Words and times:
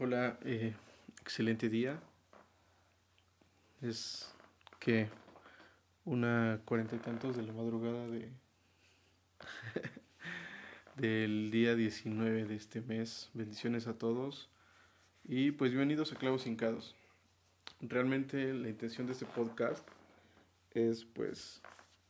Hola, 0.00 0.38
eh, 0.44 0.74
excelente 1.20 1.68
día. 1.68 2.00
Es 3.80 4.34
que 4.80 5.08
una 6.04 6.60
cuarenta 6.64 6.96
y 6.96 6.98
tantos 6.98 7.36
de 7.36 7.42
la 7.42 7.52
madrugada 7.52 8.08
de 8.08 8.32
del 10.96 11.52
día 11.52 11.76
19 11.76 12.44
de 12.44 12.56
este 12.56 12.80
mes. 12.80 13.30
Bendiciones 13.34 13.86
a 13.86 13.96
todos 13.96 14.50
y 15.22 15.52
pues 15.52 15.70
bienvenidos 15.70 16.12
a 16.12 16.16
Clavos 16.16 16.46
Hincados. 16.48 16.97
Realmente 17.80 18.52
la 18.54 18.68
intención 18.68 19.06
de 19.06 19.12
este 19.12 19.24
podcast 19.24 19.86
es 20.72 21.04
pues 21.04 21.62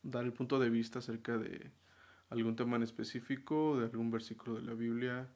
dar 0.02 0.25
el 0.25 0.33
punto 0.33 0.59
de 0.59 0.70
vista 0.70 1.01
acerca 1.01 1.37
de 1.37 1.70
algún 2.30 2.56
tema 2.56 2.77
en 2.77 2.83
específico, 2.83 3.78
de 3.78 3.87
algún 3.87 4.11
versículo 4.11 4.56
de 4.56 4.62
la 4.62 4.75
Biblia 4.75 5.28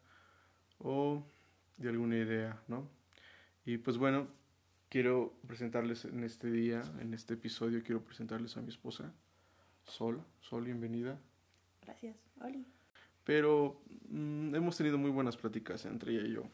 o 0.78 1.22
de 1.76 1.88
alguna 1.90 2.16
idea, 2.16 2.62
¿no? 2.68 2.88
Y 3.66 3.76
pues 3.78 3.98
bueno, 3.98 4.26
quiero 4.88 5.34
presentarles 5.46 6.06
en 6.06 6.24
este 6.24 6.50
día, 6.50 6.82
en 7.00 7.12
este 7.12 7.34
episodio, 7.34 7.82
quiero 7.82 8.02
presentarles 8.02 8.56
a 8.56 8.62
mi 8.62 8.68
esposa, 8.68 9.12
Sol. 9.84 10.22
Sol, 10.40 10.64
bienvenida. 10.64 11.18
Gracias, 11.82 12.16
Oli. 12.40 12.66
Pero 13.24 13.82
mm, 14.08 14.54
hemos 14.54 14.76
tenido 14.76 14.96
muy 14.96 15.10
buenas 15.10 15.36
pláticas 15.36 15.84
entre 15.84 16.12
ella 16.12 16.26
y 16.26 16.32
yo. 16.32 16.48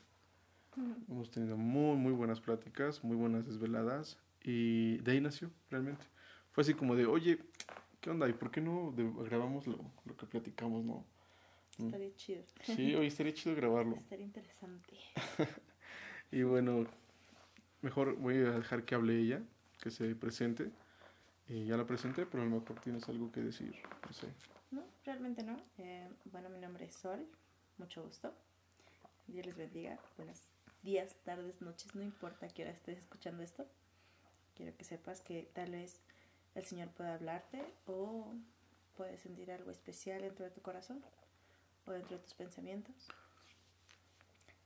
Hemos 1.08 1.30
tenido 1.30 1.56
muy, 1.56 1.96
muy 1.96 2.12
buenas 2.12 2.40
pláticas, 2.40 3.02
muy 3.02 3.16
buenas 3.16 3.46
desveladas. 3.46 4.18
Y 4.42 4.98
de 4.98 5.12
ahí 5.12 5.20
nació, 5.20 5.50
realmente. 5.70 6.04
Fue 6.50 6.62
así 6.62 6.74
como 6.74 6.94
de, 6.94 7.06
oye, 7.06 7.38
¿qué 8.00 8.10
onda? 8.10 8.28
¿Y 8.28 8.32
por 8.32 8.50
qué 8.50 8.60
no 8.60 8.92
grabamos 8.92 9.66
lo, 9.66 9.78
lo 10.04 10.16
que 10.16 10.26
platicamos, 10.26 10.84
no? 10.84 11.04
Mm. 11.78 11.86
Estaría 11.86 12.14
chido. 12.14 12.44
Sí, 12.62 12.94
hoy 12.94 13.06
estaría 13.06 13.34
chido 13.34 13.54
grabarlo. 13.56 13.96
Estaría 13.98 14.26
interesante. 14.26 14.96
Y 16.30 16.42
bueno, 16.42 16.84
mejor 17.80 18.16
voy 18.16 18.36
a 18.36 18.50
dejar 18.50 18.84
que 18.84 18.94
hable 18.94 19.18
ella, 19.18 19.42
que 19.80 19.90
se 19.90 20.14
presente. 20.14 20.70
Y 21.46 21.64
ya 21.64 21.78
la 21.78 21.86
presenté, 21.86 22.26
pero 22.26 22.42
a 22.42 22.46
lo 22.46 22.60
mejor 22.60 22.78
tienes 22.80 23.08
algo 23.08 23.32
que 23.32 23.40
decir, 23.40 23.74
no 24.04 24.12
sé. 24.12 24.26
No, 24.70 24.84
realmente 25.04 25.42
no. 25.42 25.56
Eh, 25.78 26.06
bueno, 26.26 26.50
mi 26.50 26.58
nombre 26.58 26.84
es 26.84 26.94
Sol. 26.94 27.26
Mucho 27.78 28.02
gusto. 28.02 28.34
Dios 29.26 29.46
les 29.46 29.56
bendiga. 29.56 29.98
Buenos 30.18 30.42
días, 30.82 31.16
tardes, 31.24 31.60
noches. 31.60 31.94
No 31.94 32.02
importa 32.02 32.46
a 32.46 32.48
qué 32.48 32.62
hora 32.62 32.72
estés 32.72 32.98
escuchando 32.98 33.42
esto. 33.42 33.66
Quiero 34.54 34.76
que 34.76 34.84
sepas 34.84 35.20
que 35.20 35.50
tal 35.54 35.72
vez 35.72 36.00
el 36.54 36.64
Señor 36.64 36.88
pueda 36.90 37.14
hablarte 37.14 37.64
o 37.86 38.34
puedes 38.96 39.20
sentir 39.20 39.50
algo 39.52 39.70
especial 39.70 40.22
dentro 40.22 40.44
de 40.44 40.50
tu 40.50 40.60
corazón 40.60 41.04
o 41.86 41.92
dentro 41.92 42.16
de 42.16 42.22
tus 42.22 42.34
pensamientos. 42.34 43.08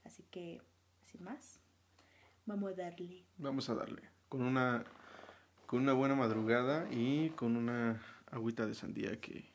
Así 0.04 0.24
que, 0.30 0.60
sin 1.02 1.22
más, 1.22 1.60
vamos 2.47 2.72
a 2.72 2.74
darle. 2.74 3.24
Vamos 3.36 3.69
a 3.69 3.74
darle. 3.74 4.02
Con 4.28 4.42
una, 4.42 4.84
con 5.66 5.82
una 5.82 5.92
buena 5.92 6.14
madrugada 6.14 6.88
y 6.91 7.30
con 7.30 7.56
una 7.56 8.02
agüita 8.30 8.66
de 8.66 8.74
sandía 8.74 9.20
que, 9.20 9.50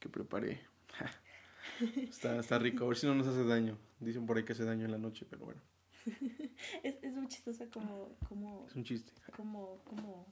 que 0.00 0.08
preparé. 0.08 0.62
está, 2.08 2.38
está 2.38 2.58
rico, 2.58 2.84
a 2.84 2.88
ver 2.88 2.96
si 2.96 3.06
no 3.06 3.14
nos 3.14 3.26
hace 3.26 3.44
daño. 3.44 3.78
Dicen 4.00 4.26
por 4.26 4.36
ahí 4.36 4.44
que 4.44 4.52
hace 4.52 4.64
daño 4.64 4.84
en 4.86 4.92
la 4.92 4.98
noche, 4.98 5.26
pero 5.28 5.44
bueno, 5.44 5.60
Es, 6.82 6.96
es 7.02 7.12
muy 7.14 7.28
chistoso 7.28 7.68
como, 7.70 8.16
como 8.28 8.66
es 8.66 8.74
un 8.76 8.84
chiste. 8.84 9.12
como, 9.36 9.78
como 9.84 10.26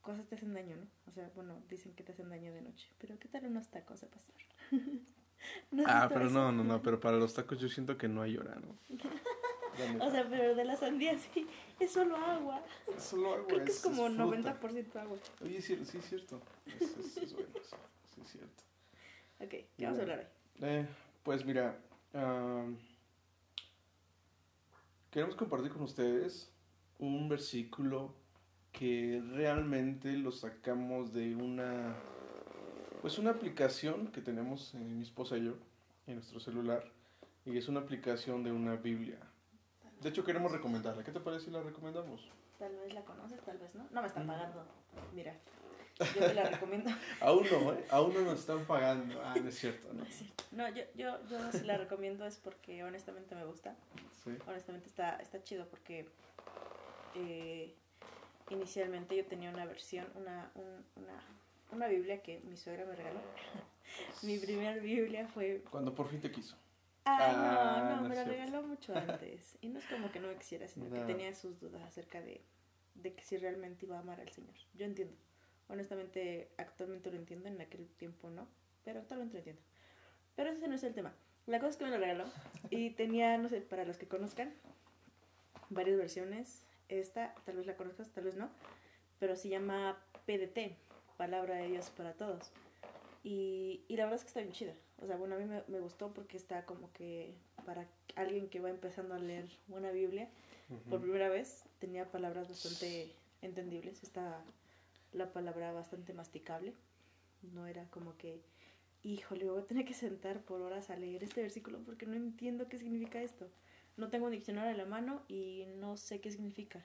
cosas 0.00 0.26
te 0.28 0.34
hacen 0.34 0.52
daño, 0.54 0.76
¿no? 0.76 0.86
O 1.06 1.12
sea, 1.12 1.30
bueno, 1.34 1.62
dicen 1.68 1.94
que 1.94 2.02
te 2.02 2.12
hacen 2.12 2.28
daño 2.28 2.52
de 2.52 2.62
noche, 2.62 2.88
pero 2.98 3.18
¿qué 3.18 3.28
tal 3.28 3.46
unos 3.46 3.68
tacos 3.70 4.00
de 4.00 4.06
pastor? 4.08 4.34
¿No 5.70 5.82
Ah, 5.86 6.08
pero 6.12 6.26
eso? 6.26 6.34
no, 6.34 6.52
no, 6.52 6.64
no, 6.64 6.82
pero 6.82 7.00
para 7.00 7.16
los 7.16 7.34
tacos 7.34 7.58
yo 7.58 7.68
siento 7.68 7.96
que 7.98 8.08
no 8.08 8.22
hay 8.22 8.36
hora, 8.36 8.56
¿no? 8.56 8.76
O 10.00 10.10
sea, 10.10 10.28
pero 10.30 10.54
de 10.54 10.64
la 10.64 10.76
sandía 10.76 11.18
sí, 11.18 11.46
es 11.80 11.90
solo 11.90 12.16
agua. 12.16 12.62
solo 12.98 13.34
agua. 13.34 13.46
Creo 13.48 13.64
que 13.64 13.72
es 13.72 13.80
como 13.80 14.06
fruta. 14.06 14.22
90% 14.24 14.96
agua. 15.00 15.18
Oye, 15.42 15.60
sí, 15.60 15.76
sí 15.84 15.98
es 15.98 16.04
cierto. 16.04 16.40
Es, 16.78 16.82
es- 16.96 17.16
es 17.18 17.32
bueno, 17.34 17.48
sí, 17.62 17.76
sí 18.14 18.20
es 18.20 18.28
cierto. 18.28 18.62
Ok, 19.40 19.50
¿qué 19.76 19.84
vamos 19.84 19.98
a 19.98 20.02
hablar 20.02 20.18
hoy? 20.20 20.26
Eh, 20.68 20.86
pues 21.24 21.44
mira, 21.44 21.76
am, 22.12 22.78
queremos 25.14 25.36
compartir 25.36 25.70
con 25.70 25.82
ustedes 25.82 26.50
un 26.98 27.28
versículo 27.28 28.12
que 28.72 29.22
realmente 29.32 30.12
lo 30.14 30.32
sacamos 30.32 31.12
de 31.12 31.36
una, 31.36 31.94
pues 33.00 33.16
una 33.18 33.30
aplicación 33.30 34.08
que 34.08 34.20
tenemos 34.20 34.74
eh, 34.74 34.78
mi 34.78 35.04
esposa 35.04 35.36
y 35.38 35.44
yo 35.44 35.52
en 36.08 36.16
nuestro 36.16 36.40
celular 36.40 36.82
y 37.44 37.56
es 37.56 37.68
una 37.68 37.78
aplicación 37.78 38.42
de 38.42 38.50
una 38.50 38.74
Biblia. 38.74 39.18
De 40.00 40.08
hecho 40.08 40.24
queremos 40.24 40.50
recomendarla. 40.50 41.04
¿Qué 41.04 41.12
te 41.12 41.20
parece 41.20 41.44
si 41.44 41.50
la 41.52 41.62
recomendamos? 41.62 42.28
Tal 42.58 42.74
vez 42.76 42.92
la 42.92 43.02
conoces, 43.04 43.40
tal 43.42 43.58
vez 43.58 43.72
no. 43.76 43.86
No 43.92 44.00
me 44.02 44.08
están 44.08 44.24
Mm. 44.24 44.28
pagando. 44.28 44.64
Mira, 45.14 45.36
yo 46.14 46.26
te 46.26 46.34
la 46.34 46.42
recomiendo. 46.50 46.90
Aún 47.20 47.46
no, 47.50 47.72
¿eh? 47.72 47.84
Aún 47.90 48.12
no 48.14 48.22
nos 48.22 48.40
están 48.40 48.64
pagando. 48.64 49.22
Ah, 49.24 49.36
no 49.40 49.48
es 49.48 49.54
cierto, 49.56 49.92
¿no? 49.92 50.04
No, 50.50 50.68
yo, 50.74 50.82
yo, 50.96 51.24
yo 51.28 51.52
si 51.52 51.60
la 51.64 51.78
recomiendo 51.78 52.26
es 52.26 52.36
porque 52.38 52.82
honestamente 52.82 53.36
me 53.36 53.44
gusta. 53.44 53.76
Sí. 54.24 54.30
honestamente 54.46 54.88
está, 54.88 55.16
está 55.16 55.42
chido 55.42 55.68
porque 55.68 56.08
eh, 57.14 57.74
inicialmente 58.50 59.16
yo 59.16 59.26
tenía 59.26 59.50
una 59.50 59.64
versión, 59.66 60.06
una, 60.14 60.50
un- 60.54 60.84
una, 60.96 61.22
una 61.72 61.86
Biblia 61.88 62.22
que 62.22 62.40
mi 62.40 62.56
suegra 62.56 62.84
me 62.86 62.96
regaló. 62.96 63.20
mi 64.22 64.38
primera 64.38 64.76
Biblia 64.76 65.28
fue... 65.28 65.62
Cuando 65.70 65.94
por 65.94 66.08
fin 66.08 66.20
te 66.20 66.30
quiso. 66.30 66.56
Ay, 67.04 67.34
Ah, 67.36 67.80
no, 67.82 67.96
no 67.96 68.02
no, 68.02 68.08
me 68.08 68.14
la 68.14 68.24
regaló 68.24 68.62
mucho 68.66 68.96
antes. 68.96 69.58
Y 69.60 69.68
no 69.68 69.78
es 69.78 69.84
como 69.86 70.10
que 70.10 70.20
no 70.20 70.28
me 70.28 70.36
quisiera, 70.36 70.66
sino 70.68 70.88
No. 70.88 70.94
que 70.94 71.02
tenía 71.02 71.34
sus 71.34 71.60
dudas 71.60 71.82
acerca 71.82 72.20
de, 72.22 72.42
de 72.94 73.14
que 73.14 73.22
si 73.22 73.36
realmente 73.36 73.84
iba 73.84 73.96
a 73.96 74.00
amar 74.00 74.20
al 74.20 74.30
Señor. 74.30 74.54
Yo 74.74 74.86
entiendo. 74.86 75.14
Honestamente, 75.68 76.50
actualmente 76.58 77.10
lo 77.10 77.16
entiendo, 77.16 77.48
en 77.48 77.60
aquel 77.60 77.88
tiempo 77.96 78.28
no, 78.30 78.48
pero 78.84 79.00
actualmente 79.00 79.34
lo 79.34 79.38
entiendo. 79.40 79.62
Pero 80.34 80.50
ese 80.50 80.66
no 80.68 80.74
es 80.74 80.82
el 80.84 80.94
tema. 80.94 81.14
La 81.46 81.58
cosa 81.58 81.70
es 81.70 81.76
que 81.76 81.84
me 81.84 81.90
lo 81.90 81.98
regaló 81.98 82.24
y 82.70 82.90
tenía, 82.90 83.36
no 83.38 83.48
sé, 83.48 83.60
para 83.60 83.84
los 83.84 83.98
que 83.98 84.08
conozcan, 84.08 84.52
varias 85.70 85.96
versiones. 85.96 86.66
Esta, 86.88 87.34
tal 87.44 87.56
vez 87.56 87.66
la 87.66 87.76
conozcas, 87.76 88.08
tal 88.10 88.24
vez 88.24 88.36
no, 88.36 88.50
pero 89.18 89.36
se 89.36 89.48
llama 89.48 89.98
PDT, 90.26 90.76
Palabra 91.16 91.56
de 91.56 91.68
Dios 91.68 91.90
para 91.90 92.12
Todos. 92.12 92.50
Y, 93.22 93.82
y 93.88 93.96
la 93.96 94.04
verdad 94.04 94.16
es 94.16 94.22
que 94.22 94.28
está 94.28 94.40
bien 94.40 94.52
chida. 94.52 94.74
O 95.00 95.06
sea, 95.06 95.16
bueno, 95.16 95.34
a 95.34 95.38
mí 95.38 95.44
me, 95.44 95.62
me 95.68 95.80
gustó 95.80 96.12
porque 96.12 96.36
está 96.36 96.64
como 96.66 96.92
que 96.92 97.34
para 97.64 97.86
alguien 98.16 98.48
que 98.48 98.60
va 98.60 98.70
empezando 98.70 99.14
a 99.14 99.18
leer 99.18 99.48
una 99.68 99.90
Biblia 99.90 100.28
por 100.88 101.00
primera 101.00 101.28
vez, 101.28 101.64
tenía 101.78 102.10
palabras 102.10 102.48
bastante 102.48 103.12
entendibles. 103.42 104.02
Está 104.02 104.42
la 105.12 105.32
palabra 105.32 105.72
bastante 105.72 106.12
masticable. 106.12 106.74
No 107.52 107.66
era 107.66 107.84
como 107.90 108.16
que, 108.16 108.40
híjole, 109.04 109.44
voy 109.44 109.60
a 109.60 109.66
tener 109.66 109.84
que 109.84 109.94
sentar 109.94 110.40
por 110.40 110.62
horas 110.62 110.90
a 110.90 110.96
leer 110.96 111.22
este 111.22 111.42
versículo 111.42 111.78
porque 111.84 112.06
no 112.06 112.14
entiendo 112.14 112.68
qué 112.68 112.78
significa 112.78 113.22
esto. 113.22 113.48
No 113.96 114.08
tengo 114.08 114.26
un 114.26 114.32
diccionario 114.32 114.72
en 114.72 114.78
la 114.78 114.86
mano 114.86 115.22
y 115.28 115.66
no 115.76 115.96
sé 115.96 116.20
qué 116.20 116.30
significa 116.30 116.84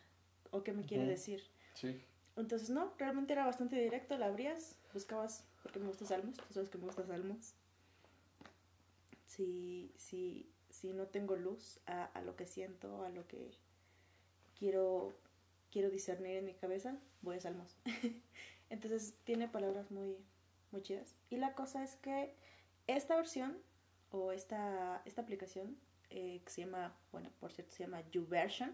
o 0.52 0.64
qué 0.64 0.74
me 0.74 0.84
quiere 0.84 1.06
decir. 1.06 1.42
Sí. 1.74 2.00
Entonces, 2.36 2.70
no, 2.70 2.94
realmente 2.98 3.34
era 3.34 3.46
bastante 3.46 3.82
directo, 3.82 4.18
la 4.18 4.28
abrías, 4.28 4.76
buscabas, 4.94 5.44
porque 5.64 5.80
me 5.80 5.88
gusta 5.88 6.06
Salmos, 6.06 6.36
tú 6.36 6.54
sabes 6.54 6.70
que 6.70 6.78
me 6.78 6.86
gusta 6.86 7.06
Salmos. 7.06 7.54
Si, 9.26 9.92
si, 9.98 10.50
si 10.70 10.94
no 10.94 11.08
tengo 11.08 11.36
luz 11.36 11.80
a, 11.86 12.06
a 12.06 12.22
lo 12.22 12.36
que 12.36 12.46
siento, 12.46 13.04
a 13.04 13.10
lo 13.10 13.28
que 13.28 13.52
quiero, 14.58 15.14
quiero 15.72 15.90
discernir 15.90 16.38
en 16.38 16.46
mi 16.46 16.54
cabeza, 16.54 16.98
voy 17.22 17.38
a 17.38 17.42
Salmos. 17.42 17.76
Entonces, 18.70 19.16
tiene 19.24 19.48
palabras 19.48 19.90
muy, 19.90 20.16
muy 20.72 20.82
chidas. 20.82 21.16
Y 21.30 21.38
la 21.38 21.54
cosa 21.54 21.84
es 21.84 21.96
que 21.96 22.36
esta 22.88 23.16
versión, 23.16 23.58
o 24.12 24.32
esta, 24.32 25.02
esta 25.06 25.22
aplicación, 25.22 25.78
eh, 26.10 26.42
que 26.44 26.52
se 26.52 26.66
llama, 26.66 26.96
bueno, 27.12 27.30
por 27.40 27.52
cierto, 27.52 27.74
se 27.74 27.84
llama 27.84 28.02
YouVersion, 28.12 28.74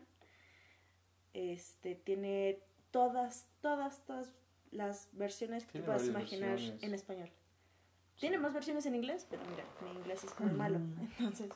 este, 1.33 1.95
tiene 1.95 2.59
todas, 2.92 3.47
todas, 3.62 4.06
todas 4.06 4.31
las 4.71 5.09
versiones 5.13 5.65
que 5.65 5.74
Tiene 5.74 5.86
te 5.86 5.92
puedas 5.92 6.07
imaginar 6.07 6.51
versiones. 6.51 6.83
en 6.83 6.94
español. 6.94 7.31
Tiene 8.19 8.38
más 8.38 8.53
versiones 8.53 8.86
en 8.86 8.95
inglés, 8.95 9.27
pero 9.30 9.44
mira, 9.50 9.65
mi 9.83 10.00
inglés 10.00 10.24
es 10.24 10.39
muy 10.39 10.51
malo. 10.51 10.77
Entonces, 11.19 11.51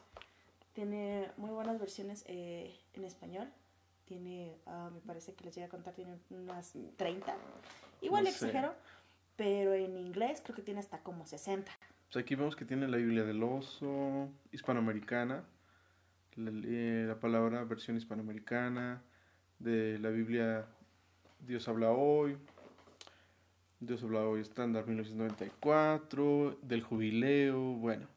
tiene 0.74 1.32
muy 1.38 1.52
buenas 1.52 1.80
versiones 1.80 2.24
eh, 2.28 2.78
en 2.94 3.06
español. 3.06 3.50
Tiene, 4.04 4.58
ah, 4.66 4.90
me 4.92 5.00
parece 5.00 5.34
que 5.34 5.46
les 5.46 5.56
llega 5.56 5.68
a 5.68 5.70
contar, 5.70 5.94
tiene 5.94 6.18
unas 6.30 6.74
30. 6.98 7.38
Igual 8.02 8.24
No 8.26 8.32
sé. 8.32 8.52
Pero 9.40 9.74
en 9.74 9.96
inglés 9.98 10.42
creo 10.44 10.54
que 10.54 10.62
tiene 10.62 10.82
hasta 10.82 11.00
como 11.00 11.26
60. 11.26 11.72
Pues 12.12 12.22
aquí 12.22 12.36
vemos 12.36 12.58
que 12.58 12.66
tiene 12.66 12.90
la 12.90 12.98
Biblia 12.98 13.24
del 13.24 13.42
oso, 13.42 14.28
hispanoamericana, 14.52 15.46
la, 16.36 16.52
eh, 16.66 17.06
la 17.08 17.18
palabra 17.22 17.64
versión 17.64 17.96
hispanoamericana, 17.96 19.02
de 19.60 19.98
la 20.00 20.10
Biblia 20.10 20.66
Dios 21.40 21.70
habla 21.70 21.92
hoy, 21.92 22.38
Dios 23.80 24.04
habla 24.04 24.24
hoy, 24.24 24.42
estándar 24.42 24.86
1994, 24.86 26.60
del 26.62 26.84
jubileo, 26.84 27.62
bueno, 27.76 28.08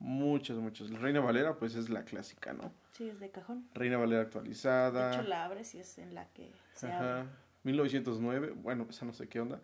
muchas, 0.00 0.56
muchas. 0.56 0.90
Reina 0.90 1.20
Valera, 1.20 1.54
pues 1.54 1.76
es 1.76 1.90
la 1.90 2.04
clásica, 2.04 2.54
¿no? 2.54 2.72
Sí, 2.90 3.08
es 3.08 3.20
de 3.20 3.30
cajón. 3.30 3.68
Reina 3.72 3.98
Valera 3.98 4.22
actualizada. 4.22 5.10
De 5.10 5.14
hecho, 5.14 5.28
la 5.28 5.44
abres 5.44 5.76
y 5.76 5.78
es 5.78 5.96
en 5.98 6.12
la 6.12 6.26
que 6.32 6.50
se 6.72 6.88
Ajá. 6.88 7.20
abre. 7.20 7.30
1909, 7.62 8.54
bueno, 8.56 8.86
esa 8.90 9.04
no 9.04 9.12
sé 9.12 9.28
qué 9.28 9.40
onda, 9.40 9.60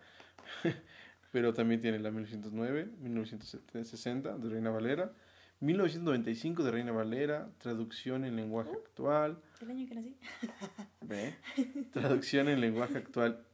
pero 1.33 1.53
también 1.55 1.81
tiene 1.81 1.99
la 1.99 2.11
1909, 2.11 2.91
1960 3.01 4.39
de 4.39 4.49
Reina 4.49 4.71
Valera, 4.71 5.13
1995 5.61 6.65
de 6.65 6.71
Reina 6.71 6.93
Valera, 6.93 7.51
traducción 7.59 8.25
en 8.25 8.37
lenguaje 8.37 8.71
Uh. 8.71 8.79
actual, 8.85 9.41
El 9.61 9.71
año 9.71 9.89
que 9.89 9.95
nací. 9.95 10.17
Ve. 11.01 11.35
Traducción 11.93 12.49
en 12.49 12.61
lenguaje 12.61 12.99
actual 12.99 13.45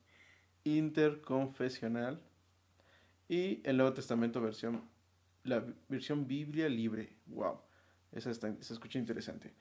interconfesional. 0.64 2.20
Y 3.28 3.60
el 3.64 3.76
Nuevo 3.76 3.92
Testamento 3.92 4.40
versión, 4.40 4.82
la 5.44 5.62
versión 5.88 6.26
Biblia 6.26 6.68
libre. 6.68 7.16
Wow. 7.26 7.60
Esa 8.12 8.30
está, 8.30 8.54
se 8.60 8.72
escucha 8.72 8.98
interesante. 8.98 9.52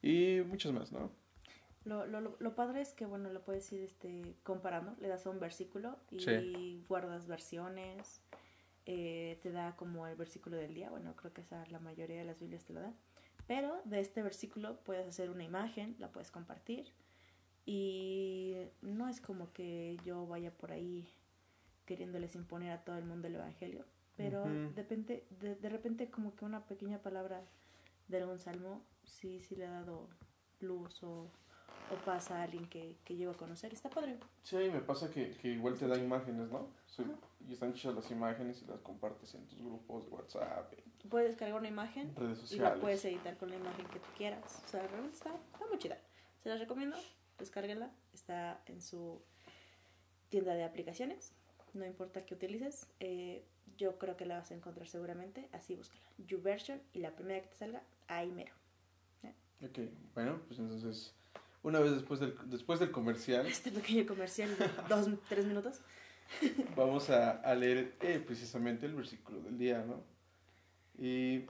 Y 0.00 0.40
muchas 0.46 0.72
más, 0.72 0.90
¿no? 0.90 1.12
Lo, 1.84 2.06
lo, 2.06 2.20
lo- 2.38 2.54
padre 2.54 2.82
es 2.82 2.92
que, 2.92 3.06
bueno, 3.06 3.30
lo 3.30 3.42
puedes 3.42 3.72
ir 3.72 3.80
este, 3.82 4.36
comparando. 4.42 4.94
Le 5.00 5.08
das 5.08 5.26
a 5.26 5.30
un 5.30 5.40
versículo 5.40 5.96
y 6.10 6.20
Sí. 6.20 6.84
guardas 6.88 7.26
versiones. 7.26 8.20
eh, 8.86 9.38
te 9.42 9.52
da 9.52 9.76
como 9.76 10.06
el 10.06 10.16
versículo 10.16 10.56
del 10.56 10.74
día. 10.74 10.90
Bueno, 10.90 11.14
creo 11.14 11.32
que 11.32 11.42
esa 11.42 11.64
la 11.66 11.78
mayoría 11.78 12.16
de 12.18 12.24
las 12.24 12.40
Biblias 12.40 12.64
te 12.64 12.72
lo 12.72 12.80
da. 12.80 12.92
Pero 13.46 13.80
de 13.84 14.00
este 14.00 14.22
versículo 14.22 14.80
puedes 14.84 15.06
hacer 15.06 15.30
una 15.30 15.44
imagen, 15.44 15.94
la 15.98 16.10
puedes 16.10 16.30
compartir. 16.30 16.92
Y 17.66 18.56
no 18.82 19.08
es 19.08 19.20
como 19.20 19.52
que 19.52 19.96
yo 20.04 20.26
vaya 20.26 20.50
por 20.50 20.72
ahí 20.72 21.08
queriéndoles 21.84 22.34
imponer 22.34 22.72
a 22.72 22.82
todo 22.84 22.96
el 22.96 23.04
mundo 23.04 23.28
el 23.28 23.34
Evangelio. 23.36 23.84
Pero 24.16 24.42
Ujú. 24.44 24.72
depende, 24.74 25.24
de, 25.40 25.54
de 25.56 25.68
repente 25.68 26.10
como 26.10 26.34
que 26.34 26.44
una 26.44 26.64
pequeña 26.66 26.98
palabra 27.00 27.42
de 28.08 28.16
algún 28.18 28.38
salmo 28.38 28.82
sí, 29.04 29.40
sí 29.40 29.54
le 29.56 29.66
ha 29.66 29.70
dado 29.72 30.08
luz 30.60 31.02
o, 31.04 31.30
o 31.90 32.04
pasa 32.04 32.38
a 32.38 32.42
alguien 32.44 32.66
que, 32.68 32.96
que 33.04 33.16
llego 33.16 33.32
a 33.32 33.36
conocer. 33.36 33.72
Está 33.72 33.90
padre. 33.90 34.18
Sí, 34.42 34.56
me 34.56 34.80
pasa 34.80 35.10
que, 35.10 35.32
que 35.32 35.48
igual 35.48 35.74
te 35.76 35.86
da 35.88 35.96
imágenes, 35.98 36.50
¿no? 36.50 36.68
Sí, 36.86 37.02
y 37.48 37.52
están 37.52 37.72
chidas 37.74 37.96
las 37.96 38.10
imágenes 38.10 38.62
y 38.62 38.66
las 38.66 38.80
compartes 38.80 39.34
en 39.34 39.46
tus 39.46 39.58
grupos 39.60 40.04
de 40.04 40.10
WhatsApp, 40.10 40.72
Puedes 41.08 41.30
descargar 41.30 41.58
una 41.58 41.68
imagen 41.68 42.14
y 42.50 42.56
la 42.56 42.74
puedes 42.74 43.04
editar 43.06 43.36
con 43.38 43.48
la 43.48 43.56
imagen 43.56 43.86
que 43.86 43.98
tú 43.98 44.08
quieras. 44.16 44.62
O 44.66 44.68
sea, 44.68 44.86
realmente 44.86 45.16
está, 45.16 45.34
está 45.52 45.66
muy 45.66 45.78
chida. 45.78 45.98
Se 46.42 46.48
las 46.50 46.60
recomiendo. 46.60 46.96
Descárguenla. 47.38 47.90
Está 48.12 48.60
en 48.66 48.82
su 48.82 49.22
tienda 50.28 50.54
de 50.54 50.64
aplicaciones. 50.64 51.32
No 51.72 51.86
importa 51.86 52.24
qué 52.26 52.34
utilices. 52.34 52.86
eh, 53.00 53.44
yo 53.78 53.96
creo 53.98 54.14
que 54.14 54.26
la 54.26 54.36
vas 54.38 54.50
a 54.50 54.54
encontrar 54.54 54.86
seguramente. 54.88 55.48
Así 55.52 55.74
búscala. 55.74 56.02
YouVersion 56.18 56.82
y 56.92 56.98
la 56.98 57.12
primera 57.16 57.40
que 57.40 57.48
te 57.48 57.56
salga, 57.56 57.82
ahí 58.08 58.30
mero. 58.30 58.52
Ok, 59.62 59.78
bueno, 60.14 60.40
pues 60.48 60.58
entonces, 60.58 61.14
una 61.62 61.80
vez 61.80 61.92
después 61.92 62.20
del, 62.20 62.34
después 62.46 62.80
del 62.80 62.90
comercial, 62.90 63.46
Este 63.46 63.70
pequeño 63.70 64.06
comercial 64.06 64.50
de 64.58 64.68
dos, 64.88 65.08
tres 65.28 65.46
minutos. 65.46 65.80
vamos 66.76 67.10
a, 67.10 67.32
a 67.32 67.54
leer 67.54 67.96
eh, 68.00 68.22
precisamente 68.24 68.86
el 68.86 68.94
versículo 68.94 69.40
del 69.40 69.58
día, 69.58 69.84
¿no? 69.86 70.02
Y, 70.98 71.46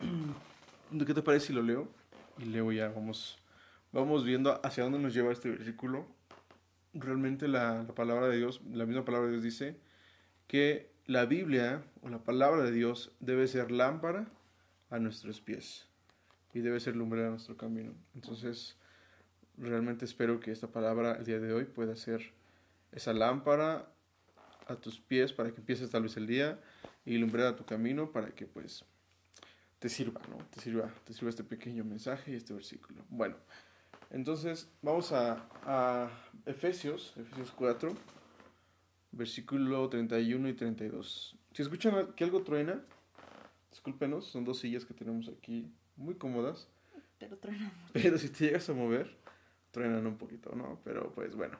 ¿qué 1.06 1.14
te 1.14 1.22
parece 1.22 1.48
si 1.48 1.52
lo 1.52 1.62
leo? 1.62 1.88
Y 2.38 2.44
luego 2.44 2.72
ya 2.72 2.88
vamos, 2.88 3.38
vamos 3.92 4.24
viendo 4.24 4.60
hacia 4.64 4.84
dónde 4.84 4.98
nos 4.98 5.14
lleva 5.14 5.32
este 5.32 5.50
versículo. 5.50 6.06
Realmente 6.92 7.48
la, 7.48 7.82
la 7.82 7.94
palabra 7.94 8.28
de 8.28 8.36
Dios, 8.38 8.60
la 8.72 8.86
misma 8.86 9.04
palabra 9.04 9.26
de 9.28 9.32
Dios 9.34 9.44
dice 9.44 9.80
que 10.46 10.90
la 11.06 11.24
Biblia 11.26 11.84
o 12.02 12.08
la 12.08 12.22
palabra 12.22 12.62
de 12.62 12.72
Dios 12.72 13.12
debe 13.20 13.46
ser 13.46 13.70
lámpara 13.70 14.28
a 14.90 14.98
nuestros 14.98 15.40
pies 15.40 15.86
y 16.52 16.60
debe 16.60 16.80
ser 16.80 16.96
lumbrera 16.96 17.28
a 17.28 17.30
nuestro 17.30 17.56
camino. 17.56 17.94
Entonces, 18.14 18.76
realmente 19.60 20.04
espero 20.04 20.40
que 20.40 20.50
esta 20.52 20.68
palabra 20.68 21.16
el 21.18 21.24
día 21.24 21.38
de 21.38 21.52
hoy 21.52 21.64
pueda 21.64 21.94
ser 21.96 22.32
esa 22.92 23.12
lámpara 23.12 23.88
a 24.66 24.76
tus 24.76 25.00
pies 25.00 25.32
para 25.32 25.50
que 25.52 25.60
empieces 25.60 25.90
tal 25.90 26.02
vez 26.04 26.16
el 26.16 26.26
día 26.26 26.58
y 27.04 27.18
lumbrera 27.18 27.56
tu 27.56 27.64
camino 27.64 28.10
para 28.10 28.30
que 28.30 28.46
pues 28.46 28.84
te 29.78 29.88
sirva, 29.88 30.20
¿no? 30.28 30.36
Te 30.46 30.60
sirva, 30.60 30.92
te 31.04 31.12
sirva 31.12 31.30
este 31.30 31.44
pequeño 31.44 31.84
mensaje 31.84 32.32
y 32.32 32.34
este 32.34 32.52
versículo. 32.52 33.02
Bueno, 33.08 33.36
entonces 34.10 34.68
vamos 34.82 35.12
a, 35.12 35.48
a 35.64 36.10
Efesios, 36.46 37.14
Efesios 37.16 37.50
4, 37.52 37.94
versículo 39.12 39.88
31 39.88 40.48
y 40.48 40.52
32. 40.54 41.36
Si 41.52 41.62
escuchan 41.62 42.12
que 42.14 42.24
algo 42.24 42.42
truena, 42.42 42.80
discúlpenos, 43.70 44.26
son 44.26 44.44
dos 44.44 44.58
sillas 44.58 44.84
que 44.84 44.94
tenemos 44.94 45.28
aquí 45.28 45.72
muy 45.96 46.14
cómodas, 46.14 46.68
Pero 47.18 47.36
truena. 47.38 47.72
pero 47.92 48.18
si 48.18 48.28
te 48.28 48.46
llegas 48.46 48.68
a 48.68 48.72
mover, 48.74 49.16
truenan 49.70 50.06
un 50.06 50.16
poquito, 50.16 50.54
¿no? 50.54 50.80
Pero 50.84 51.12
pues 51.12 51.34
bueno, 51.36 51.58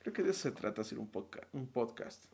creo 0.00 0.12
que 0.12 0.22
de 0.22 0.30
eso 0.30 0.40
se 0.40 0.52
trata, 0.52 0.82
hacer 0.82 0.98
un, 0.98 1.08
podca 1.08 1.46
un 1.52 1.66
podcast 1.66 2.24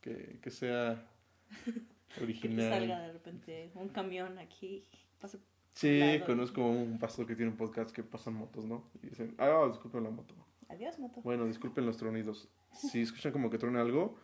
que, 0.00 0.38
que 0.42 0.50
sea 0.50 1.06
Que 2.14 2.22
original. 2.24 2.70
salga 2.70 3.00
de 3.00 3.12
repente 3.12 3.70
un 3.74 3.88
camión 3.88 4.38
aquí. 4.38 4.84
pase- 5.20 5.38
Sí, 5.74 6.20
conozco 6.26 6.62
un 6.66 6.98
pastor 6.98 7.26
que 7.26 7.34
tiene 7.34 7.50
un 7.50 7.56
podcast 7.56 7.90
que 7.92 8.02
pasan 8.02 8.34
motos, 8.34 8.66
¿no? 8.66 8.90
Y 9.02 9.06
dicen, 9.08 9.34
ah, 9.38 9.64
disculpen 9.70 10.04
la 10.04 10.10
moto. 10.10 10.34
Adiós, 10.68 10.98
moto. 10.98 11.22
Bueno, 11.22 11.46
disculpen 11.46 11.86
los 11.86 11.96
tronidos. 11.96 12.48
Si 12.74 13.00
escuchan 13.00 13.32
como 13.32 13.48
que 13.48 13.56
truena 13.56 13.80
algo, 13.80 14.18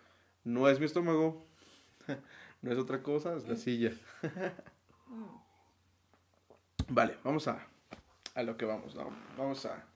no 0.45 0.69
es 0.69 0.79
mi 0.79 0.85
estómago. 0.87 1.47
No 2.61 2.73
es 2.73 2.79
otra 2.79 3.05
cosa, 3.05 3.37
es 3.37 3.47
la 3.47 3.55
silla. 3.55 3.93
Mm. 5.07 5.25
Vale, 6.89 7.17
vamos 7.23 7.47
a, 7.47 7.65
a 8.35 8.43
lo 8.43 8.57
que 8.57 8.65
vamos, 8.65 8.97
¿no? 8.97 9.11
Vamos 9.37 9.65
a 9.65 9.87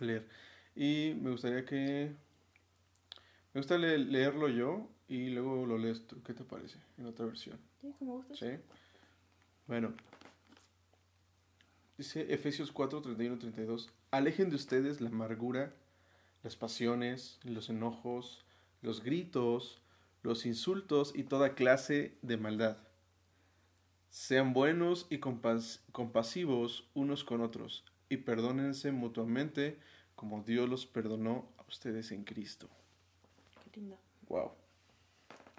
leer. 0.00 0.28
Y 0.74 1.14
me 1.20 1.30
gustaría 1.30 1.64
que... 1.64 2.12
Me 3.52 3.60
gusta 3.60 3.76
le- 3.78 3.98
leerlo 3.98 4.48
yo 4.48 4.88
y 5.08 5.30
luego 5.30 5.66
lo 5.66 5.76
lees 5.78 6.06
tú. 6.06 6.22
¿Qué 6.22 6.32
te 6.34 6.44
parece? 6.44 6.78
En 6.98 7.06
otra 7.06 7.26
versión. 7.26 7.58
Sí, 7.80 7.92
como 7.98 8.14
gustes. 8.14 8.38
¿Sí? 8.38 8.46
Bueno. 9.66 9.92
Dice 11.98 12.32
Efesios 12.32 12.72
4, 12.72 13.02
31, 13.02 13.38
32. 13.38 13.90
Alejen 14.10 14.48
de 14.50 14.56
ustedes 14.56 15.00
la 15.00 15.08
amargura, 15.10 15.72
las 16.42 16.56
pasiones, 16.56 17.38
los 17.44 17.68
enojos, 17.68 18.44
los 18.82 19.02
gritos, 19.02 19.82
los 20.22 20.46
insultos 20.46 21.12
y 21.14 21.24
toda 21.24 21.54
clase 21.54 22.16
de 22.22 22.36
maldad. 22.36 22.78
Sean 24.08 24.52
buenos 24.54 25.06
y 25.10 25.18
compas- 25.18 25.80
compasivos 25.92 26.88
unos 26.94 27.22
con 27.24 27.40
otros 27.42 27.84
y 28.10 28.18
perdónense 28.18 28.92
mutuamente 28.92 29.78
como 30.16 30.42
Dios 30.42 30.68
los 30.68 30.84
perdonó 30.84 31.48
a 31.56 31.62
ustedes 31.62 32.10
en 32.12 32.24
Cristo. 32.24 32.68
Qué 33.72 33.80
lindo. 33.80 33.96
Wow. 34.28 34.50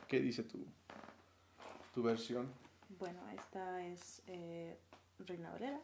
¿Qué 0.08 0.20
dice 0.20 0.44
tu, 0.44 0.66
tu 1.96 2.04
versión? 2.04 2.52
Bueno, 3.00 3.22
esta 3.30 3.84
es 3.88 4.22
eh, 4.28 4.78
Reina 5.20 5.50
Valera, 5.52 5.80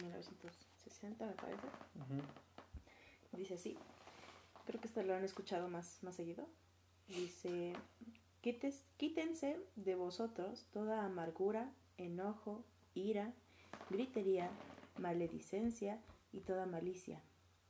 1960 0.00 1.26
me 1.26 1.32
parece. 1.32 1.66
Dice 3.32 3.54
así. 3.54 3.76
Creo 4.66 4.80
que 4.80 4.86
esto 4.86 5.02
lo 5.02 5.14
han 5.16 5.24
escuchado 5.24 5.68
más, 5.68 5.98
más 6.02 6.14
seguido. 6.14 6.46
Dice, 7.08 7.72
"Quites- 8.42 8.84
quítense 8.96 9.58
de 9.74 9.96
vosotros 9.96 10.64
toda 10.72 11.04
amargura, 11.04 11.72
enojo, 11.98 12.64
ira, 12.94 13.32
gritería, 13.90 14.48
maledicencia 14.98 16.00
y 16.32 16.40
toda 16.40 16.66
malicia. 16.66 17.22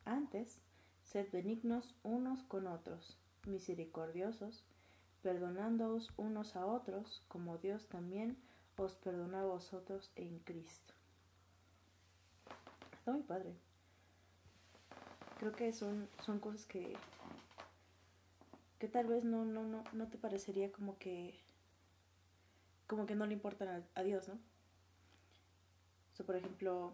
Antes, 0.05 0.61
sed 1.03 1.31
benignos 1.33 1.95
unos 2.03 2.43
con 2.45 2.67
otros, 2.67 3.19
misericordiosos, 3.47 4.65
perdonándoos 5.23 6.13
unos 6.17 6.57
a 6.57 6.67
otros, 6.67 7.23
como 7.29 7.59
Dios 7.59 7.89
también 7.89 8.37
os 8.77 8.97
perdonó 8.97 9.39
a 9.39 9.45
vosotros 9.45 10.11
en 10.17 10.39
Cristo. 10.41 10.95
Está 12.99 13.13
muy 13.13 13.23
padre. 13.23 13.55
Creo 15.39 15.53
que 15.53 15.73
son, 15.73 16.09
son 16.25 16.39
cosas 16.41 16.67
que, 16.67 16.97
que 18.79 18.89
tal 18.89 19.07
vez 19.07 19.25
no, 19.25 19.45
no, 19.45 19.65
no, 19.65 19.85
no 19.93 20.09
te 20.09 20.19
parecería 20.19 20.71
como 20.73 20.99
que 20.99 21.39
como 22.87 23.07
que 23.07 23.15
no 23.15 23.25
le 23.25 23.33
importan 23.33 23.69
a, 23.69 23.83
a 23.95 24.03
Dios, 24.03 24.29
¿no? 24.29 24.35
O 24.35 26.15
sea, 26.15 26.27
por 26.27 26.37
ejemplo, 26.37 26.93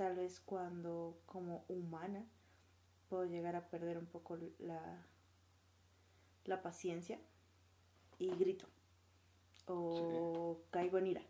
tal 0.00 0.16
vez 0.16 0.40
cuando 0.40 1.20
como 1.26 1.66
humana 1.68 2.24
puedo 3.10 3.26
llegar 3.26 3.54
a 3.54 3.68
perder 3.68 3.98
un 3.98 4.06
poco 4.06 4.38
la, 4.58 5.06
la 6.46 6.62
paciencia 6.62 7.18
y 8.18 8.30
grito. 8.30 8.66
O 9.66 10.62
caigo 10.70 10.96
en 10.96 11.06
ira. 11.08 11.22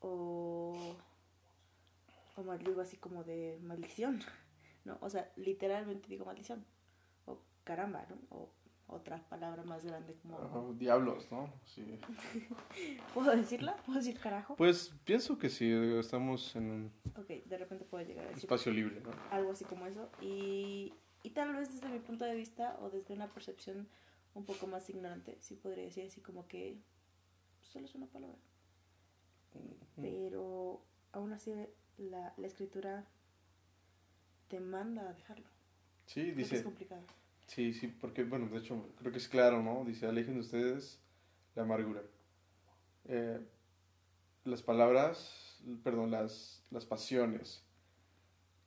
O, 0.00 0.96
o 2.36 2.42
maldigo 2.42 2.80
así 2.80 2.96
como 2.96 3.22
de 3.22 3.58
maldición. 3.62 4.20
No, 4.84 4.98
o 5.00 5.08
sea, 5.10 5.30
literalmente 5.36 6.08
digo 6.08 6.24
maldición. 6.24 6.64
o 7.26 7.38
caramba, 7.62 8.04
¿no? 8.08 8.16
O 8.30 8.48
otra 8.92 9.22
palabra 9.28 9.62
más 9.64 9.84
grande 9.84 10.14
como... 10.14 10.36
Oh, 10.36 10.74
diablos, 10.74 11.30
¿no? 11.30 11.52
Sí. 11.64 11.98
¿Puedo 13.14 13.34
decirla? 13.34 13.76
¿Puedo 13.84 13.98
decir 13.98 14.18
carajo? 14.18 14.56
Pues 14.56 14.94
pienso 15.04 15.38
que 15.38 15.48
sí, 15.48 15.70
estamos 15.98 16.54
en 16.56 16.70
un 16.70 16.92
Ok, 17.16 17.28
de 17.44 17.58
repente 17.58 17.84
puedo 17.84 18.04
llegar 18.04 18.26
a 18.26 18.28
decir 18.28 18.44
espacio 18.44 18.72
libre, 18.72 19.00
¿no? 19.00 19.10
algo 19.30 19.52
así 19.52 19.64
como 19.64 19.86
eso. 19.86 20.10
Y, 20.20 20.94
y 21.22 21.30
tal 21.30 21.54
vez 21.54 21.72
desde 21.72 21.88
mi 21.88 21.98
punto 21.98 22.24
de 22.24 22.34
vista 22.34 22.76
o 22.80 22.90
desde 22.90 23.14
una 23.14 23.28
percepción 23.28 23.88
un 24.34 24.44
poco 24.44 24.66
más 24.66 24.88
ignorante, 24.88 25.36
sí 25.40 25.56
podría 25.56 25.84
decir 25.84 26.06
así 26.06 26.20
como 26.20 26.46
que 26.46 26.78
solo 27.60 27.86
es 27.86 27.94
una 27.94 28.06
palabra. 28.06 28.38
Pero 30.00 30.82
aún 31.12 31.32
así 31.32 31.52
la, 31.98 32.32
la 32.36 32.46
escritura 32.46 33.06
te 34.48 34.60
manda 34.60 35.08
a 35.08 35.12
dejarlo. 35.12 35.46
Sí, 36.06 36.30
dice... 36.32 36.56
es 36.56 36.62
complicado. 36.62 37.02
Sí, 37.54 37.74
sí, 37.74 37.86
porque, 37.86 38.24
bueno, 38.24 38.48
de 38.48 38.60
hecho, 38.60 38.82
creo 38.98 39.12
que 39.12 39.18
es 39.18 39.28
claro, 39.28 39.62
¿no? 39.62 39.84
Dice, 39.84 40.06
alejen 40.06 40.34
de 40.34 40.40
ustedes 40.40 40.98
la 41.54 41.64
amargura. 41.64 42.02
Eh, 43.04 43.46
las 44.44 44.62
palabras, 44.62 45.60
perdón, 45.84 46.10
las, 46.10 46.64
las 46.70 46.86
pasiones, 46.86 47.62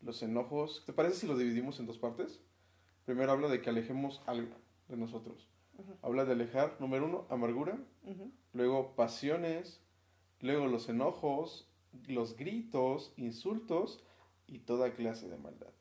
los 0.02 0.22
enojos. 0.22 0.84
¿Te 0.86 0.94
parece 0.94 1.16
si 1.16 1.26
lo 1.26 1.36
dividimos 1.36 1.80
en 1.80 1.88
dos 1.88 1.98
partes? 1.98 2.40
Primero 3.06 3.32
habla 3.32 3.48
de 3.48 3.60
que 3.60 3.72
alejemos 3.72 4.22
algo 4.28 4.56
de 4.88 4.98
nosotros. 4.98 5.50
Habla 6.04 6.26
de 6.26 6.34
alejar, 6.34 6.78
número 6.80 7.06
uno, 7.06 7.26
amargura, 7.32 7.80
luego 8.54 8.96
pasiones, 8.96 9.82
luego 10.42 10.68
los 10.68 10.90
enojos, 10.90 11.68
los 12.08 12.38
gritos, 12.38 13.14
insultos 13.18 14.04
y 14.46 14.60
toda 14.60 14.94
clase 14.94 15.28
de 15.28 15.38
maldad. 15.38 15.74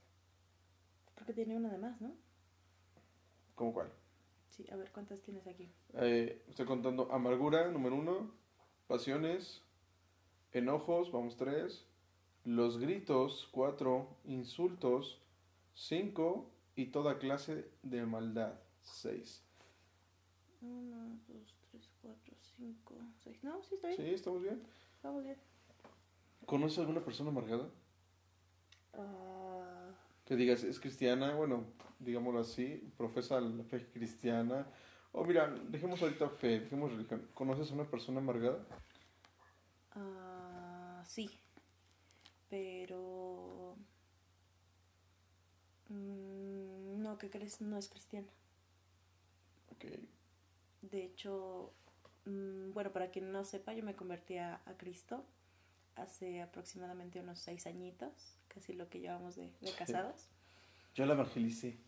Creo 1.14 1.26
que 1.26 1.34
tiene 1.34 1.56
una 1.58 1.70
de 1.70 1.78
más, 1.78 2.00
¿no? 2.00 2.23
¿Cómo 3.54 3.72
cuál? 3.72 3.92
Sí, 4.48 4.64
a 4.70 4.76
ver, 4.76 4.90
¿cuántas 4.92 5.20
tienes 5.22 5.46
aquí? 5.46 5.68
Eh, 5.94 6.42
estoy 6.48 6.66
contando 6.66 7.10
amargura, 7.12 7.68
número 7.70 7.96
uno, 7.96 8.30
pasiones, 8.86 9.62
enojos, 10.52 11.10
vamos 11.12 11.36
tres, 11.36 11.86
los 12.44 12.78
gritos, 12.78 13.48
cuatro, 13.52 14.16
insultos, 14.24 15.20
cinco, 15.74 16.50
y 16.76 16.86
toda 16.86 17.18
clase 17.18 17.70
de 17.82 18.04
maldad, 18.06 18.54
seis. 18.82 19.42
Uno, 20.60 21.18
dos, 21.28 21.60
tres, 21.70 21.88
cuatro, 22.00 22.34
cinco, 22.56 22.96
seis. 23.22 23.42
No, 23.44 23.62
sí, 23.62 23.74
está 23.76 23.88
bien. 23.88 24.00
¿Sí? 24.00 24.14
¿Estamos 24.14 24.42
bien? 24.42 24.62
Vamos 25.02 25.24
bien. 25.24 25.36
¿Conoces 26.46 26.78
alguna 26.78 27.04
persona 27.04 27.30
amargada? 27.30 27.68
Ah, 28.94 29.90
Que 30.24 30.36
digas, 30.36 30.62
es 30.64 30.80
cristiana, 30.80 31.34
bueno, 31.34 31.64
digámoslo 32.04 32.40
así, 32.40 32.92
profesa 32.96 33.40
la 33.40 33.64
fe 33.64 33.86
cristiana. 33.90 34.66
O 35.12 35.24
mira, 35.24 35.48
dejemos 35.68 36.02
ahorita 36.02 36.28
fe, 36.28 36.60
dejemos 36.60 36.92
religión. 36.92 37.28
¿Conoces 37.34 37.70
a 37.70 37.74
una 37.74 37.84
persona 37.90 38.20
amargada? 38.20 38.66
ah, 39.92 41.02
sí. 41.06 41.30
Pero... 42.50 43.76
mm, 45.88 47.02
no, 47.02 47.18
¿qué 47.18 47.30
crees? 47.30 47.60
No 47.60 47.78
es 47.78 47.88
cristiana. 47.88 48.28
Ok. 49.70 49.84
De 50.82 51.04
hecho, 51.04 51.72
mm, 52.26 52.72
bueno, 52.72 52.92
para 52.92 53.10
quien 53.10 53.32
no 53.32 53.44
sepa, 53.44 53.72
yo 53.74 53.82
me 53.84 53.96
convertí 53.96 54.36
a, 54.38 54.60
a 54.66 54.76
Cristo 54.76 55.24
hace 55.96 56.42
aproximadamente 56.42 57.20
unos 57.20 57.38
seis 57.38 57.66
añitos, 57.66 58.36
casi 58.48 58.72
lo 58.72 58.88
que 58.88 59.00
llevamos 59.00 59.36
de, 59.36 59.52
de 59.60 59.72
casados. 59.72 60.28
Yo 60.94 61.06
la 61.06 61.14
evangelicé. 61.14 61.78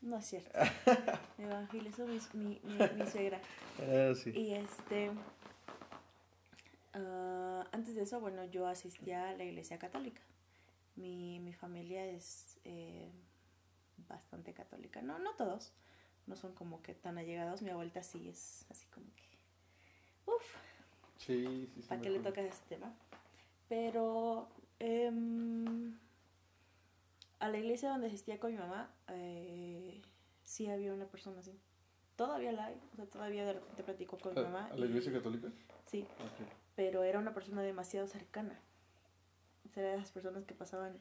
No 0.00 0.18
es 0.18 0.26
cierto. 0.26 0.50
Me 1.38 1.44
evangelizó 1.44 2.06
mi, 2.06 2.18
mi, 2.34 2.60
mi, 2.62 2.78
mi 2.96 3.06
suegra. 3.10 3.40
Ah, 3.80 4.12
sí. 4.14 4.30
Y 4.30 4.54
este. 4.54 5.10
ah, 6.94 7.66
antes 7.72 7.94
de 7.96 8.02
eso, 8.02 8.20
bueno, 8.20 8.44
yo 8.44 8.66
asistía 8.66 9.28
a 9.30 9.34
la 9.34 9.44
iglesia 9.44 9.78
católica. 9.78 10.20
Mi, 10.96 11.40
mi 11.40 11.52
familia 11.52 12.04
es 12.06 12.58
eh, 12.64 13.10
bastante 14.08 14.52
católica. 14.54 15.02
No, 15.02 15.18
no 15.18 15.34
todos. 15.34 15.72
No 16.26 16.36
son 16.36 16.54
como 16.54 16.82
que 16.82 16.94
tan 16.94 17.18
allegados. 17.18 17.62
Mi 17.62 17.70
abuelita 17.70 18.02
sí 18.02 18.28
es 18.28 18.66
así 18.70 18.86
como 18.86 19.06
que. 19.14 19.24
Uf, 20.30 20.42
Sí, 21.18 21.68
sí, 21.74 21.82
sí. 21.82 21.88
¿para 21.88 22.00
qué 22.00 22.10
le 22.10 22.20
tocas 22.20 22.44
ese 22.44 22.62
tema? 22.68 22.92
Pero. 23.68 24.48
em, 24.78 25.98
a 27.38 27.48
la 27.48 27.58
iglesia 27.58 27.90
donde 27.90 28.06
asistía 28.08 28.38
con 28.40 28.52
mi 28.52 28.58
mamá, 28.58 28.94
eh, 29.08 30.02
sí 30.42 30.66
había 30.68 30.92
una 30.92 31.06
persona 31.06 31.40
así. 31.40 31.58
Todavía 32.16 32.52
la 32.52 32.66
hay. 32.66 32.80
O 32.92 32.96
sea, 32.96 33.06
todavía 33.06 33.44
de 33.44 33.54
repente 33.54 33.82
platico 33.82 34.16
con 34.18 34.34
mi 34.34 34.40
mamá. 34.42 34.66
¿A, 34.72 34.76
la 34.76 34.86
y- 34.86 34.88
iglesia 34.88 35.12
católica? 35.12 35.48
Sí, 35.86 36.02
Ok. 36.02 36.48
pero 36.74 37.02
era 37.04 37.18
una 37.18 37.34
persona 37.34 37.62
demasiado 37.62 38.06
cercana. 38.06 38.58
Era 39.74 39.90
de 39.90 39.96
esas 39.96 40.12
personas 40.12 40.44
que 40.46 40.54
pasaban, 40.54 40.98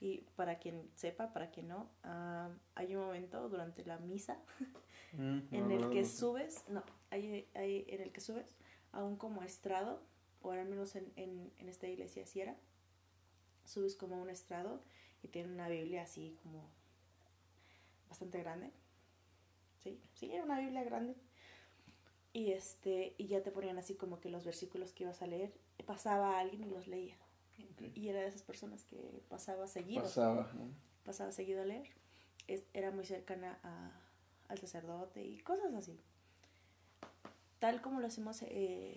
y 0.00 0.18
para 0.36 0.58
quien 0.58 0.90
sepa, 0.94 1.32
para 1.32 1.50
quien 1.50 1.68
no, 1.68 1.90
ah, 2.04 2.50
hay 2.74 2.94
un 2.94 3.06
momento 3.06 3.48
durante 3.48 3.84
la 3.84 3.98
misa 3.98 4.38
Mm, 5.14 5.38
en 5.52 5.68
no, 5.68 5.74
el 5.74 5.80
no, 5.80 5.90
que 5.90 6.02
no 6.02 6.06
subes, 6.06 6.64
no, 6.68 6.82
hay, 7.08 7.48
hay 7.54 7.86
en 7.88 8.02
el 8.02 8.12
que 8.12 8.20
subes 8.20 8.54
a 8.92 9.02
un 9.02 9.16
como 9.16 9.42
estrado, 9.42 10.02
o 10.42 10.50
al 10.52 10.68
menos 10.68 10.94
en, 10.96 11.10
en, 11.16 11.50
en 11.56 11.68
esta 11.70 11.86
iglesia 11.88 12.24
así 12.24 12.42
era, 12.42 12.54
subes 13.64 13.96
como 13.96 14.20
un 14.20 14.28
estrado 14.28 14.82
y 15.22 15.28
tiene 15.28 15.52
una 15.52 15.68
Biblia 15.68 16.02
así 16.02 16.36
como 16.42 16.64
bastante 18.08 18.38
grande. 18.42 18.70
Sí, 19.82 20.00
sí, 20.14 20.30
era 20.32 20.44
una 20.44 20.58
Biblia 20.58 20.82
grande. 20.84 21.14
Y 22.32 22.52
este, 22.52 23.14
y 23.18 23.26
ya 23.26 23.42
te 23.42 23.50
ponían 23.50 23.78
así 23.78 23.94
como 23.94 24.20
que 24.20 24.28
los 24.28 24.44
versículos 24.44 24.92
que 24.92 25.04
ibas 25.04 25.22
a 25.22 25.26
leer, 25.26 25.52
pasaba 25.86 26.38
alguien 26.38 26.64
y 26.64 26.70
los 26.70 26.86
leía. 26.86 27.16
Y 27.94 28.08
era 28.08 28.20
de 28.20 28.28
esas 28.28 28.42
personas 28.42 28.84
que 28.84 29.22
pasaba 29.28 29.66
seguido, 29.66 30.02
Pasaba, 30.02 30.50
¿no? 30.54 30.68
pasaba 31.04 31.32
seguido 31.32 31.62
a 31.62 31.64
leer. 31.64 31.88
Es- 32.46 32.64
era 32.74 32.90
muy 32.90 33.04
cercana 33.04 33.58
a, 33.62 33.90
al 34.48 34.58
sacerdote 34.58 35.24
y 35.24 35.38
cosas 35.40 35.74
así. 35.74 35.98
Tal 37.58 37.82
como 37.82 38.00
lo 38.00 38.06
hacemos 38.06 38.40
eh, 38.42 38.94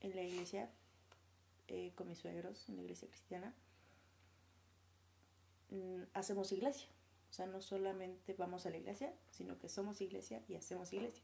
en 0.00 0.14
la 0.14 0.22
iglesia, 0.22 0.70
eh, 1.66 1.92
con 1.96 2.06
mis 2.08 2.18
suegros, 2.18 2.68
en 2.68 2.76
la 2.76 2.82
iglesia 2.82 3.08
cristiana, 3.08 3.52
hacemos 6.14 6.52
iglesia. 6.52 6.88
O 7.30 7.32
sea, 7.32 7.46
no 7.46 7.60
solamente 7.60 8.34
vamos 8.34 8.64
a 8.66 8.70
la 8.70 8.78
iglesia, 8.78 9.12
sino 9.30 9.58
que 9.58 9.68
somos 9.68 10.00
iglesia 10.00 10.42
y 10.48 10.54
hacemos 10.54 10.92
iglesia 10.92 11.22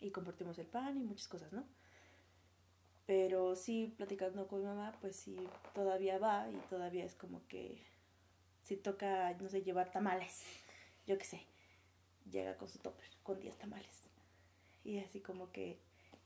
y 0.00 0.10
compartimos 0.10 0.58
el 0.58 0.66
pan 0.66 0.98
y 0.98 1.04
muchas 1.04 1.28
cosas, 1.28 1.52
¿no? 1.52 1.64
Pero 3.06 3.54
sí, 3.54 3.94
platicando 3.96 4.48
con 4.48 4.60
mi 4.60 4.66
mamá, 4.66 4.92
pues 5.00 5.16
sí, 5.16 5.36
todavía 5.74 6.18
va 6.18 6.48
y 6.50 6.56
todavía 6.68 7.04
es 7.04 7.14
como 7.14 7.46
que 7.46 7.80
si 8.64 8.76
toca, 8.76 9.32
no 9.34 9.48
sé, 9.48 9.62
llevar 9.62 9.92
tamales, 9.92 10.42
yo 11.06 11.16
qué 11.18 11.24
sé, 11.24 11.46
llega 12.28 12.56
con 12.56 12.68
su 12.68 12.78
topper, 12.78 13.06
con 13.22 13.38
10 13.40 13.56
tamales. 13.58 14.08
Y 14.84 14.98
así 14.98 15.20
como 15.20 15.50
que 15.52 15.80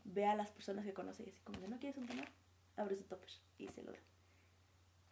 ve 0.04 0.26
a 0.26 0.35
las 0.35 0.50
personas 0.50 0.85
que 0.85 0.95
conoce 0.95 1.25
y 1.25 1.28
así 1.28 1.40
como 1.40 1.61
de, 1.61 1.69
¿no 1.69 1.78
quieres 1.78 1.99
un 1.99 2.07
tamal? 2.07 2.28
Abre 2.76 2.97
su 2.97 3.04
topper 3.04 3.30
y 3.59 3.69
se 3.69 3.83
lo 3.83 3.92
da. 3.92 3.99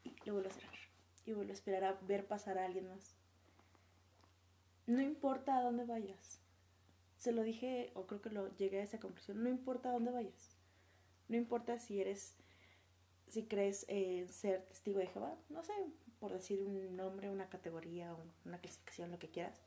Y 0.05 0.15
lo 0.25 0.35
vuelve 0.35 0.49
a 0.49 0.53
cerrar. 0.53 0.88
Y 1.29 1.35
vuelve 1.35 1.53
a 1.53 1.55
esperar 1.55 1.85
a 1.85 1.93
ver 2.07 2.27
pasar 2.27 2.57
a 2.57 2.65
alguien 2.65 2.89
más. 2.89 3.15
No 4.87 5.03
importa 5.03 5.59
a 5.59 5.63
dónde 5.63 5.85
vayas, 5.85 6.41
se 7.19 7.33
lo 7.33 7.43
dije, 7.43 7.91
o 7.95 8.07
creo 8.07 8.23
que 8.23 8.31
lo 8.31 8.49
llegué 8.57 8.81
a 8.81 8.85
esa 8.85 8.99
conclusión, 8.99 9.43
no 9.43 9.51
importa 9.51 9.91
a 9.91 9.93
dónde 9.93 10.11
vayas. 10.11 10.57
No 11.29 11.37
importa 11.37 11.79
si 11.79 12.01
eres, 12.01 12.35
si 13.29 13.43
crees 13.45 13.85
eh, 13.89 14.27
ser 14.31 14.63
testigo 14.65 15.01
de 15.01 15.09
Jehová, 15.09 15.37
no 15.51 15.63
sé, 15.63 15.75
por 16.19 16.33
decir 16.33 16.63
un 16.63 16.97
nombre, 16.97 17.29
una 17.29 17.51
categoría, 17.51 18.15
un- 18.15 18.33
una 18.47 18.59
clasificación, 18.59 19.11
lo 19.11 19.19
que 19.19 19.29
quieras. 19.29 19.61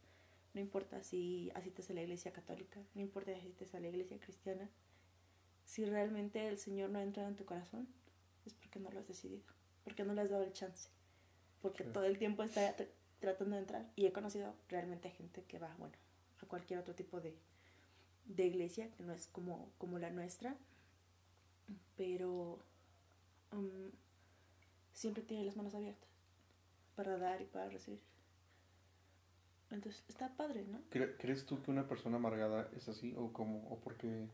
No 0.55 0.61
importa 0.61 1.03
si 1.03 1.51
asistes 1.53 1.91
a 1.91 1.93
la 1.93 2.01
iglesia 2.01 2.33
católica, 2.33 2.79
no 2.95 3.01
importa 3.01 3.31
si 3.33 3.39
asistes 3.41 3.75
a 3.75 3.79
la 3.79 3.89
iglesia 3.89 4.19
cristiana. 4.19 4.67
Si 5.65 5.85
realmente 5.85 6.47
el 6.47 6.57
Señor 6.57 6.89
no 6.89 6.97
ha 6.97 7.03
entrado 7.03 7.29
en 7.29 7.35
tu 7.35 7.45
corazón, 7.45 7.87
es 8.47 8.55
porque 8.55 8.79
no 8.79 8.89
lo 8.89 8.99
has 8.99 9.07
decidido, 9.07 9.43
porque 9.83 10.03
no 10.03 10.15
le 10.15 10.21
has 10.21 10.31
dado 10.31 10.43
el 10.43 10.53
chance, 10.53 10.89
porque 11.61 11.83
todo 11.83 12.03
el 12.05 12.17
tiempo 12.17 12.43
está 12.43 12.75
tr- 12.75 12.87
tratando 13.19 13.55
de 13.55 13.61
entrar. 13.61 13.85
Y 13.95 14.05
he 14.05 14.11
conocido 14.13 14.53
realmente 14.69 15.07
a 15.07 15.11
gente 15.11 15.43
que 15.43 15.59
va, 15.59 15.73
bueno, 15.77 15.93
a 16.41 16.45
cualquier 16.45 16.79
otro 16.79 16.93
tipo 16.95 17.19
de, 17.21 17.35
de 18.25 18.45
iglesia, 18.45 18.89
que 18.91 19.03
no 19.03 19.13
es 19.13 19.27
como, 19.27 19.71
como 19.77 19.99
la 19.99 20.09
nuestra, 20.09 20.55
pero 21.97 22.59
um, 23.53 23.89
siempre 24.93 25.23
tiene 25.23 25.43
las 25.45 25.55
manos 25.55 25.75
abiertas 25.75 26.09
para 26.95 27.17
dar 27.17 27.41
y 27.41 27.45
para 27.45 27.69
recibir. 27.69 28.01
Entonces, 29.69 30.03
está 30.09 30.29
padre, 30.35 30.65
¿no? 30.67 30.79
¿Cre- 30.91 31.15
¿Crees 31.17 31.45
tú 31.45 31.61
que 31.61 31.71
una 31.71 31.87
persona 31.87 32.17
amargada 32.17 32.69
es 32.75 32.89
así? 32.89 33.13
¿O 33.17 33.31
cómo? 33.31 33.65
¿O 33.69 33.77
por 33.79 33.95
qué, 33.95 34.27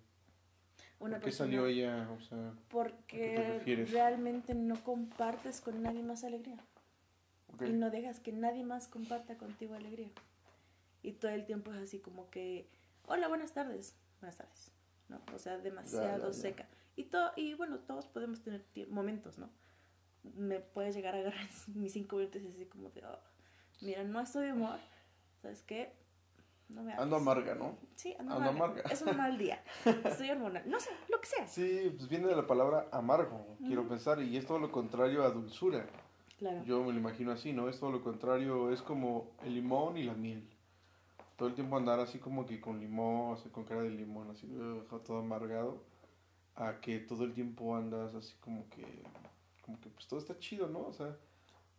Una 1.00 1.18
por 1.18 1.20
qué 1.20 1.26
persona- 1.26 1.48
salió 1.48 1.68
ella? 1.68 2.10
O 2.12 2.20
sea, 2.22 2.48
¿A 2.50 2.54
qué 2.54 2.56
te 2.56 2.72
Porque 2.72 3.36
refieres? 3.60 3.92
realmente 3.92 4.56
no 4.56 4.84
compartes 4.84 5.62
con 5.62 5.84
nadie 5.84 6.02
más 6.02 6.24
alegría. 6.24 6.58
Ok. 7.58 7.68
Y 7.70 7.74
no 7.74 7.90
dejas 7.90 8.20
que 8.20 8.32
nadie 8.32 8.64
más 8.64 8.88
comparta 8.88 9.38
contigo 9.38 9.76
alegría. 9.76 10.10
Y 11.04 11.14
todo 11.14 11.32
el 11.32 11.46
tiempo 11.46 11.72
es 11.74 11.80
así 11.82 12.00
como 12.00 12.30
que, 12.30 12.70
hola, 13.06 13.28
buenas 13.28 13.54
tardes, 13.54 13.96
buenas 14.20 14.38
tardes, 14.38 14.72
¿no? 15.10 15.22
O 15.34 15.40
sea, 15.40 15.58
demasiado 15.58 16.20
ya, 16.20 16.28
ya. 16.28 16.34
seca. 16.34 16.68
Y, 16.96 17.06
todo, 17.06 17.32
y 17.36 17.54
bueno, 17.54 17.80
todos 17.80 18.08
podemos 18.08 18.42
tener 18.42 18.66
momentos, 18.90 19.38
¿no? 19.38 19.50
Me 20.36 20.60
puedes 20.60 20.96
llegar 20.96 21.16
a 21.16 21.20
agarrar 21.20 21.48
mis 21.76 21.94
cinco 21.94 22.18
minutos 22.18 22.42
y 22.42 22.48
así 22.48 22.66
como 22.66 22.90
de, 22.90 23.06
"Oh, 23.06 23.20
mira, 23.82 24.04
no 24.04 24.20
estoy 24.22 24.48
de 24.48 24.54
humor, 24.54 24.80
¿sabes 25.42 25.62
qué? 25.64 25.94
No 26.70 26.84
me 26.84 26.94
Ando 26.94 27.16
hables". 27.16 27.22
amarga, 27.22 27.56
¿no? 27.56 27.78
Sí, 27.96 28.16
ando, 28.20 28.34
Ando 28.36 28.50
amarga. 28.50 28.66
amarga. 28.82 28.90
Es 28.92 29.02
un 29.04 29.16
mal 29.16 29.38
día. 29.38 29.64
Estoy 30.04 30.32
hormonal. 30.32 30.70
No 30.70 30.80
sé, 30.80 30.90
lo 31.10 31.22
que 31.22 31.28
sea. 31.28 31.48
Sí, 31.48 31.94
pues 31.96 32.10
viene 32.10 32.28
de 32.28 32.36
la 32.36 32.46
palabra 32.46 32.88
amargo, 32.92 33.56
quiero 33.66 33.82
Ujú. 33.84 33.92
pensar, 33.92 34.22
y 34.22 34.36
es 34.36 34.46
todo 34.46 34.60
lo 34.60 34.72
contrario 34.72 35.24
a 35.24 35.30
dulzura. 35.30 35.88
Claro. 36.38 36.64
Yo 36.66 36.84
me 36.84 36.94
lo 36.94 37.00
imagino 37.00 37.32
así, 37.32 37.52
¿no? 37.54 37.68
Es 37.68 37.80
todo 37.80 37.92
lo 37.92 38.04
contrario, 38.04 38.72
es 38.72 38.82
como 38.82 39.32
el 39.44 39.56
limón 39.56 39.98
y 39.98 40.04
la 40.04 40.14
miel. 40.14 40.48
Todo 41.36 41.50
el 41.50 41.56
tiempo 41.56 41.78
andar 41.78 42.00
así 42.00 42.20
como 42.20 42.46
que 42.46 42.60
con 42.62 42.80
limón, 42.80 43.34
así 43.34 43.50
con 43.50 43.64
cara 43.64 43.82
de 43.84 43.90
limón, 43.92 44.30
así 44.32 44.48
todo 45.06 45.18
amargado, 45.20 45.84
a 46.56 46.80
que 46.80 47.00
todo 47.00 47.24
el 47.24 47.34
tiempo 47.34 47.76
andas 47.76 48.14
así 48.16 48.36
como 48.40 48.68
que, 48.70 48.84
como 49.64 49.80
que 49.80 49.90
pues 49.90 50.08
todo 50.08 50.20
está 50.20 50.38
chido, 50.40 50.68
¿no? 50.68 50.88
O 50.88 50.94
sea, 50.94 51.16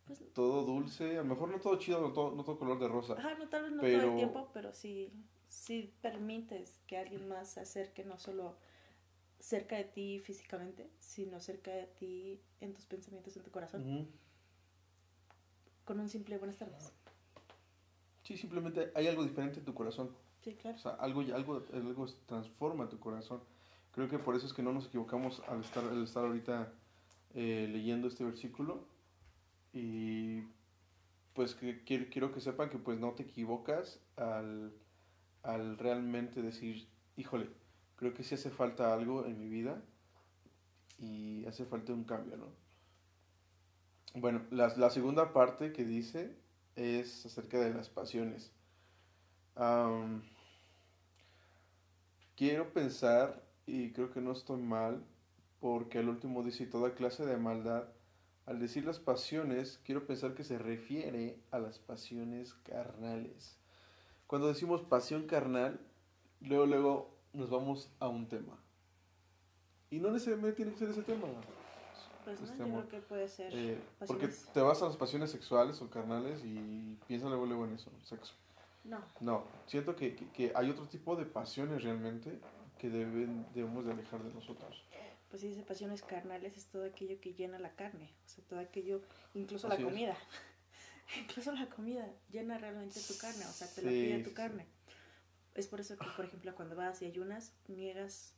Pues, 0.05 0.21
todo 0.33 0.63
dulce, 0.63 1.17
a 1.17 1.23
lo 1.23 1.25
mejor 1.29 1.49
no 1.49 1.59
todo 1.59 1.77
chido, 1.77 2.01
no 2.01 2.11
todo, 2.13 2.31
no 2.35 2.43
todo 2.43 2.57
color 2.59 2.79
de 2.79 2.87
rosa. 2.87 3.13
ajá, 3.17 3.35
no, 3.35 3.47
tal 3.49 3.63
vez 3.63 3.71
no 3.71 3.81
todo 3.81 3.89
Pero- 3.91 4.09
el 4.11 4.15
tiempo, 4.15 4.49
pero 4.53 4.73
sí, 4.73 5.11
sí 5.49 5.93
permites 6.01 6.79
que 6.87 6.97
alguien 6.97 7.27
más 7.27 7.49
se 7.51 7.59
acerque, 7.61 8.03
no 8.03 8.17
solo 8.17 8.57
cerca 9.39 9.75
de 9.77 9.85
ti 9.85 10.19
físicamente, 10.19 10.89
sino 10.99 11.39
cerca 11.39 11.71
de 11.71 11.85
ti 11.87 12.41
en 12.59 12.73
tus 12.73 12.85
pensamientos, 12.85 13.35
en 13.37 13.43
tu 13.43 13.51
corazón. 13.51 14.09
Con 15.89 15.99
un 15.99 16.07
simple 16.07 16.37
buenas 16.37 16.57
tardes. 16.57 16.93
Sí, 18.21 18.37
simplemente 18.37 18.91
hay 18.93 19.07
algo 19.07 19.23
diferente 19.23 19.57
en 19.57 19.65
tu 19.65 19.73
corazón. 19.73 20.11
Sí, 20.43 20.53
claro. 20.53 20.77
O 20.77 20.79
sea, 20.79 20.91
algo, 20.91 21.21
algo, 21.21 21.65
algo 21.73 22.05
transforma 22.27 22.87
tu 22.87 22.99
corazón. 22.99 23.41
Creo 23.91 24.07
que 24.07 24.19
por 24.19 24.35
eso 24.35 24.45
es 24.45 24.53
que 24.53 24.61
no 24.61 24.71
nos 24.71 24.85
equivocamos 24.85 25.41
al 25.47 25.61
estar, 25.61 25.83
al 25.83 26.03
estar 26.03 26.23
ahorita 26.23 26.71
eh, 27.33 27.67
leyendo 27.71 28.07
este 28.07 28.23
versículo. 28.23 28.85
Y 29.73 30.41
pues 31.33 31.55
que 31.55 31.83
quiero, 31.83 32.05
quiero 32.11 32.31
que 32.31 32.39
sepan 32.39 32.69
que 32.69 32.77
pues 32.77 32.99
no 32.99 33.13
te 33.13 33.23
equivocas 33.23 33.99
al, 34.15 34.71
al 35.41 35.79
realmente 35.79 36.43
decir, 36.43 36.87
híjole, 37.17 37.49
creo 37.95 38.13
que 38.13 38.21
sí 38.21 38.35
hace 38.35 38.51
falta 38.51 38.93
algo 38.93 39.25
en 39.25 39.39
mi 39.39 39.49
vida 39.49 39.81
y 40.99 41.47
hace 41.47 41.65
falta 41.65 41.93
un 41.93 42.03
cambio, 42.03 42.37
¿no? 42.37 42.68
Bueno, 44.15 44.41
la, 44.49 44.75
la 44.75 44.89
segunda 44.89 45.33
parte 45.33 45.71
que 45.71 45.85
dice 45.85 46.35
es 46.75 47.25
acerca 47.25 47.59
de 47.59 47.73
las 47.73 47.89
pasiones. 47.89 48.51
Am, 49.55 50.23
quiero 52.35 52.73
pensar, 52.73 53.43
y 53.65 53.91
creo 53.91 54.11
que 54.11 54.21
no 54.21 54.31
estoy 54.31 54.61
mal, 54.61 55.03
porque 55.59 55.99
al 55.99 56.09
último 56.09 56.43
dice 56.43 56.65
toda 56.65 56.95
clase 56.95 57.25
de 57.25 57.37
maldad. 57.37 57.89
Al 58.45 58.59
decir 58.59 58.85
las 58.85 58.99
pasiones, 58.99 59.79
quiero 59.83 60.07
pensar 60.07 60.33
que 60.33 60.43
se 60.43 60.57
refiere 60.57 61.39
a 61.51 61.59
las 61.59 61.77
pasiones 61.77 62.55
carnales. 62.63 63.59
Cuando 64.25 64.47
decimos 64.47 64.81
pasión 64.81 65.27
carnal, 65.27 65.79
luego, 66.41 66.65
luego 66.65 67.17
nos 67.33 67.49
vamos 67.49 67.91
a 67.99 68.07
un 68.07 68.27
tema. 68.27 68.57
Y 69.91 69.99
no 69.99 70.09
necesariamente 70.09 70.55
tiene 70.55 70.71
que 70.71 70.79
ser 70.79 70.89
ese 70.89 71.03
tema. 71.03 71.27
Pues 72.37 72.41
no, 72.41 72.45
Este 72.53 72.57
yo 72.65 72.71
creo 72.71 72.87
que 72.89 72.99
puede 73.01 73.27
ser. 73.27 73.53
Eh, 73.55 73.77
porque 74.07 74.27
te 74.27 74.61
vas 74.61 74.81
a 74.81 74.85
las 74.85 74.97
pasiones 74.97 75.31
sexuales 75.31 75.81
o 75.81 75.89
carnales 75.89 76.41
y 76.43 76.97
piensa 77.07 77.27
luego, 77.27 77.45
luego 77.45 77.65
en 77.65 77.73
eso, 77.75 77.91
sexo. 78.03 78.33
No, 78.83 79.03
No, 79.19 79.43
siento 79.67 79.95
que, 79.95 80.15
que, 80.15 80.25
que 80.31 80.51
hay 80.55 80.69
otro 80.69 80.85
tipo 80.87 81.15
de 81.15 81.25
pasiones 81.25 81.83
realmente 81.83 82.39
que 82.79 82.89
deben, 82.89 83.45
debemos 83.53 83.85
de 83.85 83.91
alejar 83.91 84.23
de 84.23 84.33
nosotros. 84.33 84.83
pues 85.29 85.41
sí, 85.41 85.49
dice 85.49 85.63
pasiones 85.63 86.01
carnales 86.01 86.57
es 86.57 86.65
todo 86.67 86.85
aquello 86.85 87.19
que 87.19 87.33
llena 87.33 87.59
la 87.59 87.75
carne, 87.75 88.13
o 88.25 88.29
sea, 88.29 88.43
todo 88.45 88.59
aquello, 88.59 89.01
incluso 89.33 89.67
Así 89.67 89.83
la 89.83 89.89
comida, 89.89 90.17
incluso 91.21 91.51
la 91.51 91.67
comida 91.67 92.07
llena 92.31 92.57
realmente 92.57 92.99
tu 93.01 93.17
carne, 93.17 93.45
o 93.45 93.51
sea, 93.51 93.67
te 93.67 93.81
la 93.81 93.89
Sí, 93.89 93.95
pide 94.01 94.17
sí, 94.17 94.23
tu 94.23 94.29
sí. 94.29 94.35
carne. 94.35 94.65
Es 95.55 95.67
por 95.67 95.79
eso 95.81 95.97
que, 95.97 96.07
por 96.15 96.25
ejemplo, 96.25 96.55
cuando 96.55 96.75
vas 96.75 97.01
y 97.01 97.05
ayunas, 97.05 97.53
niegas 97.67 98.33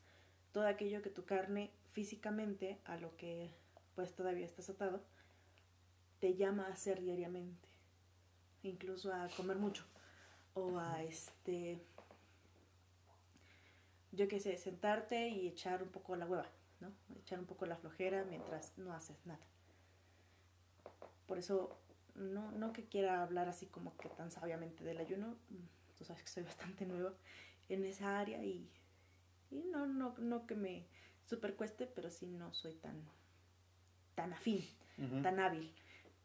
todo 0.54 0.66
aquello 0.68 1.02
que 1.02 1.10
tu 1.10 1.24
carne 1.26 1.72
físicamente, 1.92 2.80
a 2.86 2.98
lo 2.98 3.16
que 3.16 3.54
pues 3.96 4.14
todavía 4.16 4.46
estás 4.46 4.70
atado, 4.70 5.02
te 6.20 6.36
llama 6.36 6.68
a 6.68 6.74
hacer 6.74 7.02
diariamente, 7.02 7.68
incluso 8.64 9.14
a 9.14 9.28
comer 9.36 9.58
mucho, 9.58 9.86
o 10.54 10.78
a 10.78 11.04
este, 11.04 11.82
yo 14.12 14.28
qué 14.28 14.40
sé, 14.40 14.58
sentarte 14.58 15.30
y 15.30 15.48
echar 15.48 15.82
un 15.82 15.90
poco 15.90 16.16
la 16.16 16.26
hueva, 16.26 16.50
¿no? 16.80 16.92
Echar 17.20 17.40
un 17.40 17.46
poco 17.46 17.66
la 17.66 17.78
flojera 17.78 18.24
mientras 18.26 18.78
no 18.78 18.94
haces 18.94 19.26
nada. 19.26 19.46
Por 21.28 21.38
eso, 21.38 21.78
no, 22.16 22.52
no 22.52 22.74
que 22.74 22.86
quiera 22.86 23.24
hablar 23.24 23.48
así 23.48 23.66
como 23.68 23.96
que 23.98 24.10
tan 24.10 24.32
sabiamente 24.32 24.84
del 24.84 24.98
ayuno, 24.98 25.38
mm, 25.50 25.98
tú 25.98 26.04
sabes 26.04 26.24
que 26.24 26.30
soy 26.30 26.44
bastante 26.76 26.86
nueva 26.86 27.14
en 27.70 27.86
esa 27.86 28.20
área 28.20 28.44
y, 28.44 28.70
y 29.50 29.64
no, 29.64 29.88
no, 29.88 30.16
no 30.18 30.46
que 30.46 30.56
me 30.56 30.88
super 31.26 31.56
cueste, 31.56 31.88
pero 31.88 32.10
sí 32.10 32.28
no 32.28 32.54
soy 32.54 32.74
tan, 32.76 33.02
tan 34.22 34.34
afín, 34.34 34.64
tan 35.24 35.40
hábil 35.40 35.74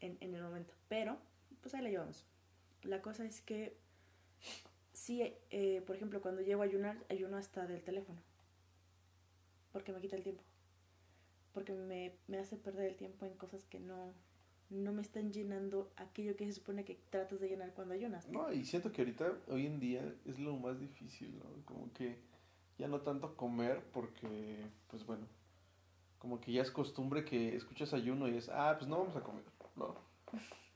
en, 0.00 0.18
en 0.20 0.34
el 0.34 0.42
momento. 0.42 0.74
Pero, 0.88 1.16
pues 1.62 1.74
ahí 1.74 1.82
la 1.82 1.88
llevamos. 1.88 2.26
La 2.82 3.00
cosa 3.00 3.24
es 3.24 3.40
que 3.40 3.74
sí, 4.92 5.22
eh, 5.50 5.82
por 5.86 5.96
ejemplo, 5.96 6.20
cuando 6.20 6.42
llego 6.42 6.60
a 6.60 6.66
ayunar, 6.66 6.98
ayuno 7.08 7.38
hasta 7.38 7.66
del 7.66 7.82
teléfono. 7.82 8.20
Porque 9.72 9.92
me 9.92 10.00
quita 10.00 10.16
el 10.16 10.22
tiempo. 10.22 10.42
Porque 11.54 11.72
me, 11.72 12.12
me 12.28 12.38
hace 12.38 12.56
perder 12.56 12.90
el 12.90 12.96
tiempo 12.96 13.24
en 13.24 13.32
cosas 13.32 13.64
que 13.64 13.80
no, 13.80 14.12
no 14.68 14.92
me 14.92 15.00
están 15.00 15.32
llenando 15.32 15.90
aquello 15.96 16.36
que 16.36 16.44
se 16.44 16.52
supone 16.52 16.84
que 16.84 16.98
tratas 17.08 17.40
de 17.40 17.48
llenar 17.48 17.72
cuando 17.72 17.94
ayunas. 17.94 18.28
No, 18.28 18.52
y 18.52 18.66
siento 18.66 18.92
que 18.92 19.00
ahorita, 19.00 19.38
hoy 19.48 19.64
en 19.64 19.80
día, 19.80 20.14
es 20.26 20.38
lo 20.38 20.54
más 20.56 20.78
difícil, 20.78 21.38
¿no? 21.38 21.44
Como 21.64 21.90
que 21.94 22.18
ya 22.76 22.88
no 22.88 23.00
tanto 23.00 23.36
comer 23.36 23.82
porque, 23.94 24.66
pues 24.88 25.06
bueno, 25.06 25.26
como 26.18 26.40
que 26.40 26.52
ya 26.52 26.62
es 26.62 26.70
costumbre 26.70 27.24
que 27.24 27.54
escuchas 27.56 27.92
ayuno 27.92 28.28
y 28.28 28.36
es, 28.36 28.48
ah, 28.48 28.74
pues 28.78 28.88
no 28.88 28.98
vamos 28.98 29.16
a 29.16 29.22
comer, 29.22 29.44
¿no? 29.76 29.94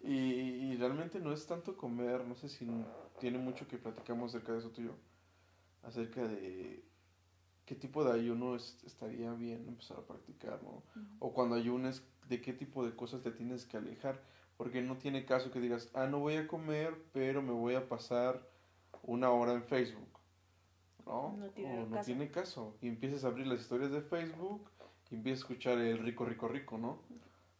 Y, 0.03 0.13
y 0.15 0.77
realmente 0.77 1.21
no 1.21 1.33
es 1.33 1.47
tanto 1.47 1.77
comer, 1.77 2.25
no 2.25 2.35
sé 2.35 2.49
si 2.49 2.67
tiene 3.19 3.39
mucho 3.39 3.67
que 3.69 3.77
platicamos 3.79 4.35
acerca 4.35 4.53
de 4.53 4.59
eso 4.61 4.71
tú 4.71 4.81
y 4.83 4.85
yo, 4.87 4.95
acerca 5.83 6.23
de 6.27 6.83
qué 7.67 7.75
tipo 7.75 8.03
de 8.05 8.13
ayuno 8.13 8.57
es- 8.57 8.83
estaría 8.85 9.33
bien 9.35 9.67
empezar 9.69 9.99
a 9.99 10.03
practicar, 10.07 10.63
¿no? 10.63 10.83
O 11.19 11.33
cuando 11.33 11.55
ayunes, 11.55 12.03
de 12.29 12.41
qué 12.41 12.53
tipo 12.53 12.85
de 12.87 12.95
cosas 12.95 13.23
te 13.23 13.31
tienes 13.31 13.65
que 13.67 13.77
alejar. 13.77 14.21
Porque 14.57 14.83
no 14.83 14.99
tiene 14.99 15.25
caso 15.25 15.51
que 15.51 15.59
digas, 15.61 15.89
ah, 15.95 16.07
no 16.07 16.19
voy 16.19 16.35
a 16.37 16.47
comer, 16.47 16.95
pero 17.13 17.41
me 17.41 17.53
voy 17.53 17.75
a 17.77 17.89
pasar 17.89 18.47
una 19.03 19.31
hora 19.31 19.55
en 19.55 19.65
Facebook. 19.65 20.07
¿No? 21.07 21.35
No 21.39 21.49
tiene 21.51 21.79
o 21.83 21.87
no 21.87 21.97
caso. 21.97 22.07
tiene 22.07 22.31
caso. 22.31 22.77
Y 22.83 22.89
empiezas 22.89 23.25
a 23.25 23.29
abrir 23.29 23.47
las 23.47 23.61
historias 23.61 23.91
de 23.91 24.03
Facebook 24.03 24.71
y 25.11 25.17
empiezas 25.17 25.41
a 25.41 25.45
escuchar 25.45 25.79
el 25.79 25.99
rico, 25.99 26.25
rico, 26.25 26.49
rico, 26.49 26.79
¿no? 26.79 27.03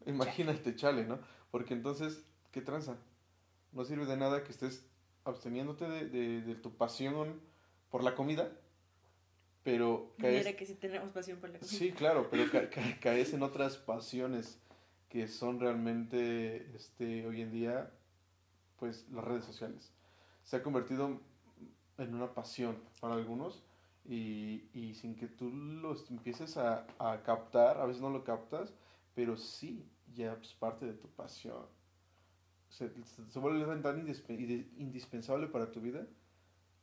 Imagínate, 0.07 0.75
chale, 0.77 1.05
¿no? 1.05 1.19
Porque 1.51 1.75
entonces, 1.75 2.25
¿qué 2.53 2.61
tranza? 2.63 2.97
No 3.73 3.85
sirve 3.85 4.07
de 4.07 4.17
nada 4.17 4.45
que 4.45 4.53
estés 4.53 4.87
absteniéndote 5.25 5.89
de, 5.89 6.09
de, 6.09 6.41
de 6.43 6.55
tu 6.55 6.77
pasión 6.77 7.41
por 7.91 8.03
la 8.03 8.15
comida, 8.15 8.51
pero 9.63 10.15
caes, 10.19 10.45
Mira 10.47 10.57
que 10.57 10.65
si 10.67 10.75
tenemos 10.75 11.11
pasión 11.11 11.39
por 11.39 11.51
la 11.51 11.59
comida. 11.59 11.77
Sí, 11.77 11.93
claro, 11.93 12.29
pero 12.31 12.45
ca- 12.53 12.71
ca- 12.71 12.99
caes 13.01 13.33
en 13.35 13.43
otras 13.43 13.77
pasiones 13.77 14.59
que 15.09 15.27
son 15.29 15.61
realmente, 15.61 16.75
este, 16.75 17.27
hoy 17.27 17.43
en 17.43 17.51
día, 17.53 17.91
pues 18.79 19.09
las 19.11 19.25
redes 19.25 19.45
sociales. 19.45 19.93
Se 20.45 20.57
ha 20.57 20.63
convertido 20.63 21.21
en 21.99 22.15
una 22.15 22.33
pasión 22.33 22.79
para 23.01 23.15
algunos 23.15 23.63
y, 24.05 24.69
y 24.75 24.95
sin 24.95 25.17
que 25.17 25.29
tú 25.29 25.51
los 25.51 26.11
empieces 26.11 26.57
a, 26.57 26.87
a 26.99 27.23
captar, 27.23 27.79
a 27.79 27.87
veces 27.87 28.03
no 28.03 28.11
lo 28.11 28.25
captas, 28.25 28.73
pero 29.15 29.37
sí, 29.37 29.89
ya 30.15 30.35
es 30.35 30.55
parte 30.55 30.87
de 30.87 30.95
tu 30.95 31.09
pasión. 31.09 31.67
Se, 32.69 32.89
se- 33.05 33.39
vuelve 33.39 33.65
tan 33.83 34.07
indispe- 34.07 34.39
indi- 34.39 34.67
indispensable 34.79 35.49
para 35.49 35.71
tu 35.73 35.81
vida 35.81 36.07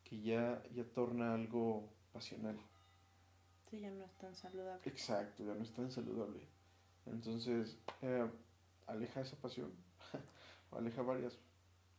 que 0.04 0.22
ya, 0.22 0.64
ya 0.76 0.84
torna 0.86 1.34
algo 1.36 1.90
pasional. 2.14 2.58
Sí, 3.70 3.80
ya 3.82 3.92
no 3.92 4.04
es 4.06 4.18
tan 4.18 4.34
saludable. 4.36 4.84
Exacto, 4.86 5.44
ya 5.44 5.54
no 5.54 5.64
es 5.64 5.72
tan 5.74 5.92
saludable. 5.92 6.42
Entonces, 7.06 7.78
eh, 8.02 8.30
aleja 8.88 9.22
esa 9.22 9.36
pasión. 9.38 9.72
o 10.72 10.78
aleja 10.78 11.02
varias. 11.02 11.38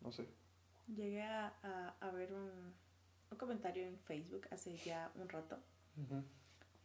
No 0.01 0.13
sé. 0.13 0.27
Llegué 0.89 1.23
a, 1.23 1.55
a, 1.63 1.95
a 2.01 2.11
ver 2.11 2.33
un, 2.33 2.75
un 3.31 3.39
comentario 3.39 3.87
en 3.87 3.99
Facebook 3.99 4.49
hace 4.51 4.77
ya 4.79 5.11
un 5.15 5.29
rato 5.29 5.59